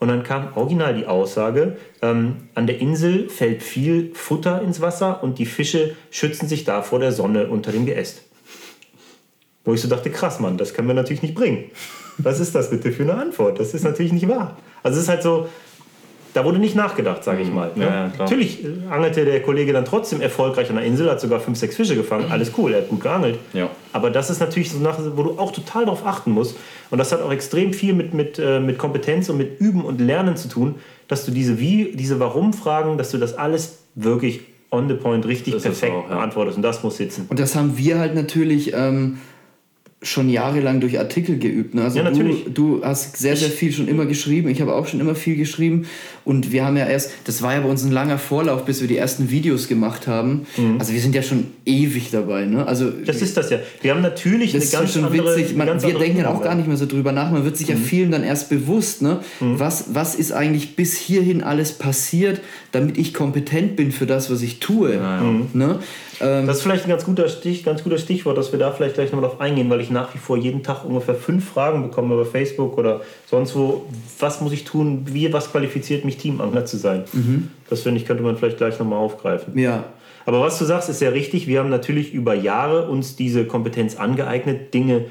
[0.00, 5.22] Und dann kam original die Aussage, ähm, an der Insel fällt viel Futter ins Wasser
[5.22, 8.22] und die Fische schützen sich da vor der Sonne unter dem Geäst.
[9.64, 11.64] Wo ich so dachte, krass, Mann, das können wir natürlich nicht bringen.
[12.16, 13.60] Was ist das bitte für eine Antwort?
[13.60, 14.56] Das ist natürlich nicht wahr.
[14.82, 15.48] Also es ist halt so,
[16.32, 17.54] da wurde nicht nachgedacht, sage ich mhm.
[17.54, 17.70] mal.
[17.74, 17.84] Ne?
[17.84, 21.76] Ja, Natürlich angelte der Kollege dann trotzdem erfolgreich an der Insel, hat sogar fünf, sechs
[21.76, 22.26] Fische gefangen.
[22.30, 23.38] Alles cool, er hat gut geangelt.
[23.52, 23.68] Ja.
[23.92, 26.56] Aber das ist natürlich so eine Sache, wo du auch total darauf achten musst.
[26.90, 30.00] Und das hat auch extrem viel mit, mit, äh, mit Kompetenz und mit Üben und
[30.00, 30.76] Lernen zu tun,
[31.08, 35.60] dass du diese Wie, diese Warum-Fragen, dass du das alles wirklich on the point richtig
[35.60, 36.16] perfekt auch, ja.
[36.16, 36.56] beantwortest.
[36.56, 37.26] Und das muss sitzen.
[37.28, 38.72] Und das haben wir halt natürlich.
[38.74, 39.18] Ähm
[40.02, 41.74] schon jahrelang durch Artikel geübt.
[41.74, 41.82] Ne?
[41.82, 42.44] Also ja, natürlich.
[42.44, 44.48] Du, du hast sehr, sehr viel schon immer geschrieben.
[44.48, 45.86] Ich habe auch schon immer viel geschrieben.
[46.24, 48.88] Und wir haben ja erst, das war ja bei uns ein langer Vorlauf, bis wir
[48.88, 50.46] die ersten Videos gemacht haben.
[50.56, 50.76] Mhm.
[50.78, 52.46] Also wir sind ja schon ewig dabei.
[52.46, 52.66] Ne?
[52.66, 53.58] Also, das ist das ja.
[53.82, 55.54] Wir haben natürlich das eine ganz schon andere, witzig.
[55.54, 57.30] Man, ganz wir denken auch gar nicht mehr so drüber nach.
[57.30, 57.74] Man wird sich mhm.
[57.74, 59.20] ja vielen dann erst bewusst, ne?
[59.40, 59.58] Mhm.
[59.58, 62.40] was, was ist eigentlich bis hierhin alles passiert,
[62.72, 64.94] damit ich kompetent bin für das, was ich tue.
[64.94, 65.32] Ja, ja.
[65.52, 65.78] Ne?
[66.20, 68.94] Ähm, das ist vielleicht ein ganz guter, Stich, ganz guter Stichwort, dass wir da vielleicht
[68.94, 72.14] gleich nochmal drauf eingehen, weil ich nach wie vor jeden Tag ungefähr fünf Fragen bekomme
[72.14, 73.86] über Facebook oder sonst wo.
[74.18, 75.06] Was muss ich tun?
[75.06, 77.04] Wie, was qualifiziert mich, Teamangler zu sein?
[77.12, 77.50] Mhm.
[77.68, 79.58] Das finde ich, könnte man vielleicht gleich nochmal aufgreifen.
[79.58, 79.84] Ja.
[80.26, 81.46] Aber was du sagst, ist sehr richtig.
[81.46, 85.06] Wir haben natürlich über Jahre uns diese Kompetenz angeeignet, Dinge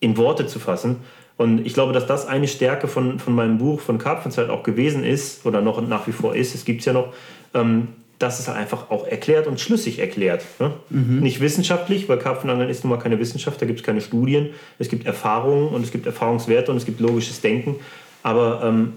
[0.00, 0.96] in Worte zu fassen.
[1.38, 5.04] Und ich glaube, dass das eine Stärke von, von meinem Buch von Karpfenzeit auch gewesen
[5.04, 6.54] ist oder noch nach wie vor ist.
[6.54, 7.12] Es gibt es ja noch,
[7.54, 10.42] ähm, dass es halt einfach auch erklärt und schlüssig erklärt.
[10.58, 10.72] Ne?
[10.90, 11.20] Mhm.
[11.20, 14.50] Nicht wissenschaftlich, weil Karpfenangeln ist nun mal keine Wissenschaft, da gibt es keine Studien.
[14.78, 17.76] Es gibt Erfahrungen und es gibt Erfahrungswerte und es gibt logisches Denken.
[18.22, 18.94] Aber ähm,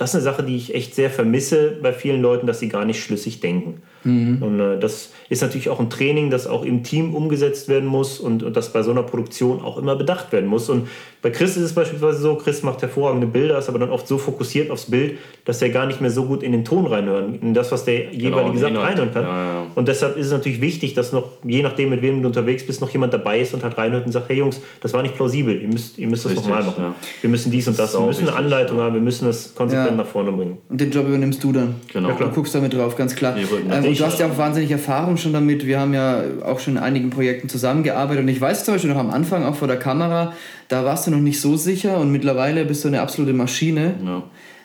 [0.00, 2.86] das ist eine Sache, die ich echt sehr vermisse bei vielen Leuten, dass sie gar
[2.86, 3.82] nicht schlüssig denken.
[4.04, 4.42] Mhm.
[4.42, 8.18] Und äh, das ist natürlich auch ein Training, das auch im Team umgesetzt werden muss
[8.18, 10.70] und, und das bei so einer Produktion auch immer bedacht werden muss.
[10.70, 10.88] Und
[11.20, 14.16] bei Chris ist es beispielsweise so, Chris macht hervorragende Bilder, ist aber dann oft so
[14.16, 17.52] fokussiert aufs Bild, dass er gar nicht mehr so gut in den Ton reinhören, in
[17.52, 19.24] das, was der jeweilige genau, sagt, reinhören kann.
[19.24, 19.66] Ja, ja.
[19.74, 22.80] Und deshalb ist es natürlich wichtig, dass noch, je nachdem, mit wem du unterwegs bist,
[22.80, 25.60] noch jemand dabei ist und halt reinhört und sagt, hey Jungs, das war nicht plausibel,
[25.60, 26.84] ihr müsst, ihr müsst das nochmal machen.
[26.84, 26.94] Ja.
[27.20, 30.06] Wir müssen dies und das, wir müssen eine Anleitung haben, wir müssen das konsequent nach
[30.06, 30.58] vorne bringen.
[30.68, 31.76] Und den Job übernimmst du dann.
[31.92, 32.12] Genau.
[32.12, 33.36] Du guckst damit drauf, ganz klar.
[33.36, 35.66] Ähm, und du hast ja auch wahnsinnig Erfahrung schon damit.
[35.66, 39.00] Wir haben ja auch schon in einigen Projekten zusammengearbeitet und ich weiß zum Beispiel noch
[39.00, 40.34] am Anfang, auch vor der Kamera,
[40.68, 43.94] da warst du noch nicht so sicher und mittlerweile bist du eine absolute Maschine.
[44.04, 44.22] Ja.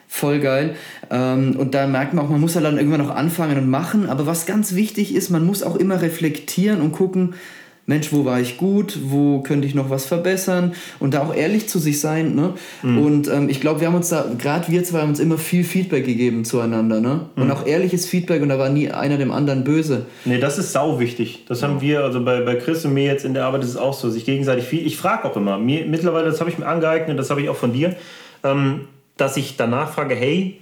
[0.07, 0.76] Voll geil.
[1.09, 4.07] Ähm, und da merkt man auch, man muss halt dann irgendwann noch anfangen und machen.
[4.07, 7.34] Aber was ganz wichtig ist, man muss auch immer reflektieren und gucken,
[7.88, 11.69] Mensch, wo war ich gut, wo könnte ich noch was verbessern und da auch ehrlich
[11.69, 12.33] zu sich sein.
[12.33, 12.53] Ne?
[12.81, 12.97] Mhm.
[12.97, 15.63] Und ähm, ich glaube, wir haben uns da, gerade wir zwei haben uns immer viel
[15.63, 16.99] Feedback gegeben zueinander.
[16.99, 17.29] Ne?
[17.36, 17.51] Und mhm.
[17.51, 20.07] auch ehrliches Feedback und da war nie einer dem anderen böse.
[20.25, 21.45] Nee, das ist sau wichtig.
[21.47, 23.77] Das haben wir, also bei, bei Chris und mir jetzt in der Arbeit ist es
[23.77, 24.86] auch so, sich gegenseitig viel.
[24.86, 27.55] Ich frage auch immer, mir, mittlerweile, das habe ich mir angeeignet, das habe ich auch
[27.55, 27.95] von dir,
[28.43, 30.59] ähm, dass ich danach frage, hey,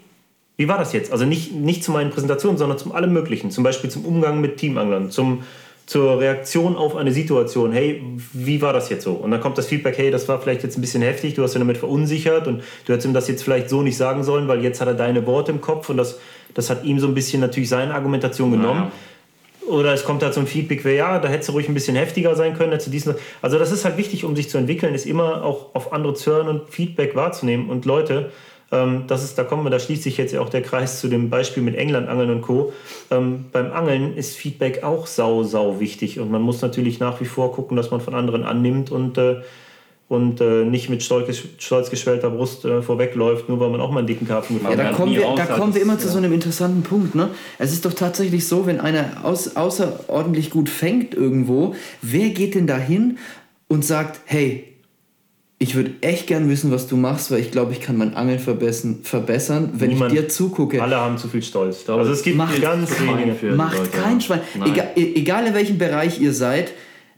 [0.57, 1.11] wie war das jetzt?
[1.11, 3.49] Also nicht, nicht zu meinen Präsentationen, sondern zum allem Möglichen.
[3.49, 5.43] Zum Beispiel zum Umgang mit Teamanglern, zum
[5.85, 7.73] zur Reaktion auf eine Situation.
[7.73, 9.13] Hey, wie war das jetzt so?
[9.13, 11.55] Und dann kommt das Feedback, hey, das war vielleicht jetzt ein bisschen heftig, du hast
[11.55, 14.63] ihn damit verunsichert und du hättest ihm das jetzt vielleicht so nicht sagen sollen, weil
[14.63, 16.19] jetzt hat er deine Worte im Kopf und das,
[16.53, 18.79] das hat ihm so ein bisschen natürlich seine Argumentation genommen.
[18.79, 18.91] Naja.
[19.67, 22.35] Oder es kommt halt so ein Feedback, ja, da hättest du ruhig ein bisschen heftiger
[22.35, 23.15] sein können, hättest du diesen.
[23.41, 26.31] Also das ist halt wichtig, um sich zu entwickeln, ist immer auch auf andere zu
[26.31, 27.69] hören und Feedback wahrzunehmen.
[27.69, 28.31] Und Leute,
[28.73, 31.07] ähm, das ist, da kommen wir, da schließt sich jetzt ja auch der Kreis zu
[31.07, 32.73] dem Beispiel mit England, Angeln und Co.
[33.11, 37.25] Ähm, beim Angeln ist Feedback auch sau, sau wichtig und man muss natürlich nach wie
[37.25, 39.41] vor gucken, dass man von anderen annimmt und äh,
[40.09, 43.99] und äh, nicht mit stolz, stolz geschwellter Brust äh, vorwegläuft, nur weil man auch mal
[43.99, 46.33] einen dicken Karpfen gefangen ja, da Kommen wir, da kommen wir immer zu so einem
[46.33, 47.15] interessanten Punkt.
[47.15, 47.29] Ne?
[47.57, 52.67] Es ist doch tatsächlich so, wenn einer aus, außerordentlich gut fängt irgendwo, wer geht denn
[52.67, 53.17] dahin
[53.69, 54.72] und sagt, hey,
[55.63, 58.37] ich würde echt gern wissen, was du machst, weil ich glaube, ich kann mein Angeln
[58.37, 60.83] verbessern, verbessern wenn Niemand, ich dir zugucke.
[60.83, 61.87] Alle haben zu viel Stolz.
[61.87, 63.55] Also es gibt macht ganz wenige.
[63.55, 64.41] Macht kein Schwein.
[64.65, 66.73] Egal, e-, egal in welchem Bereich ihr seid,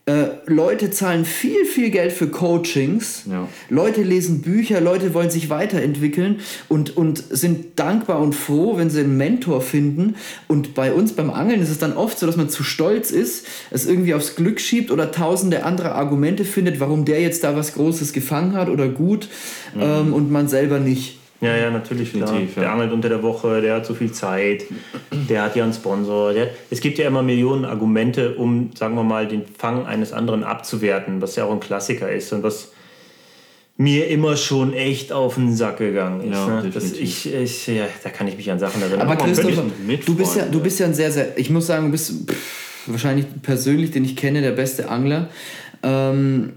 [0.08, 3.24] äh, Leute zahlen viel, viel Geld für Coachings.
[3.28, 3.48] Ja.
[3.70, 9.00] Leute lesen Bücher, Leute wollen sich weiterentwickeln und, und sind dankbar und froh, wenn sie
[9.00, 10.16] einen Mentor finden.
[10.48, 13.48] Und bei uns beim Angeln ist es dann oft so, dass man zu stolz ist,
[13.72, 17.74] es irgendwie aufs Glück schiebt oder tausende andere Argumente findet, warum der jetzt da was
[17.74, 19.28] Großes gefangen hat oder gut
[19.74, 19.82] mhm.
[19.82, 21.18] ähm, und man selber nicht.
[21.46, 22.12] Ja, ja, natürlich.
[22.12, 22.64] Definitiv, ja.
[22.64, 24.66] Der angelt unter der Woche, der hat so viel Zeit,
[25.30, 26.34] der hat ja einen Sponsor.
[26.34, 30.44] Der, es gibt ja immer Millionen Argumente, um, sagen wir mal, den Fang eines anderen
[30.44, 32.72] abzuwerten, was ja auch ein Klassiker ist und was
[33.78, 36.34] mir immer schon echt auf den Sack gegangen ist.
[36.34, 36.72] Ja, ne?
[36.74, 39.02] das, ich, ich, ja, da kann ich mich an Sachen erinnern.
[39.02, 39.62] Aber Christoph,
[40.06, 42.88] du bist, ja, du bist ja ein sehr, sehr, ich muss sagen, du bist pff,
[42.88, 45.30] wahrscheinlich persönlich, den ich kenne, der beste Angler.
[45.84, 46.54] Ähm,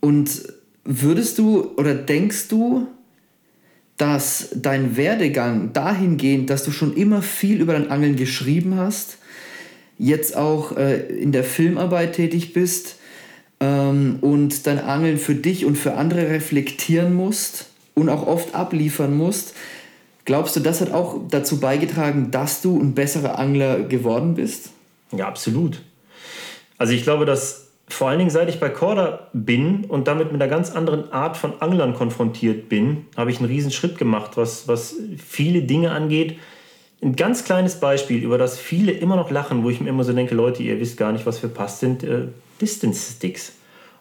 [0.00, 0.42] und
[0.84, 2.86] würdest du oder denkst du,
[3.96, 9.18] dass dein Werdegang dahingehend, dass du schon immer viel über dein Angeln geschrieben hast,
[9.98, 12.96] jetzt auch äh, in der Filmarbeit tätig bist
[13.60, 19.16] ähm, und dein Angeln für dich und für andere reflektieren musst und auch oft abliefern
[19.16, 19.54] musst,
[20.24, 24.70] Glaubst du, das hat auch dazu beigetragen, dass du ein besserer Angler geworden bist?
[25.12, 25.82] Ja, absolut.
[26.78, 30.40] Also ich glaube, dass vor allen Dingen seit ich bei Korda bin und damit mit
[30.40, 34.68] einer ganz anderen Art von Anglern konfrontiert bin, habe ich einen riesen Schritt gemacht, was,
[34.68, 36.38] was viele Dinge angeht.
[37.02, 40.14] Ein ganz kleines Beispiel, über das viele immer noch lachen, wo ich mir immer so
[40.14, 42.28] denke, Leute, ihr wisst gar nicht, was für passt, sind äh,
[42.60, 43.52] Distance Sticks.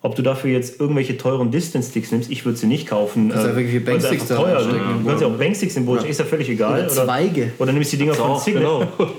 [0.01, 3.29] Ob du dafür jetzt irgendwelche teuren Distance Sticks nimmst, ich würde sie nicht kaufen.
[3.29, 4.59] Das ist ja wirklich Banksticks da teuer.
[4.59, 6.09] Ja, du kannst ja auch Banksticks im Boot, ja.
[6.09, 6.81] ist ja völlig egal.
[6.81, 7.41] Oder Zweige.
[7.43, 8.87] Oder, oder nimmst die Dinger von Signal.
[8.97, 9.11] Genau.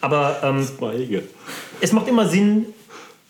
[0.00, 1.22] Aber ähm, Zweige.
[1.80, 2.66] es macht immer Sinn,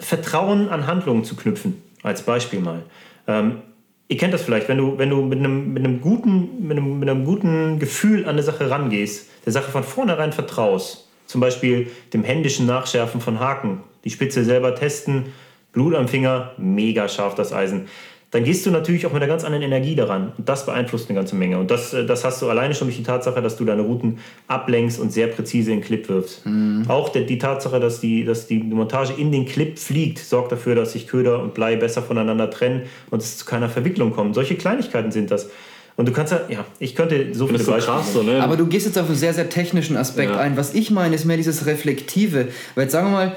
[0.01, 1.82] Vertrauen an Handlungen zu knüpfen.
[2.03, 2.82] Als Beispiel mal.
[3.26, 3.62] Ähm,
[4.09, 6.99] ihr kennt das vielleicht, wenn du, wenn du mit, einem, mit, einem guten, mit, einem,
[6.99, 11.90] mit einem guten Gefühl an eine Sache rangehst, der Sache von vornherein vertraust, zum Beispiel
[12.12, 15.32] dem händischen Nachschärfen von Haken, die Spitze selber testen,
[15.72, 17.88] Blut am Finger, mega scharf das Eisen
[18.35, 20.32] dann gehst du natürlich auch mit einer ganz anderen Energie daran.
[20.37, 21.57] Und das beeinflusst eine ganze Menge.
[21.57, 24.18] Und das, äh, das hast du alleine schon durch die Tatsache, dass du deine Routen
[24.49, 26.45] ablenkst und sehr präzise in den Clip wirfst.
[26.45, 26.85] Mhm.
[26.89, 30.74] Auch die, die Tatsache, dass die, dass die Montage in den Clip fliegt, sorgt dafür,
[30.74, 32.82] dass sich Köder und Blei besser voneinander trennen
[33.12, 34.35] und es zu keiner Verwicklung kommt.
[34.35, 35.49] Solche Kleinigkeiten sind das.
[35.97, 37.99] Und du kannst ja, ja, ich könnte so viele Beispiele.
[37.99, 38.43] Krass, so, ne?
[38.43, 40.39] Aber du gehst jetzt auf einen sehr, sehr technischen Aspekt ja.
[40.39, 40.57] ein.
[40.57, 42.49] Was ich meine, ist mehr dieses Reflektive.
[42.74, 43.37] Weil jetzt sagen wir mal,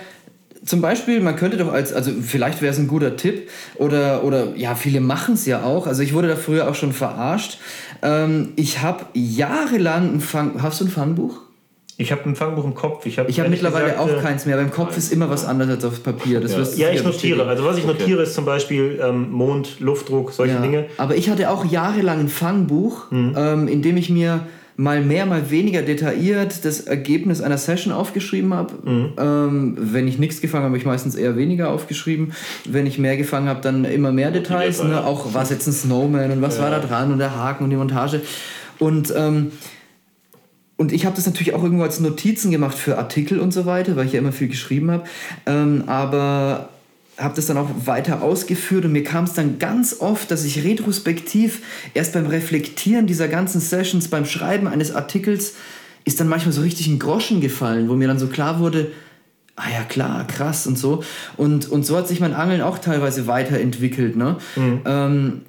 [0.66, 4.56] zum Beispiel, man könnte doch als, also vielleicht wäre es ein guter Tipp oder, oder
[4.56, 5.88] ja, viele machen es ja auch.
[5.88, 7.60] Also ich wurde da früher auch schon verarscht.
[8.02, 11.42] Ähm, ich habe jahrelang ein Fang, hast du ein Fangbuch?
[12.00, 13.08] Ich habe ein Fangbuch im Kopf.
[13.08, 14.56] Ich habe hab mittlerweile gesagt, auch äh, keins mehr.
[14.56, 16.40] Beim Kopf ist immer was anderes als auf Papier.
[16.40, 16.90] Das ja.
[16.90, 17.48] ja, ich notiere.
[17.48, 20.62] Also was ich notiere ist zum Beispiel ähm, Mond, Luftdruck, solche ja.
[20.62, 20.86] Dinge.
[20.98, 23.34] Aber ich hatte auch jahrelang ein Fangbuch, mhm.
[23.36, 24.42] ähm, in dem ich mir
[24.78, 28.74] mal mehr, mal weniger detailliert das Ergebnis einer Session aufgeschrieben habe.
[28.90, 29.14] Mhm.
[29.18, 32.34] Ähm, wenn ich nichts gefangen habe, habe ich meistens eher weniger aufgeschrieben.
[32.64, 34.84] Wenn ich mehr gefangen habe, dann immer mehr Details.
[34.84, 35.04] Ne?
[35.04, 36.64] Auch was jetzt ein Snowman und was ja.
[36.64, 38.22] war da dran und der Haken und die Montage.
[38.78, 39.52] Und ähm,
[40.80, 43.96] und ich habe das natürlich auch irgendwo als Notizen gemacht für Artikel und so weiter,
[43.96, 45.06] weil ich ja immer viel geschrieben habe.
[45.48, 46.70] Ähm, aber
[47.18, 50.64] habe das dann auch weiter ausgeführt und mir kam es dann ganz oft, dass ich
[50.64, 51.62] retrospektiv
[51.94, 55.56] erst beim Reflektieren dieser ganzen Sessions, beim Schreiben eines Artikels,
[56.06, 58.92] ist dann manchmal so richtig ein Groschen gefallen, wo mir dann so klar wurde,
[59.56, 61.04] ah ja klar, krass und so.
[61.36, 64.16] Und, und so hat sich mein Angeln auch teilweise weiterentwickelt.
[64.16, 64.38] Ne?
[64.56, 64.82] Mhm.
[64.86, 65.42] Ähm,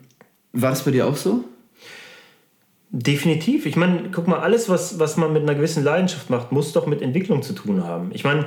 [0.52, 1.44] war das bei dir auch so?
[2.90, 3.66] Definitiv.
[3.66, 6.86] Ich meine, guck mal, alles, was, was man mit einer gewissen Leidenschaft macht, muss doch
[6.86, 8.10] mit Entwicklung zu tun haben.
[8.14, 8.46] Ich meine,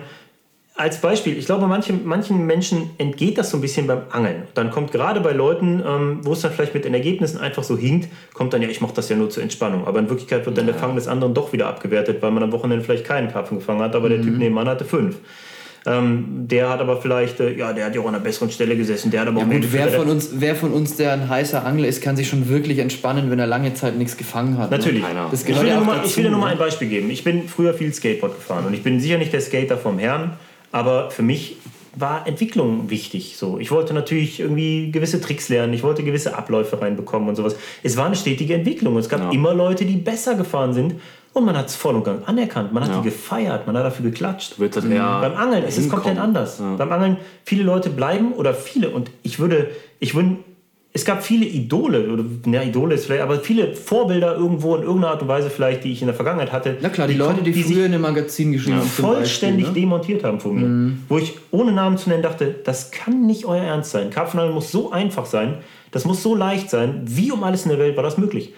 [0.82, 4.48] als Beispiel, ich glaube, manche, manchen Menschen entgeht das so ein bisschen beim Angeln.
[4.56, 7.78] Dann kommt gerade bei Leuten, ähm, wo es dann vielleicht mit den Ergebnissen einfach so
[7.78, 9.86] hinkt, kommt dann ja, ich mache das ja nur zur Entspannung.
[9.86, 10.74] Aber in Wirklichkeit wird dann ja.
[10.74, 13.82] der Fang des anderen doch wieder abgewertet, weil man am Wochenende vielleicht keinen Karpfen gefangen
[13.82, 14.14] hat, aber mhm.
[14.14, 15.18] der Typ nebenan hatte fünf.
[15.86, 18.76] Ähm, der hat aber vielleicht, äh, ja, der hat ja auch an einer besseren Stelle
[18.76, 19.12] gesessen.
[19.12, 21.64] Der hat aber ja, auch gut, wer von, uns, wer von uns, der ein heißer
[21.64, 24.72] Angler ist, kann sich schon wirklich entspannen, wenn er lange Zeit nichts gefangen hat.
[24.72, 24.78] Ne?
[24.78, 25.02] Natürlich.
[25.02, 25.28] Ne?
[25.30, 27.10] Das ich, will ja mal, ich will dir nur mal ein Beispiel geben.
[27.12, 30.34] Ich bin früher viel Skateboard gefahren und ich bin sicher nicht der Skater vom Herrn.
[30.72, 31.58] Aber für mich
[31.96, 33.36] war Entwicklung wichtig.
[33.38, 37.56] So, ich wollte natürlich irgendwie gewisse Tricks lernen, ich wollte gewisse Abläufe reinbekommen und sowas.
[37.84, 38.98] Es war eine stetige Entwicklung.
[38.98, 39.32] Es gab ja.
[39.32, 40.96] immer Leute, die besser gefahren sind
[41.34, 42.74] und man hat es voll und ganz anerkannt.
[42.74, 42.98] Man hat ja.
[42.98, 44.60] die gefeiert, man hat dafür geklatscht.
[44.60, 44.86] Wird das.
[44.86, 46.60] Beim Angeln ist es komplett anders.
[46.60, 46.76] Ja.
[46.76, 50.38] Beim Angeln viele Leute bleiben oder viele und ich würde, ich würde
[50.94, 55.14] es gab viele Idole, oder ja, Idole ist vielleicht, aber viele Vorbilder irgendwo in irgendeiner
[55.14, 56.78] Art und Weise vielleicht, die ich in der Vergangenheit hatte.
[56.82, 58.88] Na klar, die, die Leute, die, die früher in einem Magazin geschrieben haben.
[58.88, 59.88] Vollständig Beispiel, ne?
[59.88, 60.68] demontiert haben von mir.
[60.68, 61.04] Mhm.
[61.08, 64.10] Wo ich ohne Namen zu nennen dachte, das kann nicht euer Ernst sein.
[64.10, 65.60] Karpfenangeln muss so einfach sein,
[65.92, 67.02] das muss so leicht sein.
[67.06, 68.54] Wie um alles in der Welt war das möglich?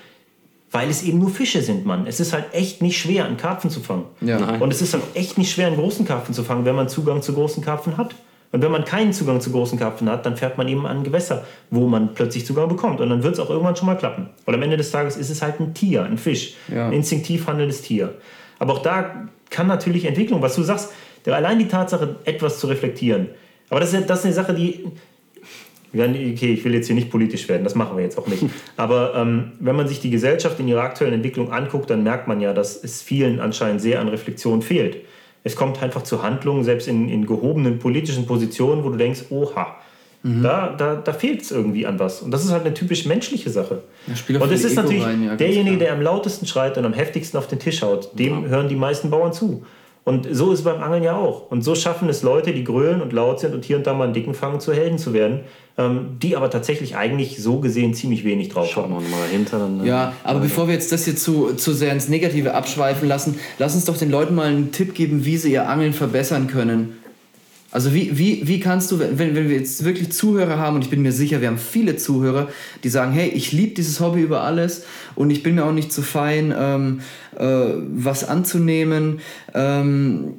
[0.72, 2.08] Weil es eben nur Fische sind, Mann.
[2.08, 4.06] Es ist halt echt nicht schwer, einen Karpfen zu fangen.
[4.22, 4.56] Ja.
[4.60, 7.22] Und es ist halt echt nicht schwer, einen großen Karpfen zu fangen, wenn man Zugang
[7.22, 8.16] zu großen Karpfen hat.
[8.54, 11.44] Und wenn man keinen Zugang zu großen Karpfen hat, dann fährt man eben an Gewässer,
[11.72, 13.02] wo man plötzlich Zugang bekommt.
[13.02, 14.30] Und dann wird es auch irgendwann schon mal klappen.
[14.46, 16.86] Und am Ende des Tages ist es halt ein Tier, ein Fisch, ja.
[16.86, 18.14] ein instinktiv handelndes Tier.
[18.60, 20.92] Aber auch da kann natürlich Entwicklung, was du sagst,
[21.26, 23.30] allein die Tatsache, etwas zu reflektieren.
[23.72, 24.86] Aber das ist, das ist eine Sache, die.
[25.96, 28.44] Okay, ich will jetzt hier nicht politisch werden, das machen wir jetzt auch nicht.
[28.78, 32.40] Aber ähm, wenn man sich die Gesellschaft in ihrer aktuellen Entwicklung anguckt, dann merkt man
[32.40, 34.98] ja, dass es vielen anscheinend sehr an Reflexion fehlt.
[35.44, 39.76] Es kommt einfach zu Handlungen, selbst in, in gehobenen politischen Positionen, wo du denkst, oha,
[40.24, 40.42] mhm.
[40.42, 42.22] da, da, da fehlt es irgendwie an was.
[42.22, 43.84] Und das ist halt eine typisch menschliche Sache.
[44.08, 47.48] und es ist natürlich rein, ja, derjenige, der am lautesten schreit und am heftigsten auf
[47.48, 48.50] den Tisch haut, dem ja.
[48.50, 49.66] hören die meisten Bauern zu.
[50.06, 51.50] Und so ist es beim Angeln ja auch.
[51.50, 54.04] Und so schaffen es Leute, die grölen und laut sind und hier und da mal
[54.04, 55.42] einen dicken fangen, zu Helden zu werden,
[55.78, 58.94] ähm, die aber tatsächlich eigentlich so gesehen ziemlich wenig drauf Schaut haben.
[58.94, 59.60] mal dahinter.
[59.60, 63.40] Dann, ja, aber bevor wir jetzt das hier zu, zu sehr ins Negative abschweifen lassen,
[63.60, 66.98] lass uns doch den Leuten mal einen Tipp geben, wie sie ihr Angeln verbessern können.
[67.74, 70.92] Also wie, wie, wie kannst du, wenn, wenn wir jetzt wirklich Zuhörer haben, und ich
[70.92, 72.50] bin mir sicher, wir haben viele Zuhörer,
[72.84, 74.86] die sagen, hey, ich liebe dieses Hobby über alles
[75.16, 77.02] und ich bin mir auch nicht zu fein, ähm,
[77.36, 79.22] äh, was anzunehmen.
[79.56, 80.36] Ähm,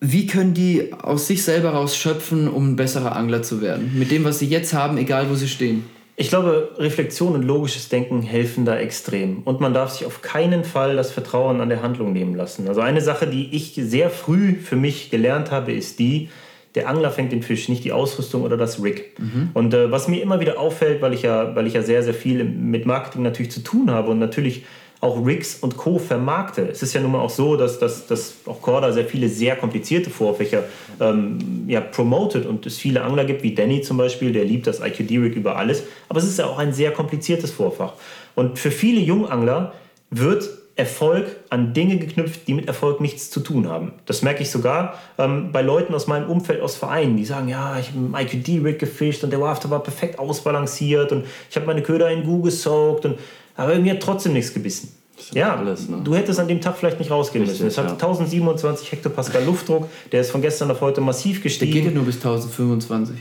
[0.00, 3.98] wie können die aus sich selber raus schöpfen, um ein besserer Angler zu werden?
[3.98, 5.84] Mit dem, was sie jetzt haben, egal wo sie stehen.
[6.16, 9.42] Ich glaube, Reflexion und logisches Denken helfen da extrem.
[9.44, 12.68] Und man darf sich auf keinen Fall das Vertrauen an der Handlung nehmen lassen.
[12.68, 16.28] Also eine Sache, die ich sehr früh für mich gelernt habe, ist die,
[16.76, 19.18] der Angler fängt den Fisch, nicht die Ausrüstung oder das Rig.
[19.18, 19.50] Mhm.
[19.54, 22.14] Und äh, was mir immer wieder auffällt, weil ich, ja, weil ich ja sehr, sehr
[22.14, 24.64] viel mit Marketing natürlich zu tun habe und natürlich
[25.04, 25.98] auch Rigs und Co.
[25.98, 26.62] vermarkte.
[26.62, 29.54] Es ist ja nun mal auch so, dass, dass, dass auch Corda sehr viele sehr
[29.54, 30.64] komplizierte Vorfächer
[30.98, 34.80] ähm, ja, promotet und es viele Angler gibt, wie Danny zum Beispiel, der liebt das
[34.80, 35.84] IQD-Rig über alles.
[36.08, 37.92] Aber es ist ja auch ein sehr kompliziertes Vorfach.
[38.34, 39.74] Und für viele Jungangler
[40.10, 43.92] wird Erfolg an Dinge geknüpft, die mit Erfolg nichts zu tun haben.
[44.06, 47.78] Das merke ich sogar ähm, bei Leuten aus meinem Umfeld, aus Vereinen, die sagen, ja,
[47.78, 51.82] ich habe einen IQD-Rig gefischt und der Wafter war perfekt ausbalanciert und ich habe meine
[51.82, 53.18] Köder in Gu gesaugt und
[53.56, 54.88] aber irgendwie hat trotzdem nichts gebissen.
[55.32, 56.00] Ja, alles, ne?
[56.02, 57.68] du hättest an dem Tag vielleicht nicht rausgehen Richtig, müssen.
[57.68, 58.08] Es hat ja.
[58.08, 61.72] 1027 Hektopascal Luftdruck, der ist von gestern auf heute massiv gestiegen.
[61.72, 63.16] Der geht ja nur bis 1025.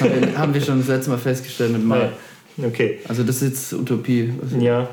[0.00, 2.12] haben, wir, haben wir schon das letzte Mal festgestellt mit Mal.
[2.62, 2.98] Okay.
[3.06, 4.32] Also das ist jetzt Utopie.
[4.42, 4.88] Also ja.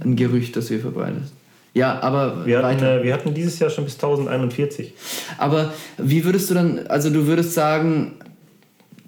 [0.00, 1.30] Ein Gerücht, das wir verbreiten.
[1.72, 4.94] Ja, aber wir hatten, äh, wir hatten dieses Jahr schon bis 1041.
[5.38, 8.12] Aber wie würdest du dann, also du würdest sagen,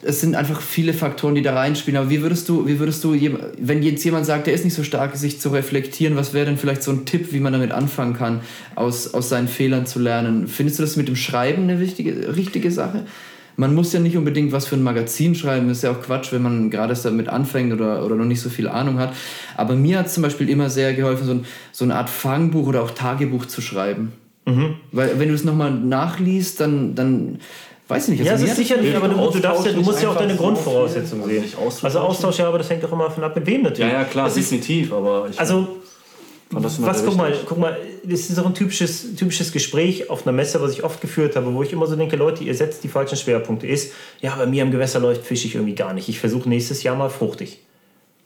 [0.03, 2.01] es sind einfach viele Faktoren, die da reinspielen.
[2.01, 3.16] Aber wie würdest du, wie würdest du,
[3.59, 6.57] wenn jetzt jemand sagt, der ist nicht so stark, sich zu reflektieren, was wäre denn
[6.57, 8.41] vielleicht so ein Tipp, wie man damit anfangen kann,
[8.75, 10.47] aus, aus seinen Fehlern zu lernen?
[10.47, 13.07] Findest du das mit dem Schreiben eine wichtige, richtige Sache?
[13.57, 16.33] Man muss ja nicht unbedingt was für ein Magazin schreiben, das ist ja auch Quatsch,
[16.33, 19.15] wenn man gerade damit anfängt oder, oder noch nicht so viel Ahnung hat.
[19.57, 22.69] Aber mir hat es zum Beispiel immer sehr geholfen, so, ein, so eine Art Fangbuch
[22.69, 24.12] oder auch Tagebuch zu schreiben.
[24.47, 24.77] Mhm.
[24.93, 27.41] Weil wenn du es nochmal nachliest, dann, dann
[27.89, 28.31] Weiß ich nicht.
[28.31, 30.16] Also ja, das ist sicher nicht, aber du, du, darfst ja, du musst ja auch
[30.16, 31.44] deine Grundvoraussetzungen sehen.
[31.82, 33.90] Also Austausch, ja, aber das hängt doch immer von ab, mit wem natürlich.
[33.90, 35.78] Ja, ja, klar, das definitiv, aber ich Also,
[36.51, 40.60] was, guck mal, guck mal, das ist auch ein typisches, typisches Gespräch auf einer Messe,
[40.60, 43.16] was ich oft geführt habe, wo ich immer so denke, Leute, ihr setzt die falschen
[43.16, 43.66] Schwerpunkte.
[43.66, 46.09] Ist, ja, bei mir am Gewässer läuft fische ich irgendwie gar nicht.
[46.09, 47.60] Ich versuche nächstes Jahr mal fruchtig.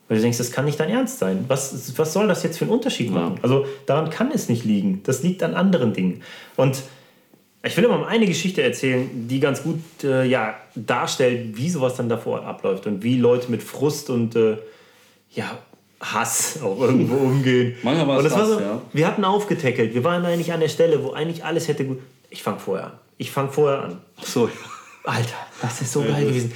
[0.07, 1.45] Weil du denkst, das kann nicht dein Ernst sein.
[1.47, 3.35] Was, was soll das jetzt für einen Unterschied machen?
[3.37, 3.43] Ja.
[3.43, 5.01] Also daran kann es nicht liegen.
[5.03, 6.21] Das liegt an anderen Dingen.
[6.57, 6.83] Und
[7.65, 12.09] ich will mal eine Geschichte erzählen, die ganz gut äh, ja, darstellt, wie sowas dann
[12.09, 14.57] davor abläuft und wie Leute mit Frust und äh,
[15.31, 15.57] ja,
[16.01, 17.75] Hass auch irgendwo umgehen.
[17.81, 18.81] Manchmal war es Hass, so, ja.
[18.91, 19.93] Wir hatten aufgetackelt.
[19.93, 21.99] Wir waren eigentlich an der Stelle, wo eigentlich alles hätte gut.
[22.29, 22.93] Ich fange vorher an.
[23.17, 24.01] Ich fange vorher an.
[24.19, 24.49] Ach so.
[25.05, 26.51] Alter, das ist so ja, geil gewesen.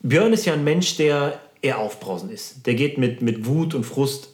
[0.00, 2.66] Björn ist ja ein Mensch, der eher aufbrausend ist.
[2.66, 4.30] Der geht mit, mit Wut und Frust,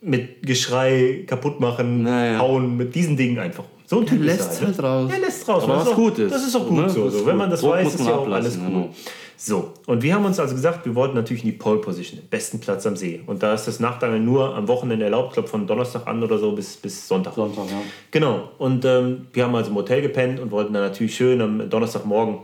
[0.00, 2.38] mit Geschrei, kaputt machen, naja.
[2.38, 3.64] hauen, mit diesen Dingen einfach.
[3.92, 5.10] So ein Typ lässt es halt raus.
[5.12, 5.64] Er lässt raus.
[5.64, 6.32] Aber was auch, gut ist.
[6.32, 6.88] Das ist auch gut ne?
[6.88, 7.10] so.
[7.10, 7.26] so.
[7.26, 8.66] Wenn man das Druck weiß, ist ja auch alles gut.
[8.66, 8.88] Genau.
[9.36, 12.28] So, und wir haben uns also gesagt, wir wollten natürlich in die Pole Position, den
[12.30, 13.20] besten Platz am See.
[13.26, 16.38] Und da ist das Nachtangeln nur am Wochenende erlaubt, ich glaube von Donnerstag an oder
[16.38, 17.34] so bis, bis Sonntag.
[17.34, 17.82] Sonntag, ja.
[18.10, 18.52] Genau.
[18.56, 22.38] Und ähm, wir haben also im Hotel gepennt und wollten dann natürlich schön am Donnerstagmorgen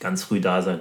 [0.00, 0.80] ganz früh da sein.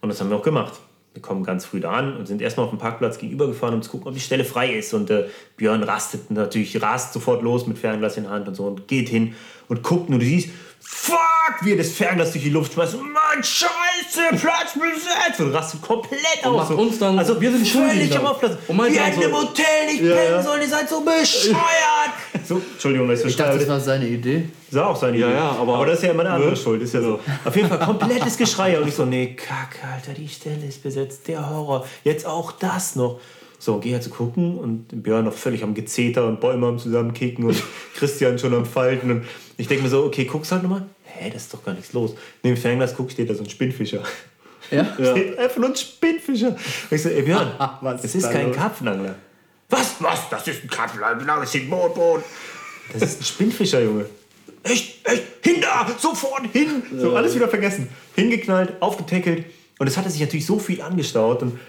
[0.00, 0.74] Und das haben wir auch gemacht.
[1.12, 3.82] Wir kommen ganz früh da an und sind erstmal auf dem Parkplatz gegenüber gefahren, um
[3.82, 4.94] zu gucken, ob die Stelle frei ist.
[4.94, 5.26] Und äh,
[5.56, 9.08] Björn rastet natürlich, rast sofort los mit Fernglas in der Hand und so und geht
[9.08, 9.34] hin
[9.68, 10.50] und guckt und du siehst,
[10.84, 12.94] fuck, wie er das Fernglas durch die Luft schmeißt.
[12.94, 15.40] Mann, scheiße, Platz besetzt.
[15.40, 16.70] Und rastet komplett und aus.
[16.70, 18.56] uns dann, also wir sind völlig am Aufplatz.
[18.68, 21.56] Und wir hätten so, im Hotel nicht ja, pennen sollen, ihr seid so bescheuert.
[22.46, 24.48] so, Entschuldigung, das ist Ich dachte, das war seine Idee.
[24.70, 25.36] Das war auch seine ja, Idee.
[25.36, 26.82] Ja, aber, aber das ist ja immer eine andere Schuld.
[26.82, 27.20] Ist ja so.
[27.44, 28.78] Auf jeden Fall komplettes Geschrei.
[28.78, 31.86] Und ich so, nee, kack, Alter, die Stelle ist besetzt, der Horror.
[32.04, 33.20] Jetzt auch das noch.
[33.62, 37.44] So, geh halt zu gucken und Björn noch völlig am Gezeter und Bäume am Zusammenkicken
[37.44, 37.62] und
[37.94, 39.08] Christian schon am Falten.
[39.08, 39.24] Und
[39.56, 40.84] ich denke mir so, okay, guck's halt nochmal.
[41.04, 42.16] Hä, das ist doch gar nichts los.
[42.42, 44.02] Neben Fernglas guck, steht da so ein Spinnfischer.
[44.70, 44.86] Ja?
[44.94, 46.48] Steht einfach nur ein Spinnfischer.
[46.48, 47.52] Und ich so, ey Björn,
[47.82, 49.16] das ist, ist kein Karpfenangler.
[49.68, 49.96] Was?
[49.98, 50.30] Was?
[50.30, 52.22] Das ist ein Karpfenangler, das ist ein Boot,
[52.92, 54.06] Das ist ein Spinnfischer, Junge.
[54.62, 56.82] Echt, echt, hin da, sofort hin.
[56.96, 57.88] So, alles wieder vergessen.
[58.16, 59.44] Hingeknallt, aufgetackelt.
[59.78, 61.42] Und es hatte sich natürlich so viel angestaut.
[61.42, 61.60] Und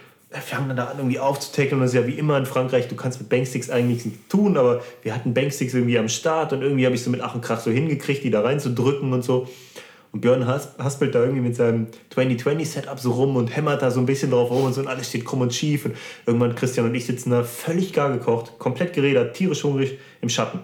[0.42, 1.76] fangen dann da an, irgendwie aufzutackeln.
[1.76, 4.58] Und das ist ja wie immer in Frankreich, du kannst mit Banksticks eigentlich nichts tun,
[4.58, 7.42] aber wir hatten Banksticks irgendwie am Start und irgendwie habe ich so mit Ach und
[7.42, 9.48] Krach so hingekriegt, die da reinzudrücken und so.
[10.12, 14.06] Und Björn haspelt da irgendwie mit seinem 2020-Setup so rum und hämmert da so ein
[14.06, 15.86] bisschen drauf rum und so und alles steht krumm und schief.
[15.86, 15.96] Und
[16.28, 20.60] irgendwann Christian und ich sitzen da völlig gar gekocht, komplett gerädert, tierisch hungrig im Schatten.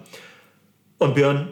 [1.00, 1.48] Und Björn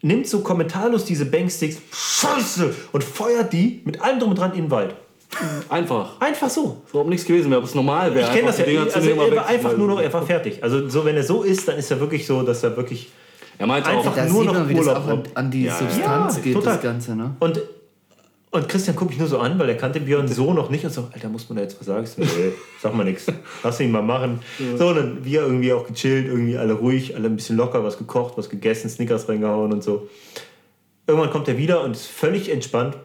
[0.00, 4.64] nimmt so kommentarlos diese Banksticks, Scheiße, und feuert die mit allem drum und dran in
[4.64, 4.94] den Wald.
[5.68, 6.20] Einfach.
[6.20, 6.82] Einfach so.
[6.84, 8.28] Es überhaupt nichts gewesen wäre, ob es normal wäre.
[8.28, 8.64] Ich kenne das ja.
[8.82, 10.62] Also er war einfach nur noch, er war fertig.
[10.62, 13.10] Also so, wenn er so ist, dann ist er wirklich so, dass er wirklich
[13.58, 14.96] Er meinte einfach auch, nur noch man, Urlaub.
[14.96, 16.74] Auch an, an die ja, Substanz ja, geht total.
[16.74, 17.36] das Ganze, ne?
[17.40, 17.60] Und
[18.54, 20.92] und Christian guckt mich nur so an, weil er kannte Björn so noch nicht und
[20.92, 22.06] so, Alter, muss man da jetzt was sagen?
[22.06, 23.26] So, nee, sag mal nichts.
[23.64, 24.38] Lass ihn mal machen.
[24.60, 24.76] Ja.
[24.76, 27.98] So, und dann wir irgendwie auch gechillt, irgendwie alle ruhig, alle ein bisschen locker, was
[27.98, 30.08] gekocht, was gegessen, Snickers reingehauen und so.
[31.08, 32.96] Irgendwann kommt er wieder und ist völlig entspannt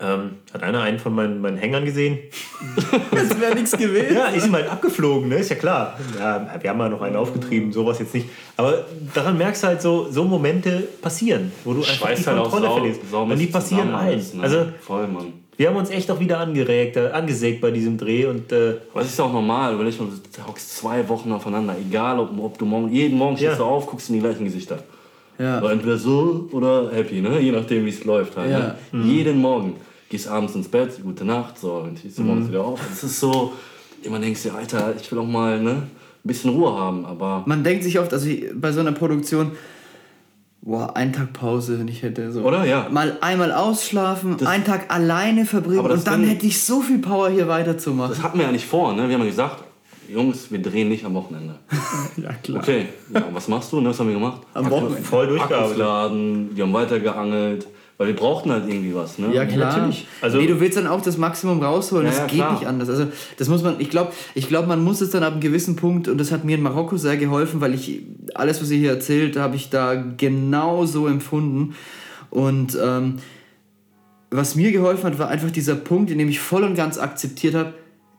[0.00, 2.18] ähm, hat einer einen von meinen, meinen Hängern gesehen?
[3.10, 4.14] das wäre nichts gewesen.
[4.14, 5.36] Ja, ist ihm halt abgeflogen, ne?
[5.36, 5.98] ist ja klar.
[6.18, 8.28] Ja, wir haben ja noch einen aufgetrieben, sowas jetzt nicht.
[8.56, 12.66] Aber daran merkst du halt so, so Momente passieren, wo du einfach die halt Kontrolle
[12.66, 13.00] sau, verlierst.
[13.10, 14.18] Sau und die passieren allen.
[14.34, 14.42] Ne?
[14.42, 15.32] Also, Voll, Mann.
[15.58, 18.24] Wir haben uns echt auch wieder angeregt, äh, angesägt bei diesem Dreh.
[18.24, 20.06] Und, äh, Aber es ist auch normal, weil ich du
[20.46, 21.76] hockst zwei Wochen aufeinander.
[21.78, 23.58] Egal, ob, ob du morgen, jeden Morgen stehst ja.
[23.58, 24.78] du auf, guckst in die gleichen Gesichter.
[25.38, 25.58] Ja.
[25.70, 27.40] entweder so oder happy, ne?
[27.40, 28.36] je nachdem, wie es läuft.
[28.36, 28.58] Halt, ja.
[28.58, 28.74] ne?
[28.92, 29.10] mhm.
[29.10, 29.74] Jeden Morgen
[30.10, 32.50] gehst abends ins Bett, gute Nacht, so, und stehst du morgens mhm.
[32.50, 32.80] wieder auf.
[32.86, 33.52] Das ist so,
[34.02, 35.88] immer denkst du, Alter, ich will auch mal ne, ein
[36.24, 37.44] bisschen Ruhe haben, aber...
[37.46, 39.52] Man denkt sich oft, also bei so einer Produktion,
[40.62, 42.32] boah, einen Tag Pause, wenn ich hätte.
[42.32, 42.42] So.
[42.42, 42.64] Oder?
[42.64, 42.88] Ja.
[42.90, 47.30] Mal einmal ausschlafen, das, einen Tag alleine verbringen und dann hätte ich so viel Power,
[47.30, 48.10] hier weiterzumachen.
[48.12, 49.08] Das hatten wir ja nicht vor, ne?
[49.08, 49.62] Wir haben ja gesagt,
[50.08, 51.54] Jungs, wir drehen nicht am Wochenende.
[52.16, 52.62] ja, klar.
[52.62, 53.80] Okay, ja, was machst du?
[53.80, 53.90] Ne?
[53.90, 54.42] Was haben wir gemacht?
[54.54, 55.02] Am Wochenende.
[55.02, 55.78] Voll durchgearbeitet.
[55.78, 57.68] Laden, wir haben weitergeangelt.
[58.00, 59.30] Weil wir brauchten halt irgendwie was, ne?
[59.30, 59.76] Ja, klar.
[59.76, 60.06] natürlich.
[60.22, 62.52] Also, nee, du willst dann auch das Maximum rausholen, ja, das ja, geht klar.
[62.54, 62.88] nicht anders.
[62.88, 65.76] Also, das muss man, ich glaube, ich glaub, man muss es dann ab einem gewissen
[65.76, 68.00] Punkt, und das hat mir in Marokko sehr geholfen, weil ich,
[68.34, 71.74] alles, was ihr hier erzählt, habe ich da genau so empfunden.
[72.30, 73.16] Und ähm,
[74.30, 77.54] was mir geholfen hat, war einfach dieser Punkt, in dem ich voll und ganz akzeptiert
[77.54, 77.74] habe,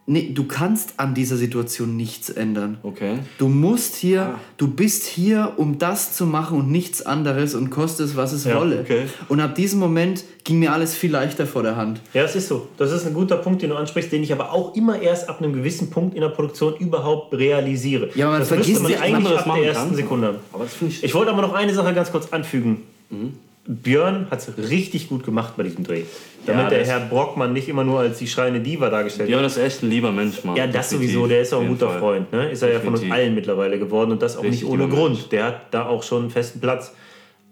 [0.08, 2.80] Nee, du kannst an dieser Situation nichts ändern.
[2.82, 3.20] Okay.
[3.38, 4.40] Du musst hier, ah.
[4.58, 8.46] du bist hier, um das zu machen und nichts anderes und kostet es, was es
[8.46, 8.80] ja, wolle.
[8.82, 9.04] Okay.
[9.30, 12.02] Und ab diesem Moment ging mir alles viel leichter vor der Hand.
[12.16, 12.68] Ja, das ist so.
[12.78, 15.40] Das ist ein guter Punkt, den du ansprichst, den ich aber auch immer erst ab
[15.40, 18.10] einem gewissen Punkt in der Produktion überhaupt realisiere.
[18.16, 19.96] Ja, aber man das vergisst man eigentlich ab der ersten kann.
[19.96, 20.40] Sekunde.
[20.52, 22.82] Aber das ich, ich wollte aber noch eine Sache ganz kurz anfügen.
[23.12, 23.34] Mhm.
[23.72, 26.04] Björn hat es richtig gut gemacht bei diesem Dreh.
[26.46, 29.40] Damit ja, der Herr Brockmann nicht immer nur als die schreiende Diva dargestellt wird.
[29.40, 30.56] Björn ist echt ein lieber Mensch, Mann.
[30.56, 31.16] Ja, das Definitiv.
[31.16, 31.28] sowieso.
[31.28, 32.00] Der ist auch ein guter Fall.
[32.00, 32.32] Freund.
[32.34, 32.50] Ne?
[32.50, 32.74] Ist er Definitiv.
[32.74, 35.16] ja von uns allen mittlerweile geworden und das auch richtig nicht ohne Grund.
[35.16, 35.30] Mensch.
[35.30, 36.94] Der hat da auch schon einen festen Platz.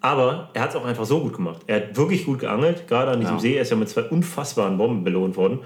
[0.02, 1.62] Aber er hat es auch einfach so gut gemacht.
[1.68, 3.40] Er hat wirklich gut geangelt, gerade an diesem ja.
[3.42, 3.56] See.
[3.56, 5.60] Er ist ja mit zwei unfassbaren Bomben belohnt worden.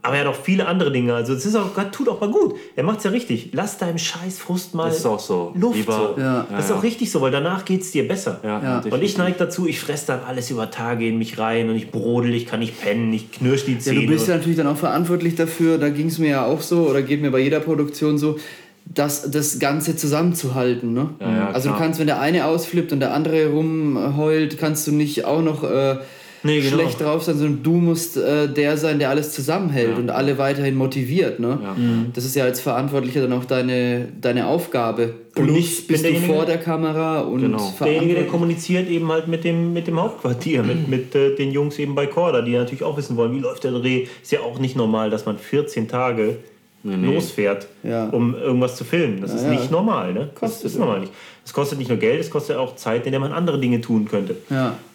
[0.00, 1.12] Aber er hat auch viele andere Dinge.
[1.14, 2.54] Also es ist auch, Gott tut auch mal gut.
[2.76, 3.50] Er macht es ja richtig.
[3.52, 5.52] Lass deinem Scheiß Frust mal das ist auch so.
[5.56, 5.76] Luft.
[5.76, 6.20] Lieber, so.
[6.20, 6.46] Ja.
[6.50, 8.40] Das ist auch richtig so, weil danach geht es dir besser.
[8.44, 11.74] Ja, und ich neige dazu, ich fresse dann alles über Tage in mich rein und
[11.74, 14.00] ich brodel, ich kann nicht pennen, ich knirsch die Zähne.
[14.00, 16.60] Ja, du bist ja natürlich dann auch verantwortlich dafür, da ging es mir ja auch
[16.60, 18.38] so oder geht mir bei jeder Produktion so,
[18.86, 20.94] das, das Ganze zusammenzuhalten.
[20.94, 21.10] Ne?
[21.20, 25.24] Ja, also du kannst, wenn der eine ausflippt und der andere rumheult, kannst du nicht
[25.24, 25.64] auch noch...
[25.64, 25.96] Äh,
[26.42, 26.76] nee, genau.
[26.76, 29.96] schlecht drauf sein, sondern du musst äh, der sein, der alles zusammenhält ja.
[29.96, 31.40] und alle weiterhin motiviert.
[31.40, 31.58] Ne?
[31.62, 31.74] Ja.
[31.74, 32.06] Mhm.
[32.14, 35.14] Das ist ja als Verantwortlicher dann auch deine, deine Aufgabe.
[35.34, 37.72] Plus nicht, bist du vor der Kamera und genau.
[37.80, 41.78] derjenige, der kommuniziert eben halt mit dem, mit dem Hauptquartier, mit, mit äh, den Jungs
[41.78, 44.06] eben bei Korda, die natürlich auch wissen wollen, wie läuft der Dreh.
[44.22, 46.38] Ist ja auch nicht normal, dass man 14 Tage
[46.82, 47.14] nee, nee.
[47.14, 48.08] losfährt, ja.
[48.08, 49.20] um irgendwas zu filmen.
[49.20, 49.70] Das ja, ist nicht ja.
[49.70, 50.12] normal.
[50.12, 50.30] Ne?
[50.34, 51.12] Kostet das ist normal nicht.
[51.48, 54.06] Es kostet nicht nur Geld, es kostet auch Zeit, in der man andere Dinge tun
[54.06, 54.36] könnte.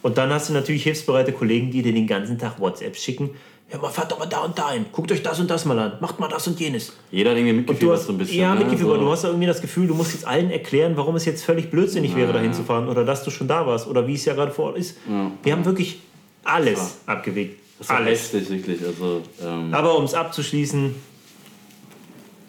[0.03, 3.31] Und dann hast du natürlich hilfsbereite Kollegen, die dir den ganzen Tag WhatsApp schicken.
[3.71, 4.85] Ja, aber fahrt doch mal da und da hin.
[4.91, 5.93] Guckt euch das und das mal an.
[5.99, 6.93] Macht mal das und jenes.
[7.09, 8.39] Jeder hat irgendwie mitgefühlt so ein bisschen.
[8.39, 8.59] Ja, ne?
[8.59, 8.87] mitgefühlt.
[8.87, 8.97] So.
[8.97, 11.71] Du hast ja irgendwie das Gefühl, du musst jetzt allen erklären, warum es jetzt völlig
[11.71, 12.87] blödsinnig ja, wäre, da hinzufahren.
[12.87, 13.87] Oder dass du schon da warst.
[13.87, 14.97] Oder wie es ja gerade vor Ort ist.
[15.41, 16.01] Wir haben wirklich
[16.43, 17.59] alles abgewegt.
[17.79, 18.31] Das ist alles.
[18.31, 18.85] Heftig, wirklich.
[18.85, 20.93] Also, ähm aber um es abzuschließen,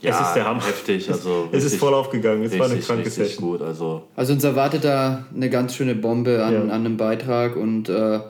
[0.04, 0.66] ja, es ist der Hammer.
[0.66, 1.10] Heftig.
[1.10, 2.42] Also es ist voll aufgegangen.
[2.42, 3.50] Es richtig, war eine kranke Session.
[3.50, 4.02] Gut, also.
[4.14, 6.60] also uns erwartet da eine ganz schöne Bombe an, ja.
[6.62, 8.20] an einem Beitrag und äh,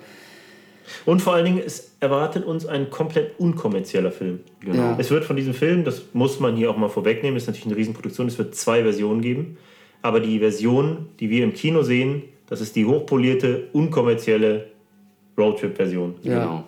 [1.07, 4.41] und vor allen Dingen, es erwartet uns ein komplett unkommerzieller Film.
[4.61, 4.77] Genau.
[4.77, 4.97] Ja.
[4.99, 7.77] Es wird von diesem Film, das muss man hier auch mal vorwegnehmen, ist natürlich eine
[7.77, 9.57] Riesenproduktion, es wird zwei Versionen geben.
[10.03, 14.67] Aber die Version, die wir im Kino sehen, das ist die hochpolierte, unkommerzielle
[15.39, 16.17] Roadtrip-Version.
[16.23, 16.41] Ja.
[16.41, 16.65] Genau.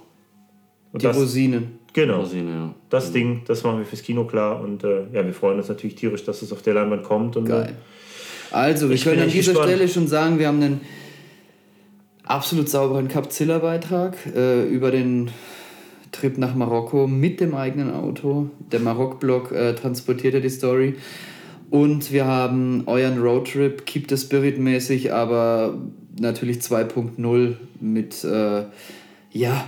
[0.93, 1.76] Und die das, Rosinen.
[1.97, 2.21] Genau.
[2.21, 2.75] Rosine, ja.
[2.91, 3.15] Das mhm.
[3.15, 4.61] Ding, das machen wir fürs Kino klar.
[4.61, 7.39] Und äh, ja, wir freuen uns natürlich tierisch, dass es auf der Leinwand kommt.
[7.39, 7.75] Und, Geil.
[8.51, 9.71] Also, wir können an dieser gespannt.
[9.71, 10.81] Stelle schon sagen, wir haben einen
[12.25, 15.31] absolut sauberen Capzilla-Beitrag äh, über den
[16.13, 18.51] Trip nach Marokko mit dem eigenen Auto.
[18.71, 20.97] Der Marok-Blog äh, transportiert ja die Story.
[21.71, 25.79] Und wir haben euren Roadtrip, Keep the Spirit mäßig, aber
[26.21, 28.65] natürlich 2.0 mit, äh,
[29.33, 29.65] ja,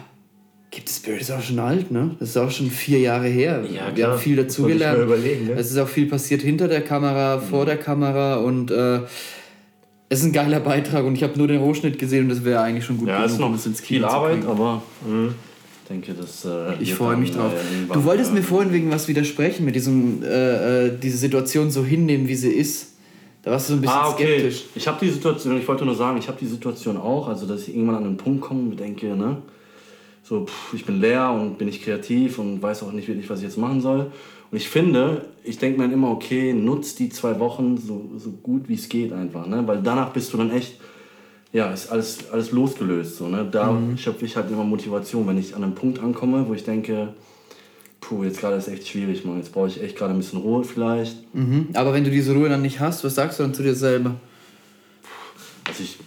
[0.71, 2.15] Gibt es Spirit ist auch schon alt, ne?
[2.21, 3.65] Das ist auch schon vier Jahre her.
[3.73, 5.09] Ja, Wir haben viel dazugelernt.
[5.09, 5.53] Ne?
[5.57, 9.01] Es ist auch viel passiert hinter der Kamera, vor der Kamera und äh,
[10.11, 12.61] es ist ein geiler Beitrag und ich habe nur den Rohschnitt gesehen und das wäre
[12.61, 13.09] eigentlich schon gut.
[13.09, 15.29] Ja, es ist noch ein bisschen viel Arbeit, aber mh,
[15.83, 16.45] ich denke, das.
[16.45, 17.53] Äh, ich freue mich drauf.
[17.53, 21.85] Äh, du wolltest mir vorhin wegen was widersprechen mit diesem, äh, äh, diese Situation so
[21.85, 22.95] hinnehmen, wie sie ist.
[23.43, 24.39] Da warst du so ein bisschen ah, okay.
[24.39, 24.65] skeptisch.
[24.75, 27.63] Ich habe die Situation, ich wollte nur sagen, ich habe die Situation auch, also dass
[27.63, 29.39] ich irgendwann an einen Punkt komme und denke, ne,
[30.29, 33.39] so, pff, ich bin leer und bin nicht kreativ und weiß auch nicht wirklich, was
[33.39, 34.13] ich jetzt machen soll.
[34.51, 38.31] Und ich finde, ich denke mir dann immer, okay, nutz die zwei Wochen so, so
[38.31, 39.67] gut wie es geht einfach, ne?
[39.67, 40.81] Weil danach bist du dann echt,
[41.53, 43.17] ja, ist alles, alles losgelöst.
[43.17, 43.47] So, ne?
[43.51, 43.97] Da mhm.
[43.97, 47.15] schöpfe ich halt immer Motivation, wenn ich an einem Punkt ankomme, wo ich denke,
[48.01, 49.39] puh, jetzt gerade ist echt schwierig, Mann.
[49.39, 51.35] Jetzt brauche ich echt gerade ein bisschen Ruhe vielleicht.
[51.35, 51.69] Mhm.
[51.73, 54.15] Aber wenn du diese Ruhe dann nicht hast, was sagst du dann zu dir selber?
[55.67, 55.99] Also ich,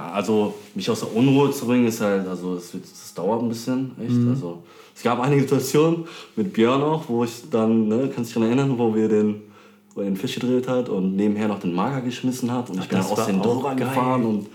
[0.00, 3.48] Ahnung, also mich aus der Unruhe zu bringen ist halt, also es, das dauert ein
[3.48, 4.14] bisschen, echt.
[4.14, 4.30] Mhm.
[4.30, 4.62] Also
[4.94, 6.04] es gab einige Situationen
[6.36, 9.42] mit Björn auch, wo ich dann, ne, kannst du dich daran erinnern, wo wir den,
[9.94, 12.84] wo er den Fisch gedreht hat und nebenher noch den Marker geschmissen hat und Ach,
[12.84, 14.46] ich bin aus den Dora gefahren und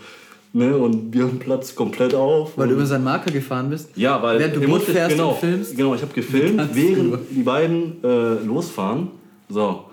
[0.51, 2.57] Ne, und Björn platzt komplett auf.
[2.57, 3.89] Weil du über seinen Marker gefahren bist?
[3.95, 5.77] Ja, weil während du Boot fährst genau, und filmst?
[5.77, 7.17] Genau, ich habe gefilmt, während du?
[7.29, 9.09] die beiden äh, losfahren.
[9.47, 9.83] So,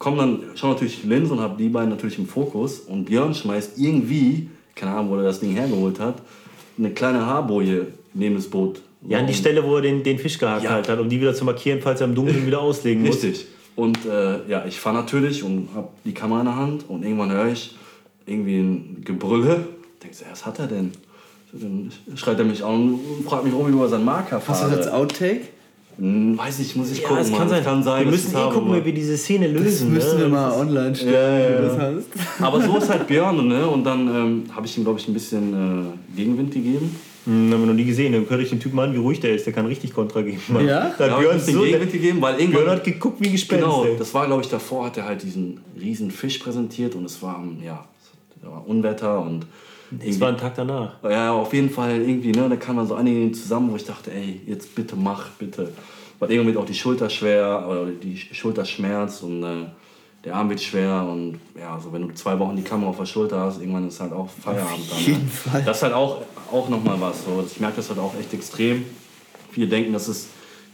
[0.00, 2.80] kommen dann, schauen natürlich die Linse und habe die beiden natürlich im Fokus.
[2.80, 6.16] Und Björn schmeißt irgendwie, keine Ahnung, wo er das Ding hergeholt hat,
[6.78, 8.80] eine kleine Haarboje neben das Boot.
[9.08, 10.72] Ja, an die Stelle, wo er den, den Fisch gehakt ja.
[10.72, 13.22] hat, um die wieder zu markieren, falls er im Dunkeln wieder auslegen muss.
[13.22, 13.46] Richtig.
[13.76, 17.32] Und äh, ja, ich fahre natürlich und habe die Kamera in der Hand und irgendwann
[17.32, 17.76] höre ich
[18.26, 19.66] irgendwie ein Gebrülle
[20.02, 20.92] Denkst du, was hat er denn?
[21.52, 24.60] Dann schreit er mich an und fragt mich, warum ich über seinen Marker fahre.
[24.60, 25.48] Hast du das als Outtake?
[26.00, 27.22] Hm, weiß ich, muss ich ja, gucken.
[27.22, 27.62] Es kann, sein.
[27.62, 28.04] kann sein.
[28.04, 29.94] Wir müssen eh gucken, wie wir diese Szene lösen.
[29.94, 30.24] Das müssen ne?
[30.24, 31.60] wir mal online stellen, ja, ja, ja.
[31.60, 32.08] das heißt.
[32.40, 33.66] Aber so ist halt Björn, ne?
[33.66, 36.96] Und dann ähm, habe ich ihm, glaube ich, ein bisschen äh, Gegenwind gegeben.
[37.26, 38.14] Hm, haben wir noch nie gesehen.
[38.14, 39.44] Dann hört euch den Typen an, wie ruhig der ist.
[39.44, 40.40] Der kann richtig Kontra geben.
[40.48, 40.66] Mann.
[40.66, 40.94] Ja?
[40.96, 42.62] Da hat Björn ein so Gegenwind gegeben, weil irgendwann...
[42.62, 43.62] Björn hat geguckt wie Gespenst.
[43.62, 47.22] Genau, das war, glaube ich, davor hat er halt diesen riesen Fisch präsentiert und es
[47.22, 47.84] war, ja,
[48.42, 49.44] war Unwetter und
[49.90, 51.02] das war ein Tag danach.
[51.02, 52.48] Ja, auf jeden Fall irgendwie, ne?
[52.48, 55.72] Da kamen dann so einige zusammen, wo ich dachte, ey, jetzt bitte mach, bitte.
[56.18, 59.66] Weil irgendwie auch die Schulter schwer, oder die Schulter schmerzt und äh,
[60.24, 63.06] der Arm wird schwer und ja, so wenn du zwei Wochen die Kamera auf der
[63.06, 64.98] Schulter hast, irgendwann ist halt auch Feierabend dann.
[64.98, 65.30] Auf jeden ne?
[65.30, 65.62] Fall.
[65.64, 66.18] Das ist halt auch,
[66.52, 67.24] auch nochmal was.
[67.24, 67.42] So.
[67.46, 68.84] Ich merke das halt auch echt extrem.
[69.50, 70.28] Viele denken, dass es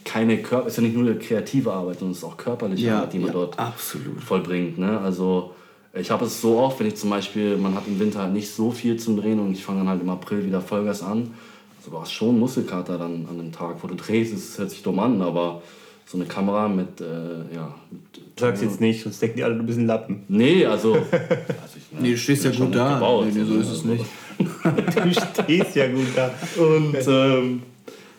[0.05, 2.97] keine Körper, ist ja nicht nur eine kreative Arbeit, sondern es ist auch körperliche ja,
[2.99, 4.21] Arbeit, die man ja, dort absolut.
[4.21, 4.79] vollbringt.
[4.79, 5.01] Ne?
[5.01, 5.53] Also
[5.99, 8.51] ich habe es so oft, wenn ich zum Beispiel, man hat im Winter halt nicht
[8.51, 11.35] so viel zum Drehen und ich fange dann halt im April wieder Vollgas an.
[11.79, 14.35] Also du hast schon Muskelkater dann an dem Tag, wo du drehst.
[14.35, 15.63] Es hört sich dumm an, aber
[16.05, 17.75] so eine Kamera mit, äh, ja.
[17.91, 18.01] Mit,
[18.39, 20.25] Sag's jetzt nicht, sonst denken die alle, du bist ein Lappen.
[20.29, 20.95] Nee, also.
[20.95, 22.95] also ich, ne, nee, du stehst ja gut da.
[22.95, 24.05] Gebaut, nee, so ist es nicht.
[24.39, 26.31] du stehst ja gut da.
[26.59, 27.63] Und ähm,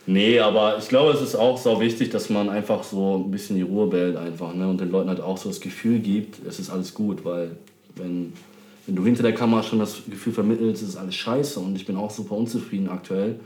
[0.09, 3.57] Nee, aber ich glaube, es ist auch so wichtig, dass man einfach so ein bisschen
[3.57, 4.65] die Ruhe behält einfach ne?
[4.65, 7.57] und den Leuten halt auch so das Gefühl gibt, es ist alles gut, weil
[7.99, 8.34] wenn,
[8.86, 11.86] wenn du hinter der Kamera schon das Gefühl vermittelst, es ist alles scheiße und ich
[11.86, 13.40] bin auch super unzufrieden aktuell,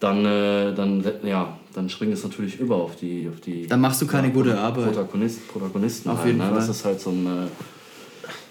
[0.00, 4.02] dann, äh, dann, ja, dann springt es natürlich über auf die, auf die Dann machst
[4.02, 4.92] du keine ja, gute Arbeit.
[4.92, 6.44] Protagonist, Protagonisten auf halt, jeden ne?
[6.44, 6.54] Fall.
[6.54, 7.46] Das ist halt so ein, äh,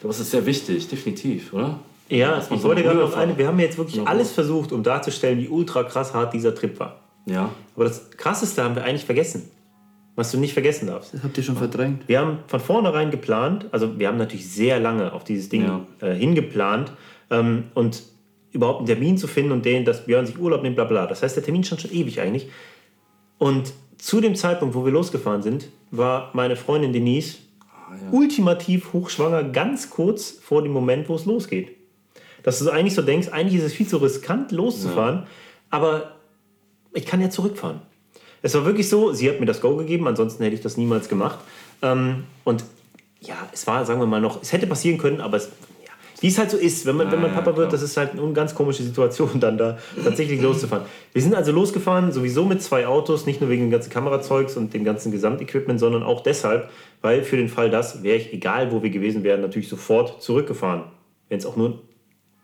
[0.01, 1.79] das ist sehr wichtig, definitiv, oder?
[2.09, 5.47] Ja, ich wollte gerade noch eine, wir haben jetzt wirklich alles versucht, um darzustellen, wie
[5.47, 6.99] ultra krass hart dieser Trip war.
[7.25, 7.49] Ja.
[7.75, 9.49] Aber das Krasseste haben wir eigentlich vergessen.
[10.15, 11.13] Was du nicht vergessen darfst.
[11.13, 12.07] Das habt ihr schon verdrängt.
[12.07, 15.85] Wir haben von vornherein geplant, also wir haben natürlich sehr lange auf dieses Ding ja.
[15.99, 16.93] äh, hingeplant
[17.29, 18.03] ähm, und
[18.51, 21.05] überhaupt einen Termin zu finden und den, dass Björn sich Urlaub nimmt, bla bla.
[21.05, 22.49] Das heißt, der Termin stand schon ewig eigentlich.
[23.37, 27.37] Und zu dem Zeitpunkt, wo wir losgefahren sind, war meine Freundin Denise
[27.69, 28.17] ah, ja.
[28.17, 31.71] ultimativ hochschwanger, ganz kurz vor dem Moment, wo es losgeht.
[32.43, 35.27] Dass du eigentlich so denkst, eigentlich ist es viel zu riskant, loszufahren, ja.
[35.71, 36.15] aber
[36.93, 37.81] ich kann ja zurückfahren.
[38.45, 41.09] Es war wirklich so, sie hat mir das Go gegeben, ansonsten hätte ich das niemals
[41.09, 41.39] gemacht.
[41.81, 42.63] Ähm, und
[43.19, 45.49] ja, es war, sagen wir mal noch, es hätte passieren können, aber es,
[45.83, 47.97] ja, wie es halt so ist, wenn man, wenn man Papa ja, wird, das ist
[47.97, 50.85] halt eine ganz komische Situation, dann da tatsächlich loszufahren.
[51.11, 54.75] Wir sind also losgefahren, sowieso mit zwei Autos, nicht nur wegen dem ganzen Kamerazeugs und
[54.75, 56.69] dem ganzen Gesamtequipment, sondern auch deshalb,
[57.01, 60.83] weil für den Fall das wäre ich, egal wo wir gewesen wären, natürlich sofort zurückgefahren.
[61.29, 61.79] Wenn es auch nur einen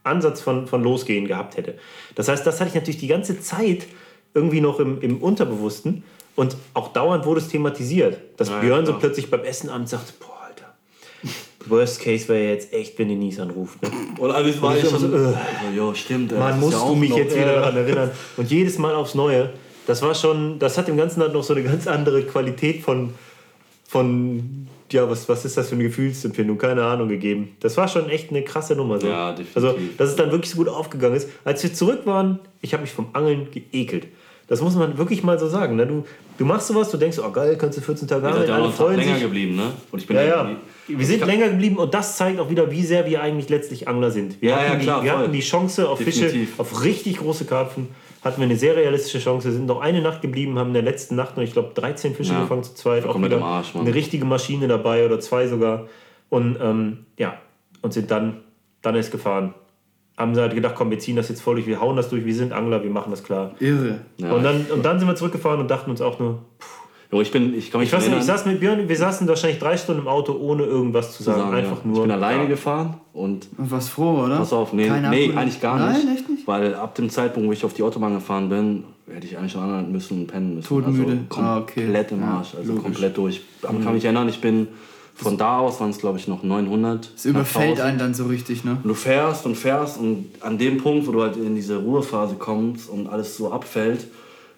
[0.01, 1.75] Ansatz von, von Losgehen gehabt hätte.
[2.15, 3.85] Das heißt, das hatte ich natürlich die ganze Zeit
[4.33, 6.03] irgendwie noch im, im Unterbewussten.
[6.35, 10.19] Und auch dauernd wurde es thematisiert, dass ja, Björn so plötzlich beim Essen abends sagt,
[10.19, 10.73] boah, Alter,
[11.67, 13.81] Worst Case wäre jetzt echt, wenn Denise anruft.
[13.81, 13.89] Ne?
[14.17, 15.33] Und alles war ich schon, so, äh,
[15.75, 16.31] ja, stimmt.
[16.31, 18.11] Man musst ja du mich noch, jetzt wieder daran erinnern.
[18.37, 19.49] Und jedes Mal aufs Neue,
[19.87, 23.13] das war schon, das hat dem Ganzen halt noch so eine ganz andere Qualität von,
[23.87, 26.57] von ja, was, was ist das für eine Gefühlsempfindung?
[26.57, 27.55] Keine Ahnung gegeben.
[27.59, 28.99] Das war schon echt eine krasse Nummer.
[28.99, 29.07] So.
[29.07, 29.55] Ja, definitiv.
[29.55, 31.29] Also, dass es dann wirklich so gut aufgegangen ist.
[31.43, 34.07] Als wir zurück waren, ich habe mich vom Angeln geekelt.
[34.51, 35.77] Das muss man wirklich mal so sagen.
[35.77, 35.87] Ne?
[35.87, 36.03] Du,
[36.37, 39.13] du machst sowas, du denkst, oh geil, kannst du 14 Tage angeln, alle freuen länger
[39.13, 39.23] sich.
[39.23, 39.71] geblieben, ne?
[39.93, 40.51] Und ich bin ja, ja.
[40.89, 44.11] Wir sind länger geblieben und das zeigt auch wieder, wie sehr wir eigentlich letztlich Angler
[44.11, 44.41] sind.
[44.41, 46.49] Wir, ja, hatten, ja, klar, die, wir hatten die Chance auf Definitiv.
[46.49, 47.87] Fische, auf richtig große Karpfen
[48.25, 49.47] hatten wir eine sehr realistische Chance.
[49.47, 52.13] Wir sind noch eine Nacht geblieben, haben in der letzten Nacht noch, ich glaube, 13
[52.13, 53.05] Fische ja, gefangen zu zweit.
[53.05, 55.87] Auch wieder Arsch, eine richtige Maschine dabei oder zwei sogar.
[56.27, 57.39] Und ähm, ja,
[57.81, 58.41] und sind dann,
[58.81, 59.53] dann erst gefahren.
[60.21, 62.25] Haben sie halt gedacht, komm, wir ziehen das jetzt voll durch, wir hauen das durch,
[62.25, 63.51] wir sind Angler, wir machen das klar.
[63.59, 63.99] Irre.
[64.17, 64.33] Ja.
[64.33, 66.81] Und, dann, und dann sind wir zurückgefahren und dachten uns auch nur, pff,
[67.11, 69.27] Jo, ich bin, ich kann mich ich weiß nicht, ich saß mit Björn, wir saßen
[69.27, 71.41] wahrscheinlich drei Stunden im Auto, ohne irgendwas zu sagen.
[71.41, 71.83] sagen Einfach ja.
[71.83, 71.95] nur.
[71.97, 72.49] Ich bin alleine ja.
[72.49, 73.49] gefahren und.
[73.57, 74.37] Und warst froh, oder?
[74.37, 76.05] Pass auf, nee, nee eigentlich gar nicht.
[76.05, 76.47] Nein, echt nicht.
[76.47, 79.61] Weil ab dem Zeitpunkt, wo ich auf die Autobahn gefahren bin, hätte ich eigentlich schon
[79.61, 80.67] anhalten müssen und pennen müssen.
[80.69, 81.17] Todmüde.
[81.29, 81.81] Also ah, okay.
[81.81, 82.83] komplett im Arsch, also logisch.
[82.83, 83.41] komplett durch.
[83.63, 83.83] Aber mhm.
[83.83, 84.69] kann mich erinnern, ich bin
[85.21, 87.11] von da aus waren es, glaube ich, noch 900.
[87.15, 88.77] Es überfällt einen dann so richtig, ne?
[88.81, 92.35] Und du fährst und fährst und an dem Punkt, wo du halt in diese Ruhephase
[92.35, 94.07] kommst und alles so abfällt,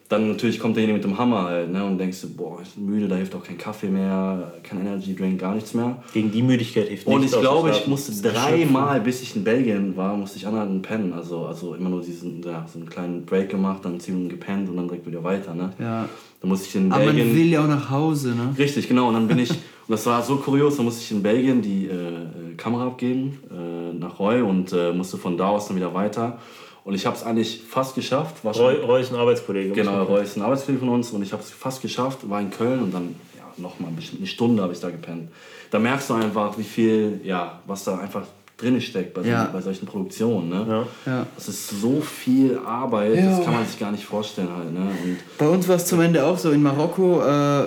[0.09, 1.83] dann natürlich kommt derjenige mit dem Hammer halt, ne?
[1.83, 5.15] Und denkst du, boah, ich bin müde, da hilft auch kein Kaffee mehr, kein Energy
[5.15, 6.03] Drink, gar nichts mehr.
[6.13, 7.21] Gegen die Müdigkeit hilft nichts.
[7.21, 11.13] Und ich glaube, ich musste dreimal, bis ich in Belgien war, musste ich anhalten pennen.
[11.13, 14.77] Also, also immer nur diesen, ja, so einen kleinen Break gemacht, dann Minuten gepennt und
[14.77, 15.71] dann direkt wieder weiter, ne?
[15.79, 16.07] Ja.
[16.41, 17.21] Dann musste ich in Aber Belgien.
[17.21, 18.53] Aber man will ja auch nach Hause, ne?
[18.57, 19.07] Richtig, genau.
[19.07, 19.51] Und dann bin ich,
[19.87, 23.39] und das war so kurios, dann musste ich in Belgien die äh, äh Kamera abgeben
[23.51, 26.39] äh, nach Roy und äh, musste von da aus dann wieder weiter.
[26.85, 28.43] Und ich habe es eigentlich fast geschafft.
[28.43, 29.73] War Roy, Roy ist ein Arbeitskollege.
[29.73, 32.51] Genau, Roy ist ein Arbeitskollege von uns und ich habe es fast geschafft, war in
[32.51, 35.29] Köln und dann ja, nochmal eine Stunde habe ich da gepennt.
[35.71, 38.23] Da merkst du einfach, wie viel, ja, was da einfach
[38.57, 39.45] drin steckt bei, ja.
[39.45, 40.49] so, bei solchen Produktionen.
[40.49, 40.65] Ne?
[41.05, 41.11] Ja.
[41.11, 41.27] Ja.
[41.35, 43.37] Das ist so viel Arbeit, ja.
[43.37, 44.73] das kann man sich gar nicht vorstellen halt.
[44.73, 44.79] Ne?
[44.79, 47.65] Und bei uns war es zum Ende auch so in Marokko, äh,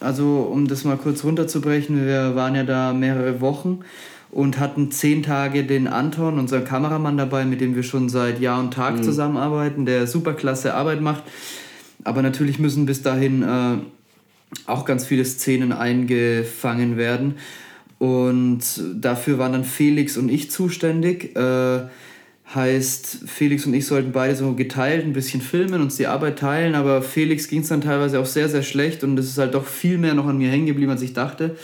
[0.00, 3.80] also um das mal kurz runterzubrechen, wir waren ja da mehrere Wochen
[4.30, 8.60] und hatten zehn Tage den Anton, unseren Kameramann dabei, mit dem wir schon seit Jahr
[8.60, 9.02] und Tag mhm.
[9.02, 11.22] zusammenarbeiten, der super klasse Arbeit macht.
[12.04, 13.78] Aber natürlich müssen bis dahin äh,
[14.66, 17.34] auch ganz viele Szenen eingefangen werden.
[17.98, 18.60] Und
[18.94, 21.36] dafür waren dann Felix und ich zuständig.
[21.36, 21.88] Äh,
[22.54, 26.74] heißt, Felix und ich sollten beide so geteilt ein bisschen filmen, uns die Arbeit teilen,
[26.74, 29.66] aber Felix ging es dann teilweise auch sehr, sehr schlecht und es ist halt doch
[29.66, 31.56] viel mehr noch an mir hängen geblieben, als ich dachte.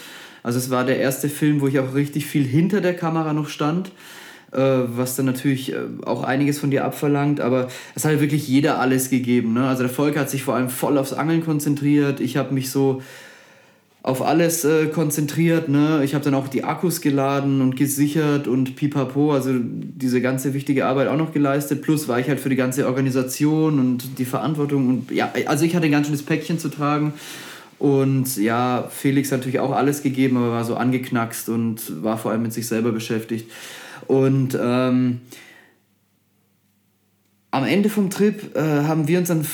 [0.42, 3.48] Also es war der erste Film, wo ich auch richtig viel hinter der Kamera noch
[3.48, 3.92] stand,
[4.52, 8.78] äh, was dann natürlich äh, auch einiges von dir abverlangt, aber es hat wirklich jeder
[8.78, 9.54] alles gegeben.
[9.54, 9.66] Ne?
[9.66, 12.20] Also der Volk hat sich vor allem voll aufs Angeln konzentriert.
[12.20, 13.00] Ich habe mich so
[14.04, 15.70] auf alles äh, konzentriert.
[15.70, 16.02] Ne?
[16.04, 20.84] Ich habe dann auch die Akkus geladen und gesichert und pipapo, also diese ganze wichtige
[20.84, 21.80] Arbeit auch noch geleistet.
[21.80, 25.74] Plus war ich halt für die ganze Organisation und die Verantwortung und ja, also ich
[25.74, 27.14] hatte ein ganz schönes Päckchen zu tragen.
[27.78, 32.30] Und ja, Felix hat natürlich auch alles gegeben, aber war so angeknackst und war vor
[32.30, 33.50] allem mit sich selber beschäftigt.
[34.06, 35.20] Und ähm,
[37.54, 39.46] am Ende vom Trip äh, haben wir uns dann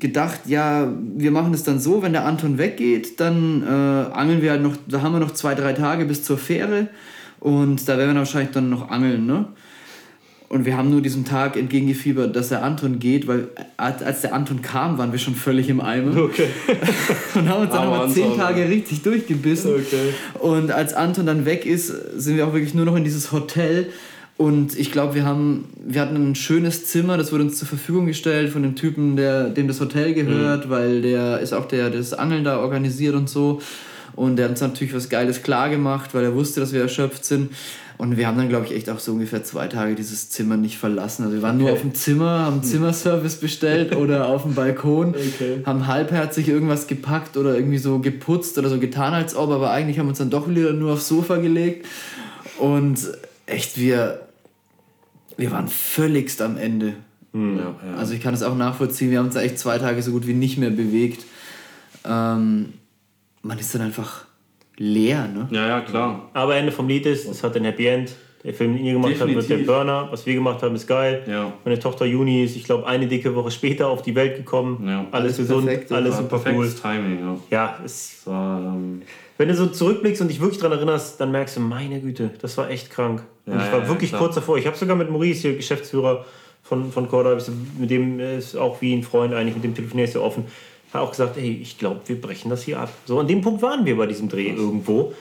[0.00, 4.50] gedacht, ja, wir machen es dann so, wenn der Anton weggeht, dann äh, angeln wir
[4.50, 6.88] halt noch, da haben wir noch zwei, drei Tage bis zur Fähre
[7.38, 9.46] und da werden wir wahrscheinlich dann noch angeln, ne?
[10.48, 14.60] Und wir haben nur diesem Tag entgegengefiebert, dass der Anton geht, weil als der Anton
[14.60, 16.16] kam, waren wir schon völlig im Eimer.
[16.16, 16.48] Okay.
[17.34, 19.72] und haben uns dann nochmal zehn Tage richtig durchgebissen.
[19.72, 20.12] Okay.
[20.38, 23.88] Und als Anton dann weg ist, sind wir auch wirklich nur noch in dieses Hotel.
[24.36, 28.06] Und ich glaube, wir haben, wir hatten ein schönes Zimmer, das wurde uns zur Verfügung
[28.06, 30.70] gestellt von dem Typen, der, dem das Hotel gehört, mhm.
[30.70, 33.60] weil der ist auch der, der das Angeln da organisiert und so.
[34.16, 37.24] Und der hat uns natürlich was Geiles klar gemacht, weil er wusste, dass wir erschöpft
[37.24, 37.50] sind.
[37.96, 40.78] Und wir haben dann, glaube ich, echt auch so ungefähr zwei Tage dieses Zimmer nicht
[40.78, 41.22] verlassen.
[41.22, 41.64] Also wir waren okay.
[41.64, 45.62] nur auf dem Zimmer, haben Zimmerservice bestellt oder auf dem Balkon, okay.
[45.64, 49.98] haben halbherzig irgendwas gepackt oder irgendwie so geputzt oder so getan, als ob, aber eigentlich
[49.98, 51.86] haben wir uns dann doch wieder nur aufs Sofa gelegt.
[52.58, 52.98] Und
[53.46, 54.23] echt, wir,
[55.36, 56.94] wir waren völligst am Ende.
[57.32, 57.58] Mhm.
[57.58, 57.96] Ja, ja.
[57.96, 60.34] Also ich kann es auch nachvollziehen, wir haben uns echt zwei Tage so gut wie
[60.34, 61.24] nicht mehr bewegt.
[62.04, 62.74] Ähm,
[63.42, 64.26] man ist dann einfach
[64.76, 65.48] leer, ne?
[65.50, 66.30] Ja, ja, klar.
[66.32, 68.12] Aber Ende vom Lied ist, es hat ein Happy End.
[68.42, 70.08] Der Film, den ihr gemacht habt, wird der Burner.
[70.10, 71.22] Was wir gemacht haben, ist geil.
[71.26, 71.50] Ja.
[71.64, 74.86] Meine Tochter Juni ist, ich glaube, eine dicke Woche später auf die Welt gekommen.
[74.86, 75.06] Ja.
[75.12, 76.70] Alles, gesund, perfekt, alles super cool.
[76.70, 77.36] Timing, ja.
[77.50, 79.02] Ja, es war, ähm
[79.36, 82.56] wenn du so zurückblickst und dich wirklich daran erinnerst, dann merkst du, meine Güte, das
[82.56, 83.24] war echt krank.
[83.46, 84.56] Ja, und ich war ja, wirklich kurz davor.
[84.58, 86.24] Ich habe sogar mit Maurice, hier Geschäftsführer
[86.62, 87.36] von, von Corda,
[87.78, 90.46] mit dem ist auch wie ein Freund eigentlich, mit dem telefoniere ich so offen
[90.94, 92.90] hat auch gesagt, hey, ich glaube, wir brechen das hier ab.
[93.04, 95.12] So an dem Punkt waren wir bei diesem Dreh irgendwo.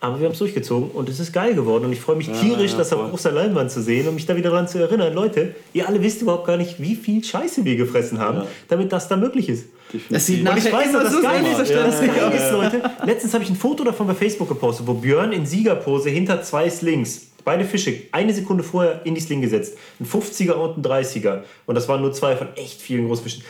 [0.00, 1.86] Aber wir haben es durchgezogen und es ist geil geworden.
[1.86, 4.26] Und ich freue mich tierisch, ja, ja, das auf großer Leinwand zu sehen und mich
[4.26, 5.14] da wieder daran zu erinnern.
[5.14, 8.46] Leute, ihr alle wisst überhaupt gar nicht, wie viel Scheiße wir gefressen haben, ja.
[8.68, 9.66] damit das da möglich ist.
[10.10, 11.58] Das sieht und ich weiß, dass das geil ist.
[11.58, 12.90] Das geil ist, Leute.
[13.04, 16.68] Letztens habe ich ein Foto davon bei Facebook gepostet, wo Björn in Siegerpose hinter zwei
[16.70, 19.76] Slings, beide Fische, eine Sekunde vorher in die Sling gesetzt.
[20.00, 21.42] Ein 50er und ein 30er.
[21.66, 23.44] Und das waren nur zwei von echt vielen Großfischen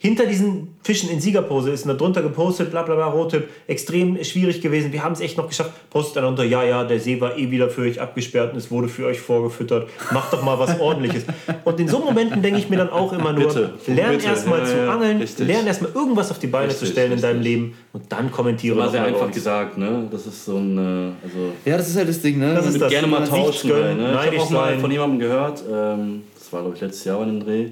[0.00, 4.60] hinter diesen Fischen in Siegerpose ist und darunter gepostet, bla bla bla, Rottipp, extrem schwierig
[4.60, 4.92] gewesen.
[4.92, 5.72] Wir haben es echt noch geschafft.
[5.90, 8.88] Postet darunter, ja, ja, der See war eh wieder für euch abgesperrt und es wurde
[8.88, 9.88] für euch vorgefüttert.
[10.12, 11.24] Macht doch mal was ordentliches.
[11.64, 14.66] Und in so Momenten denke ich mir dann auch immer nur, bitte, lern erstmal ja,
[14.66, 15.46] zu ja, angeln, richtig.
[15.46, 17.28] lern erstmal irgendwas auf die Beine richtig, zu stellen richtig.
[17.28, 18.92] in deinem Leben und dann kommentiere das.
[18.92, 20.06] sehr einfach gesagt, ne?
[20.12, 22.54] Das ist so ein, äh, also Ja, das ist halt das Ding, ne?
[22.54, 22.90] Das ist das.
[22.90, 24.16] gerne mal tauschen, ne?
[24.20, 27.24] Ich habe auch mal von jemandem gehört, ähm, das war glaube ich letztes Jahr bei
[27.24, 27.70] dem Dreh,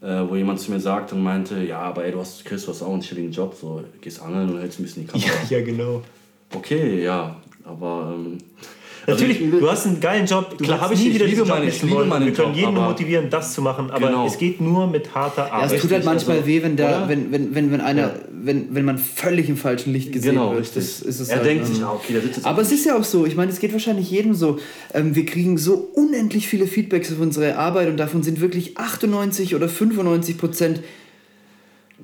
[0.00, 2.70] äh, wo jemand zu mir sagte und meinte, ja, aber ey, du hast, Chris, du
[2.70, 5.28] hast auch einen chilligen Job, so, gehst angeln und hältst ein bisschen die Kamera.
[5.48, 6.02] Ja, ja genau.
[6.54, 8.14] Okay, ja, aber...
[8.14, 8.38] Ähm,
[9.08, 11.64] Natürlich, also ich, du hast einen geilen Job, du klar, ich, nie wieder diesen Job
[11.64, 12.26] missen wollen.
[12.26, 14.26] Wir können jeden Job, motivieren, das zu machen, aber genau.
[14.26, 15.70] es geht nur mit harter Arbeit.
[15.70, 18.14] Ja, es tut halt manchmal also, weh, wenn, der, wenn, wenn, wenn, wenn, einer, ja.
[18.30, 20.76] wenn, wenn man völlig im falschen Licht gesehen genau, wird.
[20.76, 22.84] Das ist es er halt, denkt sich, ah, okay, der sitzt jetzt Aber es ist
[22.84, 24.58] ja auch so, ich meine, es geht wahrscheinlich jedem so.
[24.92, 29.54] Ähm, wir kriegen so unendlich viele Feedbacks auf unsere Arbeit und davon sind wirklich 98
[29.54, 30.80] oder 95 Prozent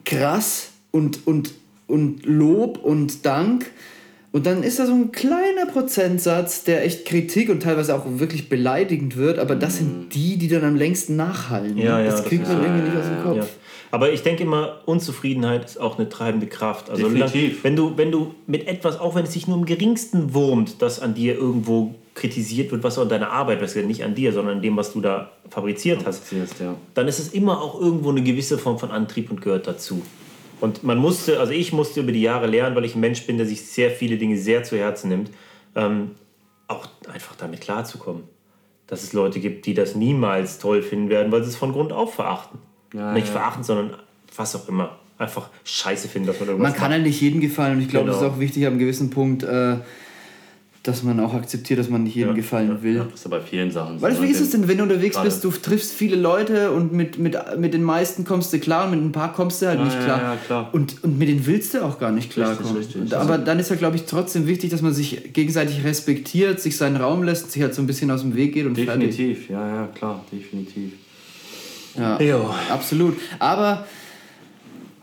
[0.07, 1.53] krass und, und,
[1.87, 3.67] und Lob und Dank.
[4.35, 8.49] Und dann ist da so ein kleiner Prozentsatz, der echt Kritik und teilweise auch wirklich
[8.49, 10.09] beleidigend wird, aber das sind mhm.
[10.09, 11.79] die, die dann am längsten nachhallen.
[11.79, 13.37] Ja, ja, das kriegt man irgendwie nicht aus dem Kopf.
[13.37, 13.47] Ja.
[13.93, 16.91] Aber ich denke immer, Unzufriedenheit ist auch eine treibende Kraft.
[16.91, 17.63] Also Definitiv.
[17.63, 20.99] wenn du, wenn du mit etwas, auch wenn es sich nur im geringsten wurmt, das
[20.99, 24.33] an dir irgendwo kritisiert wird, was auch an deiner Arbeit, was ja nicht an dir,
[24.33, 26.75] sondern an dem, was du da fabriziert hast, ja.
[26.95, 30.03] dann ist es immer auch irgendwo eine gewisse Form von Antrieb und gehört dazu.
[30.61, 33.37] Und man musste, also ich musste über die Jahre lernen, weil ich ein Mensch bin,
[33.37, 35.31] der sich sehr viele Dinge sehr zu Herzen nimmt,
[35.75, 36.13] ähm,
[36.69, 38.25] auch einfach damit klarzukommen.
[38.87, 41.93] Dass es Leute gibt, die das niemals toll finden werden, weil sie es von Grund
[41.93, 42.59] auf verachten.
[42.93, 43.33] Ja, Nicht ja.
[43.33, 43.97] verachten, sondern
[44.37, 44.99] was auch immer.
[45.17, 48.07] Einfach scheiße finden, dass man irgendwas Man kann ja nicht jedem gefallen und ich glaube,
[48.07, 48.19] genau.
[48.19, 49.43] das ist auch wichtig, einem gewissen Punkt.
[49.43, 49.77] Äh,
[50.85, 52.97] dass man auch akzeptiert, dass man nicht jedem ja, gefallen ja, will.
[52.97, 54.03] Ja, das ist ja bei vielen Sachen.
[54.03, 56.93] Weißt du, wie ist es denn, wenn du unterwegs bist, du triffst viele Leute und
[56.93, 59.83] mit, mit, mit den meisten kommst du klar und mit ein paar kommst du halt
[59.83, 60.21] nicht klar.
[60.21, 60.69] Ja, klar.
[60.73, 62.77] Und, und mit denen willst du auch gar nicht klarkommen.
[62.77, 63.19] Richtig, richtig.
[63.19, 66.97] Aber dann ist ja, glaube ich, trotzdem wichtig, dass man sich gegenseitig respektiert, sich seinen
[66.97, 69.51] Raum lässt, sich halt so ein bisschen aus dem Weg geht und Definitiv, fertig.
[69.51, 70.93] ja, ja, klar, definitiv.
[71.97, 72.51] Ja, jo.
[72.69, 73.17] absolut.
[73.39, 73.87] Aber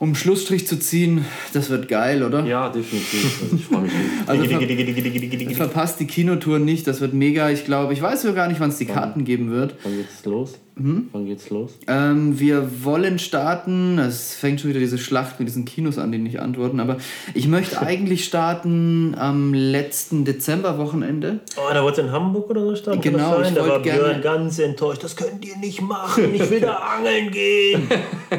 [0.01, 2.43] um Schlussstrich zu ziehen, das wird geil, oder?
[2.43, 3.43] Ja, definitiv.
[3.43, 3.91] Also ich freue mich.
[4.25, 7.51] also ver verpasst die Kinotour nicht, das wird mega.
[7.51, 9.75] Ich glaube, ich weiß sogar gar nicht, wann es die Karten geben wird.
[9.83, 10.57] Wann geht's los?
[10.77, 11.09] Hm?
[11.11, 11.71] Wann geht's los?
[11.87, 13.99] Ähm, wir wollen starten.
[13.99, 16.79] Es fängt schon wieder diese Schlacht mit diesen Kinos an, die nicht antworten.
[16.79, 16.97] Aber
[17.33, 21.41] ich möchte eigentlich starten am letzten Dezemberwochenende.
[21.57, 23.01] Oh, da wollt ihr in Hamburg oder so starten?
[23.01, 23.99] Genau, ich da war gerne...
[23.99, 25.03] Björn ganz enttäuscht.
[25.03, 26.33] Das könnt ihr nicht machen.
[26.33, 27.87] Ich will da angeln gehen.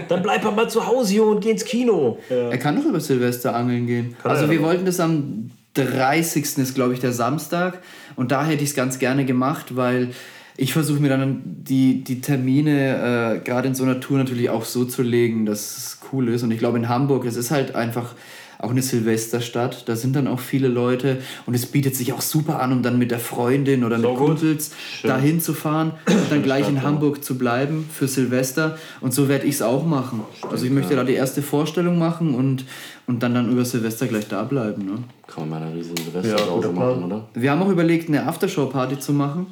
[0.08, 2.18] Dann bleib mal zu Hause hier und geh ins Kino.
[2.28, 2.50] Ja.
[2.50, 4.16] Er kann doch über Silvester angeln gehen.
[4.20, 6.58] Kann also wir wollten das am 30.
[6.58, 7.82] ist, glaube ich, der Samstag.
[8.16, 10.10] Und da hätte ich es ganz gerne gemacht, weil
[10.56, 14.64] ich versuche mir dann die, die Termine äh, gerade in so einer Tour natürlich auch
[14.64, 16.42] so zu legen, dass es cool ist.
[16.42, 18.14] Und ich glaube, in Hamburg, es ist halt einfach
[18.62, 19.88] auch eine Silvesterstadt.
[19.88, 22.98] Da sind dann auch viele Leute und es bietet sich auch super an, um dann
[22.98, 24.70] mit der Freundin oder so mit Kumpels
[25.02, 28.78] dahin zu fahren und dann gleich in Hamburg zu bleiben für Silvester.
[29.00, 30.22] Und so werde ich es auch machen.
[30.36, 31.00] Stimmt, also ich möchte ja.
[31.00, 32.64] da die erste Vorstellung machen und,
[33.06, 34.84] und dann, dann über Silvester gleich da bleiben.
[34.84, 34.98] Ne?
[35.26, 37.28] Kann man mal eine riesige Silvester ja, machen, oder?
[37.34, 39.46] Wir haben auch überlegt, eine Aftershow-Party zu machen.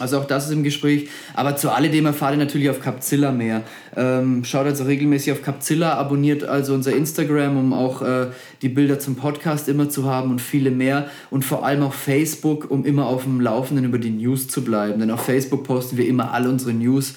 [0.00, 1.08] Also auch das ist im Gespräch.
[1.34, 3.62] Aber zu alledem erfahrt ihr natürlich auf Capzilla mehr.
[3.96, 8.28] Ähm, schaut also regelmäßig auf Capzilla, abonniert also unser Instagram, um auch äh,
[8.62, 11.08] die Bilder zum Podcast immer zu haben und viele mehr.
[11.30, 15.00] Und vor allem auf Facebook, um immer auf dem Laufenden über die News zu bleiben.
[15.00, 17.14] Denn auf Facebook posten wir immer alle unsere News.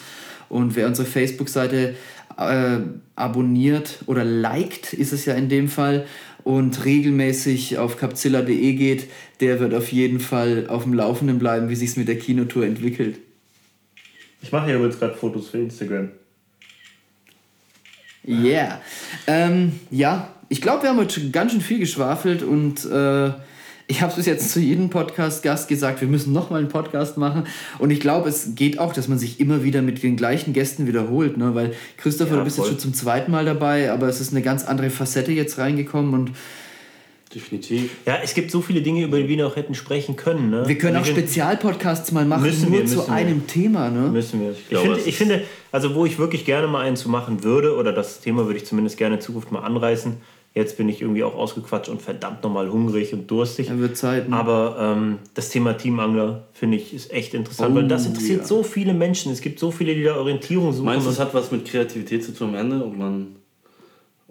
[0.49, 1.95] Und wer unsere Facebook-Seite
[2.37, 2.77] äh,
[3.15, 6.05] abonniert oder liked, ist es ja in dem Fall,
[6.43, 9.07] und regelmäßig auf capzilla.de geht,
[9.43, 12.65] der wird auf jeden Fall auf dem Laufenden bleiben, wie sich es mit der Kinotour
[12.65, 13.19] entwickelt.
[14.41, 16.11] Ich mache hier übrigens gerade Fotos für Instagram.
[18.25, 18.81] Yeah.
[19.27, 23.31] Ähm, ja, ich glaube, wir haben heute ganz schön viel geschwafelt und äh,
[23.87, 27.43] ich habe es bis jetzt zu jedem Podcast-Gast gesagt, wir müssen nochmal einen Podcast machen.
[27.79, 30.87] Und ich glaube, es geht auch, dass man sich immer wieder mit den gleichen Gästen
[30.87, 31.35] wiederholt.
[31.35, 31.53] Ne?
[31.53, 32.67] Weil Christopher, ja, du bist voll.
[32.67, 36.13] jetzt schon zum zweiten Mal dabei, aber es ist eine ganz andere Facette jetzt reingekommen
[36.13, 36.31] und
[37.33, 37.97] Definitiv.
[38.05, 40.49] Ja, es gibt so viele Dinge, über die wir noch hätten sprechen können.
[40.49, 40.67] Ne?
[40.67, 43.47] Wir können also auch Spezialpodcasts mal machen, müssen nur wir, zu einem wir.
[43.47, 43.89] Thema.
[43.89, 44.09] Ne?
[44.09, 44.51] Müssen wir.
[44.51, 45.41] Ich, ich, finde, ich finde,
[45.71, 48.65] also wo ich wirklich gerne mal einen zu machen würde, oder das Thema würde ich
[48.65, 50.17] zumindest gerne in Zukunft mal anreißen,
[50.55, 53.67] Jetzt bin ich irgendwie auch ausgequatscht und verdammt nochmal hungrig und durstig.
[53.67, 54.29] Dann wird Zeit.
[54.29, 54.35] Ne?
[54.35, 58.45] Aber ähm, das Thema Teamangler finde ich ist echt interessant, oh, weil das interessiert ja.
[58.45, 59.31] so viele Menschen.
[59.31, 60.85] Es gibt so viele, die da Orientierung suchen.
[60.85, 63.35] Meinst du, das hat was mit Kreativität zu tun am Ende, ob man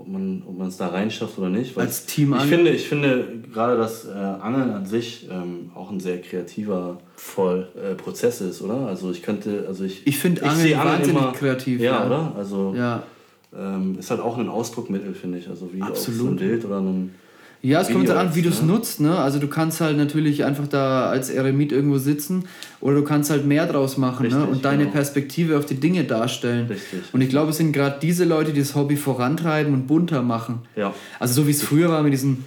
[0.02, 1.76] ob man ob es da reinschafft oder nicht?
[1.76, 2.44] Weil Als Teamangler?
[2.44, 6.98] Ich finde, ich finde gerade, dass äh, Angeln an sich ähm, auch ein sehr kreativer
[7.16, 7.68] Voll.
[7.76, 8.86] Äh, Prozess ist, oder?
[8.86, 11.80] Also ich könnte, also ich ich finde Angeln, Angeln wahnsinnig immer, kreativ.
[11.80, 12.32] Ja, ja, oder?
[12.36, 13.02] Also ja
[13.56, 15.48] ähm, ist halt auch ein Ausdruckmittel, finde ich.
[15.48, 16.20] Also wie Absolut.
[16.20, 17.14] so ein Bild oder ein
[17.62, 18.72] ja, es kommt an, wie du es ne?
[18.72, 19.00] nutzt.
[19.00, 19.16] Ne?
[19.16, 22.44] Also du kannst halt natürlich einfach da als Eremit irgendwo sitzen
[22.80, 24.34] oder du kannst halt mehr draus machen ne?
[24.34, 24.50] Richtig, ne?
[24.50, 24.92] und deine genau.
[24.92, 26.66] Perspektive auf die Dinge darstellen.
[26.66, 30.22] Richtig, und ich glaube, es sind gerade diese Leute, die das Hobby vorantreiben und bunter
[30.22, 30.62] machen.
[30.74, 30.92] Ja.
[31.20, 32.44] Also so wie es früher war mit diesem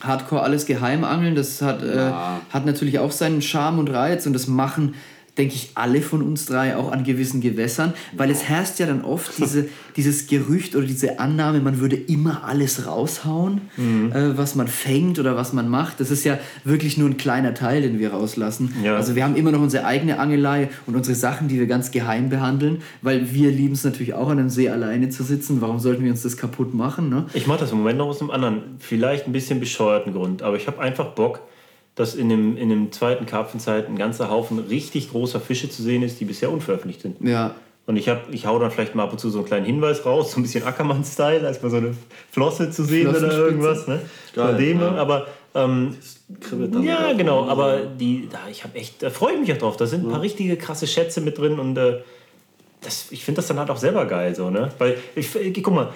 [0.00, 2.36] Hardcore alles Geheimangeln, das hat, äh, ja.
[2.36, 4.94] äh, hat natürlich auch seinen Charme und Reiz und das machen
[5.38, 9.04] denke ich, alle von uns drei auch an gewissen Gewässern, weil es herrscht ja dann
[9.04, 14.12] oft diese, dieses Gerücht oder diese Annahme, man würde immer alles raushauen, mhm.
[14.12, 16.00] äh, was man fängt oder was man macht.
[16.00, 18.74] Das ist ja wirklich nur ein kleiner Teil, den wir rauslassen.
[18.82, 18.96] Ja.
[18.96, 22.28] Also wir haben immer noch unsere eigene Angelei und unsere Sachen, die wir ganz geheim
[22.28, 25.60] behandeln, weil wir lieben es natürlich auch an einem See alleine zu sitzen.
[25.60, 27.08] Warum sollten wir uns das kaputt machen?
[27.08, 27.26] Ne?
[27.34, 30.56] Ich mache das im Moment noch aus einem anderen, vielleicht ein bisschen bescheuerten Grund, aber
[30.56, 31.40] ich habe einfach Bock,
[31.98, 36.04] dass in dem, in dem zweiten Karpfenzeit ein ganzer Haufen richtig großer Fische zu sehen
[36.04, 37.16] ist, die bisher unveröffentlicht sind.
[37.20, 37.56] Ja.
[37.86, 40.06] Und ich, hab, ich hau dann vielleicht mal ab und zu so einen kleinen Hinweis
[40.06, 41.96] raus, so ein bisschen Ackermann-Style, als mal so eine
[42.30, 43.88] Flosse zu sehen oder irgendwas.
[43.88, 44.00] Ne?
[44.32, 44.94] Geil, Von dem, ja.
[44.94, 45.96] aber ähm,
[46.82, 49.76] ja, genau, aber die, da, ich habe echt, da freue ich mich auch drauf.
[49.76, 52.02] Da sind ein paar richtige krasse Schätze mit drin und äh,
[52.82, 54.70] das, ich finde das dann halt auch selber geil so, ne?
[54.78, 55.88] Weil ich, ich guck mal,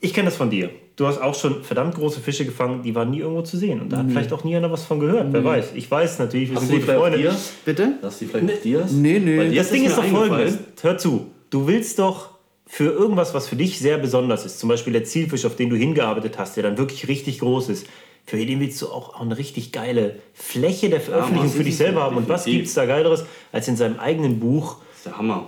[0.00, 0.68] ich kenne das von dir.
[0.96, 3.82] Du hast auch schon verdammt große Fische gefangen, die waren nie irgendwo zu sehen.
[3.82, 5.26] Und da hat vielleicht auch nie einer was von gehört.
[5.26, 5.34] Nee.
[5.34, 5.72] Wer weiß.
[5.74, 7.18] Ich weiß natürlich, wir sind gute Freunde.
[7.18, 7.36] Dir?
[7.66, 7.98] Bitte?
[8.00, 8.60] Hast du die vielleicht nee.
[8.62, 8.86] dir?
[8.90, 9.54] Nee, nee.
[9.54, 10.58] das Ding ist doch folgendes.
[10.80, 11.26] Hör zu.
[11.50, 12.30] Du willst doch
[12.66, 15.76] für irgendwas, was für dich sehr besonders ist, zum Beispiel der Zielfisch, auf den du
[15.76, 17.86] hingearbeitet hast, der dann wirklich richtig groß ist,
[18.24, 22.02] für den willst du auch eine richtig geile Fläche der Veröffentlichung ja, für dich selber
[22.02, 22.16] haben.
[22.16, 24.78] Und was gibt es da Geileres, als in seinem eigenen Buch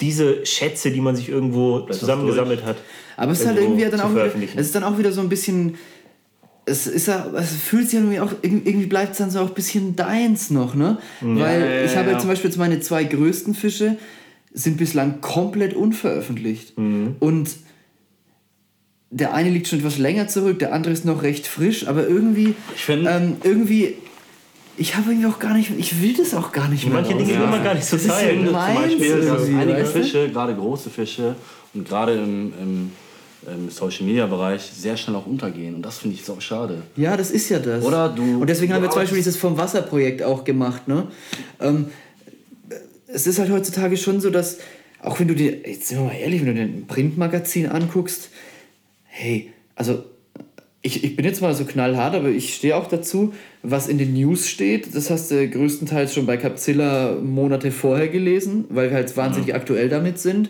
[0.00, 2.76] diese Schätze, die man sich irgendwo zusammengesammelt hat?
[3.16, 5.28] Aber es ist halt irgendwie dann auch wieder, es ist dann auch wieder so ein
[5.28, 5.76] bisschen
[6.68, 9.54] es ist ja, es fühlt sich irgendwie auch, irgendwie bleibt es dann so auch ein
[9.54, 10.98] bisschen deins noch, ne?
[11.20, 12.18] Ja, Weil ja, ja, ich habe ja.
[12.18, 13.96] zum Beispiel jetzt meine zwei größten Fische
[14.52, 16.76] sind bislang komplett unveröffentlicht.
[16.78, 17.16] Mhm.
[17.20, 17.50] Und
[19.10, 22.54] der eine liegt schon etwas länger zurück, der andere ist noch recht frisch, aber irgendwie,
[22.74, 23.94] ich find, ähm, irgendwie,
[24.78, 26.94] ich habe irgendwie auch gar nicht, ich will das auch gar nicht mehr.
[26.94, 28.44] Manche Dinge will man gar nicht so teilen.
[28.44, 31.34] Zum Beispiel, dass einige Fische, gerade große Fische
[31.74, 32.90] und gerade im, im
[33.46, 35.74] im Social Media Bereich sehr schnell auch untergehen.
[35.74, 36.82] Und das finde ich so schade.
[36.96, 37.84] Ja, das ist ja das.
[37.84, 38.40] Oder du.
[38.40, 40.88] Und deswegen haben wir zum Beispiel dieses Vom Wasser Projekt auch gemacht.
[40.88, 41.06] Ne?
[41.60, 41.86] Ähm,
[43.06, 44.58] es ist halt heutzutage schon so, dass,
[45.02, 48.30] auch wenn du dir, jetzt sind wir mal ehrlich, wenn du dir ein Printmagazin anguckst,
[49.04, 50.04] hey, also
[50.88, 54.14] ich, ich bin jetzt mal so knallhart, aber ich stehe auch dazu, was in den
[54.14, 54.94] News steht.
[54.94, 59.56] Das hast du größtenteils schon bei Capzilla Monate vorher gelesen, weil wir halt wahnsinnig ja.
[59.56, 60.48] aktuell damit sind.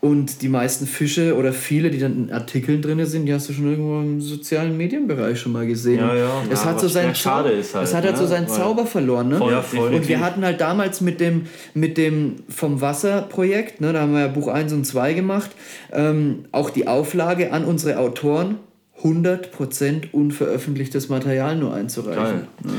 [0.00, 3.52] Und die meisten Fische oder viele, die dann in Artikeln drin sind, die hast du
[3.52, 6.00] schon irgendwo im sozialen Medienbereich schon mal gesehen.
[6.00, 6.42] Ja, ja.
[6.50, 8.20] Es ja, hat so seinen schade ist halt, es hat halt ne?
[8.20, 9.28] so seinen Zauber verloren.
[9.28, 9.36] Ne?
[9.36, 14.00] Voll, voll und wir hatten halt damals mit dem, mit dem vom Wasser-Projekt, ne, da
[14.00, 15.50] haben wir ja Buch 1 und 2 gemacht,
[15.92, 18.56] ähm, auch die Auflage an unsere Autoren,
[19.02, 22.48] 100% unveröffentlichtes Material nur einzureichen.
[22.62, 22.72] Ne?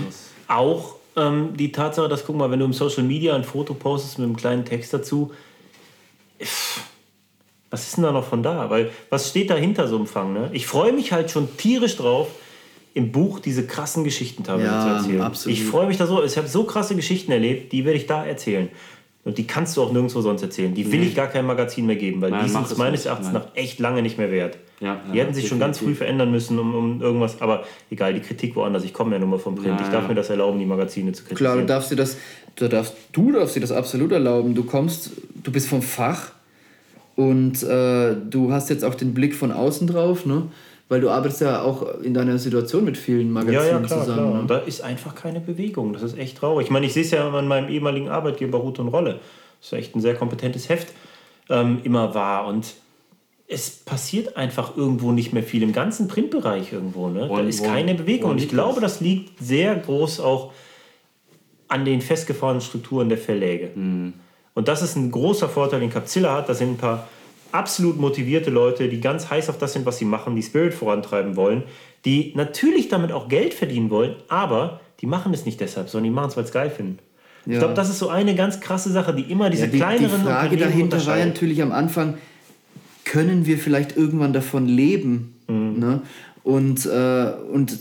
[0.48, 4.20] Auch ähm, die Tatsache, dass, guck mal, wenn du im Social Media ein Foto postest
[4.20, 5.32] mit einem kleinen Text dazu,
[7.70, 8.70] was ist denn da noch von da?
[8.70, 10.34] Weil was steht dahinter so Fang?
[10.34, 10.50] Ne?
[10.54, 12.28] Ich freue mich halt schon tierisch drauf,
[12.94, 15.22] im Buch diese krassen Geschichten teilweise ja, zu erzählen.
[15.22, 15.58] Absolut.
[15.58, 16.24] Ich freue mich da so.
[16.24, 18.70] Ich habe so krasse Geschichten erlebt, die werde ich da erzählen.
[19.24, 20.74] Und die kannst du auch nirgendwo sonst erzählen.
[20.74, 21.08] Die will nee.
[21.08, 24.02] ich gar kein Magazin mehr geben, weil Nein, die sind meines Erachtens nach echt lange
[24.02, 24.58] nicht mehr wert.
[24.82, 27.40] Ja, die ja, hätten sich schon ganz früh verändern müssen, um, um irgendwas.
[27.40, 28.84] Aber egal, die Kritik woanders.
[28.84, 29.80] Ich komme ja nur mal vom Print.
[29.80, 31.54] Ja, ich darf mir das erlauben, die Magazine zu kritisieren.
[31.54, 32.18] Klar, du darfst dir das,
[32.56, 34.56] du darfst, du darfst dir das absolut erlauben.
[34.56, 36.32] Du kommst, du bist vom Fach
[37.16, 40.48] und äh, du hast jetzt auch den Blick von außen drauf, ne?
[40.90, 44.18] Weil du arbeitest ja auch in deiner Situation mit vielen Magazinen ja, ja, klar, zusammen.
[44.18, 44.34] Klar.
[44.34, 44.40] Ne?
[44.42, 45.94] Und da ist einfach keine Bewegung.
[45.94, 46.66] Das ist echt traurig.
[46.66, 49.20] Ich meine, ich sehe es ja an meinem ehemaligen Arbeitgeber Ruth und Rolle.
[49.60, 50.88] Das ist echt ein sehr kompetentes Heft
[51.50, 52.48] ähm, immer war.
[52.48, 52.74] Und
[53.52, 57.10] es passiert einfach irgendwo nicht mehr viel im ganzen Printbereich irgendwo.
[57.10, 57.28] Ne?
[57.28, 58.32] da ist keine Bewegung.
[58.32, 60.54] Und ich glaube, das liegt sehr groß auch
[61.68, 63.72] an den festgefahrenen Strukturen der Verläge.
[63.76, 64.14] Mhm.
[64.54, 66.48] Und das ist ein großer Vorteil, den Capzilla hat.
[66.48, 67.10] Das sind ein paar
[67.52, 71.36] absolut motivierte Leute, die ganz heiß auf das sind, was sie machen, die Spirit vorantreiben
[71.36, 71.64] wollen,
[72.06, 76.16] die natürlich damit auch Geld verdienen wollen, aber die machen es nicht deshalb, sondern die
[76.16, 77.00] machen es, weil es geil finden.
[77.46, 77.54] Ja.
[77.54, 80.22] Ich glaube, das ist so eine ganz krasse Sache, die immer diese ja, die, kleineren
[80.22, 82.18] Die Frage dahinter war natürlich am Anfang,
[83.06, 85.36] können wir vielleicht irgendwann davon leben?
[85.48, 85.80] Mhm.
[85.80, 86.02] Ne?
[86.44, 87.80] Und, äh, und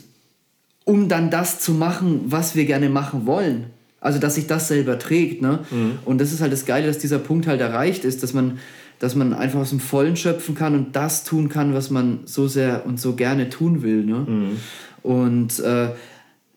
[0.84, 3.66] um dann das zu machen, was wir gerne machen wollen.
[4.00, 5.42] Also, dass sich das selber trägt.
[5.42, 5.60] Ne?
[5.70, 5.98] Mhm.
[6.04, 8.58] Und das ist halt das Geile, dass dieser Punkt halt erreicht ist, dass man,
[8.98, 12.48] dass man einfach aus dem Vollen schöpfen kann und das tun kann, was man so
[12.48, 14.04] sehr und so gerne tun will.
[14.04, 14.26] Ne?
[14.26, 14.56] Mhm.
[15.02, 15.90] Und äh,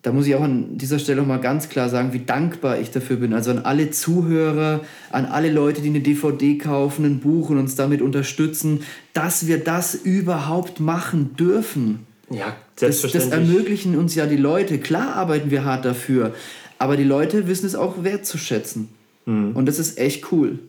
[0.03, 3.15] da muss ich auch an dieser Stelle mal ganz klar sagen, wie dankbar ich dafür
[3.15, 3.33] bin.
[3.33, 7.75] Also an alle Zuhörer, an alle Leute, die eine DVD kaufen, ein Buch und uns
[7.75, 12.05] damit unterstützen, dass wir das überhaupt machen dürfen.
[12.29, 13.31] Ja, selbstverständlich.
[13.31, 14.77] Das, das ermöglichen uns ja die Leute.
[14.77, 16.33] Klar arbeiten wir hart dafür,
[16.79, 18.89] aber die Leute wissen es auch wertzuschätzen.
[19.25, 19.55] Mhm.
[19.55, 20.59] Und das ist echt cool.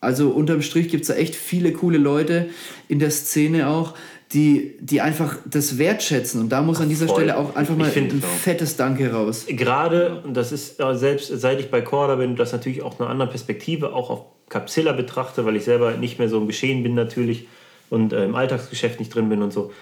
[0.00, 2.48] Also unterm Strich gibt es da echt viele coole Leute
[2.86, 3.94] in der Szene auch,
[4.32, 6.40] die, die einfach das wertschätzen.
[6.40, 7.16] Und da muss Ach, an dieser voll.
[7.16, 9.46] Stelle auch einfach mal ein fettes Danke raus.
[9.48, 13.28] Gerade, und das ist selbst seit ich bei Corda bin, das natürlich auch eine andere
[13.28, 17.48] Perspektive auch auf Capsilla betrachte, weil ich selber nicht mehr so im Geschehen bin natürlich
[17.88, 19.72] und äh, im Alltagsgeschäft nicht drin bin und so.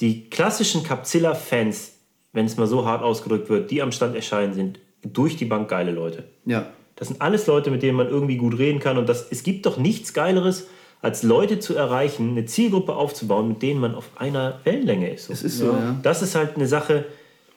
[0.00, 1.92] Die klassischen Capsilla-Fans,
[2.32, 5.68] wenn es mal so hart ausgedrückt wird, die am Stand erscheinen, sind durch die Bank
[5.68, 6.24] geile Leute.
[6.44, 6.70] Ja.
[6.96, 8.96] Das sind alles Leute, mit denen man irgendwie gut reden kann.
[8.98, 10.66] Und das, es gibt doch nichts Geileres,
[11.02, 15.30] als Leute zu erreichen, eine Zielgruppe aufzubauen, mit denen man auf einer Wellenlänge ist.
[15.30, 15.96] Das ist so, ja.
[16.02, 17.04] Das ist halt eine Sache.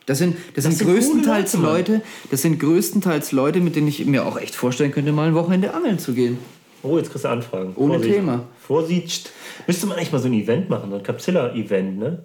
[0.05, 2.01] Das sind, das, das sind, sind größtenteils Leute, Leute,
[2.31, 5.73] das sind größtenteils Leute, mit denen ich mir auch echt vorstellen könnte, mal ein Wochenende
[5.73, 6.39] angeln zu gehen.
[6.81, 7.73] Oh, jetzt kriegst du Anfragen.
[7.75, 8.15] Ohne Vorsicht.
[8.15, 8.43] Thema.
[8.59, 9.31] Vorsicht.
[9.67, 12.19] Müsste man eigentlich mal so ein Event machen, so ein Capsilla-Event, ne?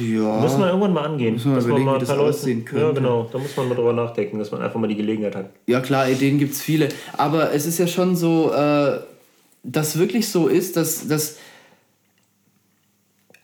[0.00, 0.40] Ja.
[0.40, 1.34] Muss man irgendwann mal angehen.
[1.34, 2.86] Muss man dass überlegen, man mal paar Leute aussehen könnte.
[2.86, 3.28] Ja, genau.
[3.30, 5.50] Da muss man mal drüber nachdenken, dass man einfach mal die Gelegenheit hat.
[5.66, 6.88] Ja, klar, Ideen gibt es viele.
[7.16, 8.98] Aber es ist ja schon so, äh,
[9.64, 11.36] das wirklich so ist, dass, dass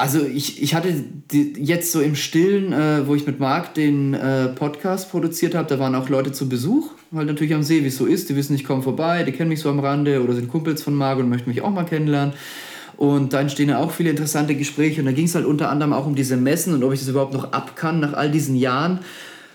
[0.00, 0.94] also ich, ich hatte
[1.28, 5.78] jetzt so im Stillen, äh, wo ich mit Marc den äh, Podcast produziert habe, da
[5.78, 8.54] waren auch Leute zu Besuch, weil natürlich am See, wie es so ist, die wissen,
[8.54, 11.28] ich komme vorbei, die kennen mich so am Rande oder sind Kumpels von Marc und
[11.28, 12.34] möchten mich auch mal kennenlernen.
[12.96, 15.92] Und da entstehen ja auch viele interessante Gespräche und da ging es halt unter anderem
[15.92, 18.56] auch um diese Messen und ob ich das überhaupt noch ab kann nach all diesen
[18.56, 19.00] Jahren.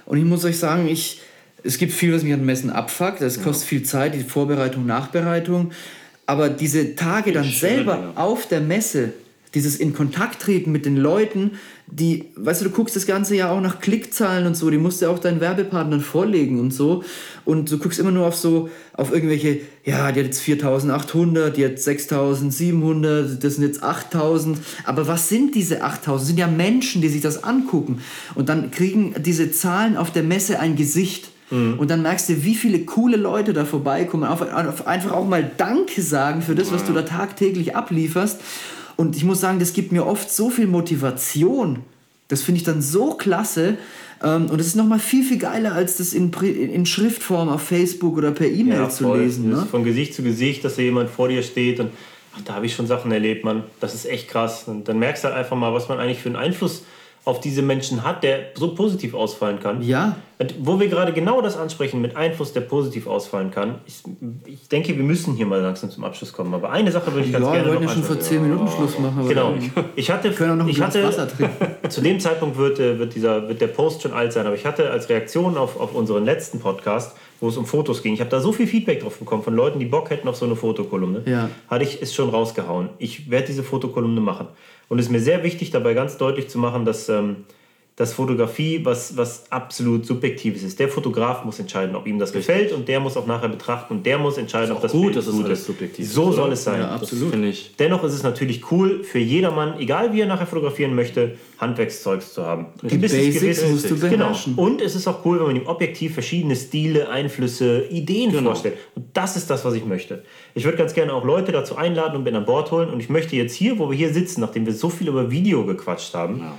[0.06, 1.22] Und ich muss euch sagen, ich,
[1.64, 5.72] es gibt viel, was mich an Messen abfuckt, das kostet viel Zeit, die Vorbereitung, Nachbereitung.
[6.26, 9.14] Aber diese Tage dann selber auf der Messe,
[9.54, 11.52] dieses in Kontakt treten mit den Leuten,
[11.88, 15.02] die, weißt du, du guckst das Ganze ja auch nach Klickzahlen und so, die musst
[15.02, 17.04] du ja auch deinen Werbepartnern vorlegen und so.
[17.46, 21.66] Und du guckst immer nur auf so, auf irgendwelche, ja, die hat jetzt 4800, die
[21.66, 24.58] hat 6700, das sind jetzt 8000.
[24.84, 26.22] Aber was sind diese 8000?
[26.22, 28.02] Das sind ja Menschen, die sich das angucken.
[28.34, 31.30] Und dann kriegen diese Zahlen auf der Messe ein Gesicht.
[31.50, 31.78] Mhm.
[31.78, 35.50] Und dann merkst du, wie viele coole Leute da vorbeikommen, auf, auf einfach auch mal
[35.58, 38.42] Danke sagen für das, was du da tagtäglich ablieferst.
[38.96, 41.80] Und ich muss sagen, das gibt mir oft so viel Motivation.
[42.28, 43.78] Das finde ich dann so klasse.
[44.24, 48.18] Ähm, und es ist nochmal viel, viel geiler, als das in, in Schriftform auf Facebook
[48.18, 49.50] oder per E-Mail ja, zu lesen.
[49.50, 49.68] Ne?
[49.70, 51.92] Von Gesicht zu Gesicht, dass da jemand vor dir steht und
[52.36, 53.64] ach, da habe ich schon Sachen erlebt, man.
[53.80, 54.64] Das ist echt krass.
[54.68, 56.84] Und dann merkst du halt einfach mal, was man eigentlich für einen Einfluss
[57.26, 59.82] auf diese Menschen hat, der so positiv ausfallen kann.
[59.82, 60.16] Ja.
[60.38, 63.76] Und wo wir gerade genau das ansprechen mit Einfluss, der positiv ausfallen kann.
[63.86, 64.04] Ich,
[64.46, 66.54] ich denke, wir müssen hier mal langsam zum Abschluss kommen.
[66.54, 68.20] Aber eine Sache würde ich ganz ja, gerne noch Ja, wir wollten ja schon vor
[68.20, 69.28] 10 Minuten Schluss machen.
[69.28, 69.54] genau.
[69.96, 71.56] Ich hatte, können auch noch ein ich hatte, Wasser trinken.
[71.90, 74.46] zu dem Zeitpunkt wird, äh, wird, dieser, wird der Post schon alt sein.
[74.46, 78.14] Aber ich hatte als Reaktion auf, auf unseren letzten Podcast wo es um Fotos ging.
[78.14, 80.46] Ich habe da so viel Feedback drauf bekommen von Leuten, die Bock hätten auf so
[80.46, 81.24] eine Fotokolumne.
[81.26, 81.50] Ja.
[81.70, 82.90] Hatte ich es schon rausgehauen.
[82.98, 84.48] Ich werde diese Fotokolumne machen.
[84.88, 87.46] Und es ist mir sehr wichtig, dabei ganz deutlich zu machen, dass ähm,
[87.96, 90.80] dass Fotografie was, was absolut Subjektives ist.
[90.80, 92.48] Der Fotograf muss entscheiden, ob ihm das Richtig.
[92.48, 95.16] gefällt und der muss auch nachher betrachten und der muss entscheiden, ob das gut Bild
[95.16, 95.32] ist.
[95.32, 96.12] Gut ist subjektiv.
[96.12, 96.82] So soll es sein.
[96.82, 97.34] Ja, absolut.
[97.80, 102.46] Dennoch ist es natürlich cool für jedermann, egal wie er nachher fotografieren möchte, Handwerkszeugs zu
[102.46, 102.66] haben.
[102.82, 104.58] Die Basics Gewissen, musst du beherrschen.
[104.58, 104.68] Genau.
[104.68, 108.50] Und es ist auch cool, wenn man ihm objektiv verschiedene Stile, Einflüsse, Ideen genau.
[108.50, 108.76] vorstellt.
[108.96, 110.26] Und das ist das, was ich möchte.
[110.54, 112.90] Ich würde ganz gerne auch Leute dazu einladen und mit an Bord holen.
[112.90, 115.66] Und ich möchte jetzt hier, wo wir hier sitzen, nachdem wir so viel über Video
[115.66, 116.58] gequatscht haben, ja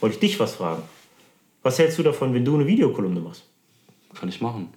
[0.00, 0.82] wollte ich dich was fragen.
[1.62, 3.44] Was hältst du davon, wenn du eine Videokolumne machst?
[4.14, 4.68] Kann ich machen.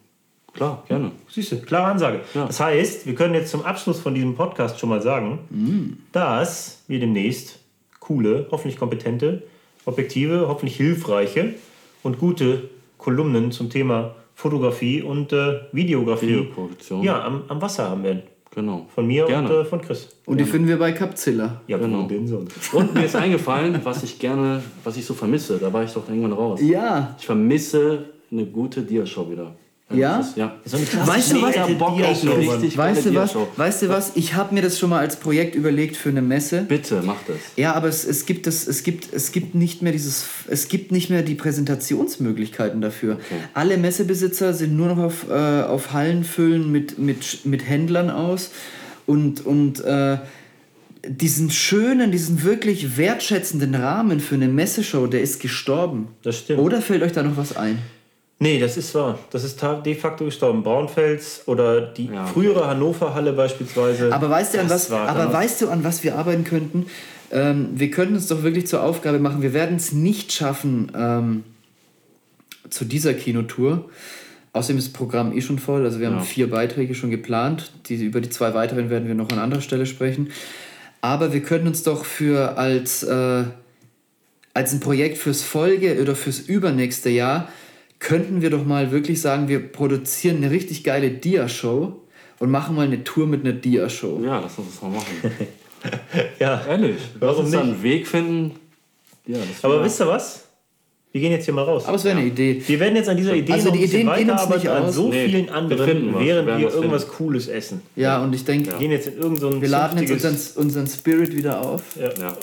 [0.53, 1.11] Klar, gerne.
[1.29, 2.21] Siehst du, klare Ansage.
[2.33, 2.45] Ja.
[2.45, 6.11] Das heißt, wir können jetzt zum Abschluss von diesem Podcast schon mal sagen, mm.
[6.11, 7.59] dass wir demnächst
[7.99, 9.43] coole, hoffentlich kompetente,
[9.85, 11.55] objektive, hoffentlich hilfreiche
[12.03, 16.47] und gute Kolumnen zum Thema Fotografie und äh, Videografie
[17.01, 18.23] ja, am, am Wasser haben werden.
[18.53, 18.85] Genau.
[18.93, 19.47] Von mir gerne.
[19.47, 20.09] und äh, von Chris.
[20.25, 21.61] Und die finden wir bei Capzilla.
[21.67, 22.07] Ja, genau.
[22.73, 25.57] Und mir ist eingefallen, was ich gerne, was ich so vermisse.
[25.57, 26.59] Da war ich doch irgendwann raus.
[26.61, 27.15] Ja.
[27.17, 29.55] Ich vermisse eine gute Diashow wieder.
[29.93, 30.17] Ja?
[30.17, 30.55] Das, ja.
[30.65, 31.55] So weißt du was?
[31.77, 33.35] Bock richtig weißt du was?
[33.55, 34.11] Weißt du was?
[34.15, 36.63] Ich habe mir das schon mal als Projekt überlegt für eine Messe.
[36.67, 37.37] Bitte, mach das.
[37.55, 40.91] Ja, aber es, es gibt es, es gibt es gibt nicht mehr dieses es gibt
[40.91, 43.13] nicht mehr die Präsentationsmöglichkeiten dafür.
[43.13, 43.41] Okay.
[43.53, 48.51] Alle Messebesitzer sind nur noch auf, äh, auf Hallen füllen mit, mit, mit Händlern aus
[49.05, 50.17] und und äh,
[51.07, 56.09] diesen schönen, diesen wirklich wertschätzenden Rahmen für eine Messeshow, der ist gestorben.
[56.21, 56.59] Das stimmt.
[56.59, 57.79] Oder fällt euch da noch was ein?
[58.41, 59.19] Nee, das ist wahr.
[59.29, 60.63] Das ist de facto gestorben.
[60.63, 62.31] Braunfels oder die ja, okay.
[62.33, 64.11] frühere Hannover Halle beispielsweise.
[64.11, 66.87] Aber weißt du, an was, aber weißt du, an was wir arbeiten könnten?
[67.31, 69.43] Ähm, wir könnten es doch wirklich zur Aufgabe machen.
[69.43, 71.43] Wir werden es nicht schaffen, ähm,
[72.71, 73.85] zu dieser Kinotour.
[74.53, 75.85] Außerdem ist das Programm eh schon voll.
[75.85, 76.23] Also wir haben ja.
[76.23, 77.71] vier Beiträge schon geplant.
[77.89, 80.31] Die, über die zwei weiteren werden wir noch an anderer Stelle sprechen.
[81.01, 83.43] Aber wir könnten uns doch für als, äh,
[84.55, 87.47] als ein Projekt fürs Folge oder fürs übernächste Jahr,
[88.01, 92.01] könnten wir doch mal wirklich sagen, wir produzieren eine richtig geile Dia-Show
[92.39, 94.21] und machen mal eine Tour mit einer Dia-Show.
[94.25, 95.31] Ja, lass uns das mal machen.
[96.39, 96.65] ja.
[96.67, 96.97] Ehrlich.
[97.21, 98.59] Lass uns dann einen Weg finden.
[99.27, 100.45] Ja, Aber wisst ihr was?
[101.11, 101.85] Wir gehen jetzt hier mal raus.
[101.85, 102.63] Aber es wäre eine Idee.
[102.65, 105.49] Wir werden jetzt an dieser Idee also noch die Ideen weiterarbeiten an so nee, vielen
[105.49, 107.17] anderen, während wir, wir irgendwas finden.
[107.17, 107.81] Cooles essen.
[107.97, 111.35] Ja, und ich denke, wir gehen jetzt in irgendein Wir laden jetzt unseren, unseren Spirit
[111.35, 111.83] wieder auf.
[111.99, 112.37] Ja, ja.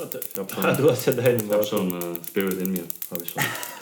[0.62, 1.40] Ah, du hast ja deinen.
[1.46, 3.42] Ich habe schon uh, Spirit in mir, habe ich schon.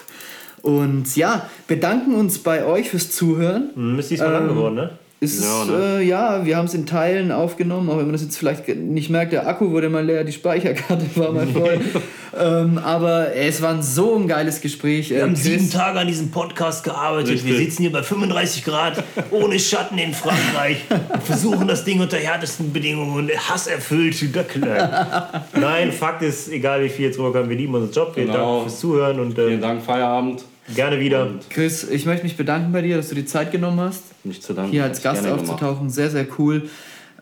[0.66, 3.70] und ja, bedanken uns bei euch fürs Zuhören.
[3.74, 4.90] Hm, ist diesmal ähm, lang geworden, ne?
[5.18, 6.00] Ist, ja, ne?
[6.00, 9.08] äh, ja, wir haben es in Teilen aufgenommen, auch wenn man das jetzt vielleicht nicht
[9.08, 11.80] merkt, der Akku wurde mal leer, die Speicherkarte war mal voll.
[12.38, 15.08] ähm, aber es war so ein geiles Gespräch.
[15.08, 17.30] Wir äh, haben sieben Tage an diesem Podcast gearbeitet.
[17.30, 17.50] Richtig.
[17.50, 22.18] Wir sitzen hier bei 35 Grad ohne Schatten in Frankreich und versuchen das Ding unter
[22.18, 24.16] härtesten Bedingungen und Hass erfüllt
[25.58, 28.14] Nein, Fakt ist, egal wie viel jetzt rüberkommen, wir lieben unseren Job.
[28.14, 28.56] Vielen genau.
[28.58, 30.44] Dank fürs Zuhören und ähm, vielen Dank, Feierabend.
[30.74, 31.26] Gerne wieder.
[31.26, 34.02] Und Chris, ich möchte mich bedanken bei dir, dass du die Zeit genommen hast.
[34.24, 34.72] Nicht zu danken.
[34.72, 35.78] Hier als Gast aufzutauchen.
[35.78, 35.94] Gemacht.
[35.94, 36.68] Sehr, sehr cool.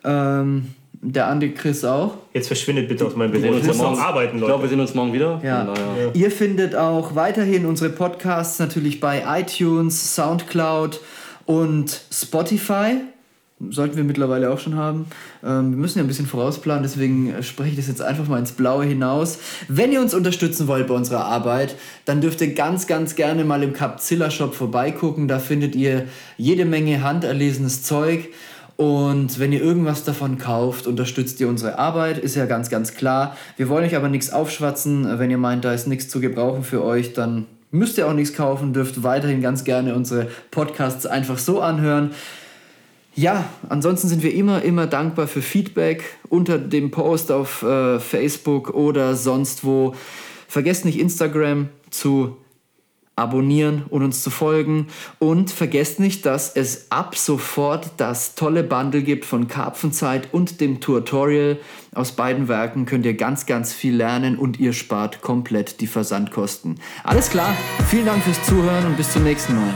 [0.05, 2.17] Ähm, der Andi Chris auch.
[2.33, 3.45] Jetzt verschwindet bitte aus meinem Bild.
[3.45, 4.45] Wir sehen uns morgen arbeiten, Leute.
[4.45, 5.41] Ich glaube, wir sehen uns morgen wieder.
[5.43, 5.65] Ja.
[5.65, 5.75] Ja.
[6.15, 11.01] Ihr findet auch weiterhin unsere Podcasts natürlich bei iTunes, Soundcloud
[11.45, 12.97] und Spotify
[13.71, 15.07] sollten wir mittlerweile auch schon haben.
[15.43, 18.39] Ähm, wir müssen ja ein bisschen vorausplanen, deswegen äh, spreche ich das jetzt einfach mal
[18.39, 19.39] ins Blaue hinaus.
[19.69, 23.63] Wenn ihr uns unterstützen wollt bei unserer Arbeit, dann dürft ihr ganz, ganz gerne mal
[23.63, 25.29] im Capzilla Shop vorbeigucken.
[25.29, 26.07] Da findet ihr
[26.37, 28.29] jede Menge handerlesenes Zeug.
[28.77, 33.37] Und wenn ihr irgendwas davon kauft, unterstützt ihr unsere Arbeit, ist ja ganz, ganz klar.
[33.57, 35.19] Wir wollen euch aber nichts aufschwatzen.
[35.19, 38.35] Wenn ihr meint, da ist nichts zu gebrauchen für euch, dann müsst ihr auch nichts
[38.35, 42.11] kaufen, dürft weiterhin ganz gerne unsere Podcasts einfach so anhören.
[43.17, 48.71] Ja, ansonsten sind wir immer, immer dankbar für Feedback unter dem Post auf äh, Facebook
[48.71, 49.95] oder sonst wo.
[50.49, 52.37] Vergesst nicht Instagram zu
[53.17, 54.89] abonnieren und uns zu folgen.
[55.19, 60.81] Und vergesst nicht, dass es ab sofort das tolle Bundle gibt von Karpfenzeit und dem
[60.81, 61.59] Tutorial.
[61.95, 66.81] Aus beiden Werken könnt ihr ganz, ganz viel lernen und ihr spart komplett die Versandkosten.
[67.05, 67.57] Alles klar,
[67.89, 69.75] vielen Dank fürs Zuhören und bis zum nächsten Mal.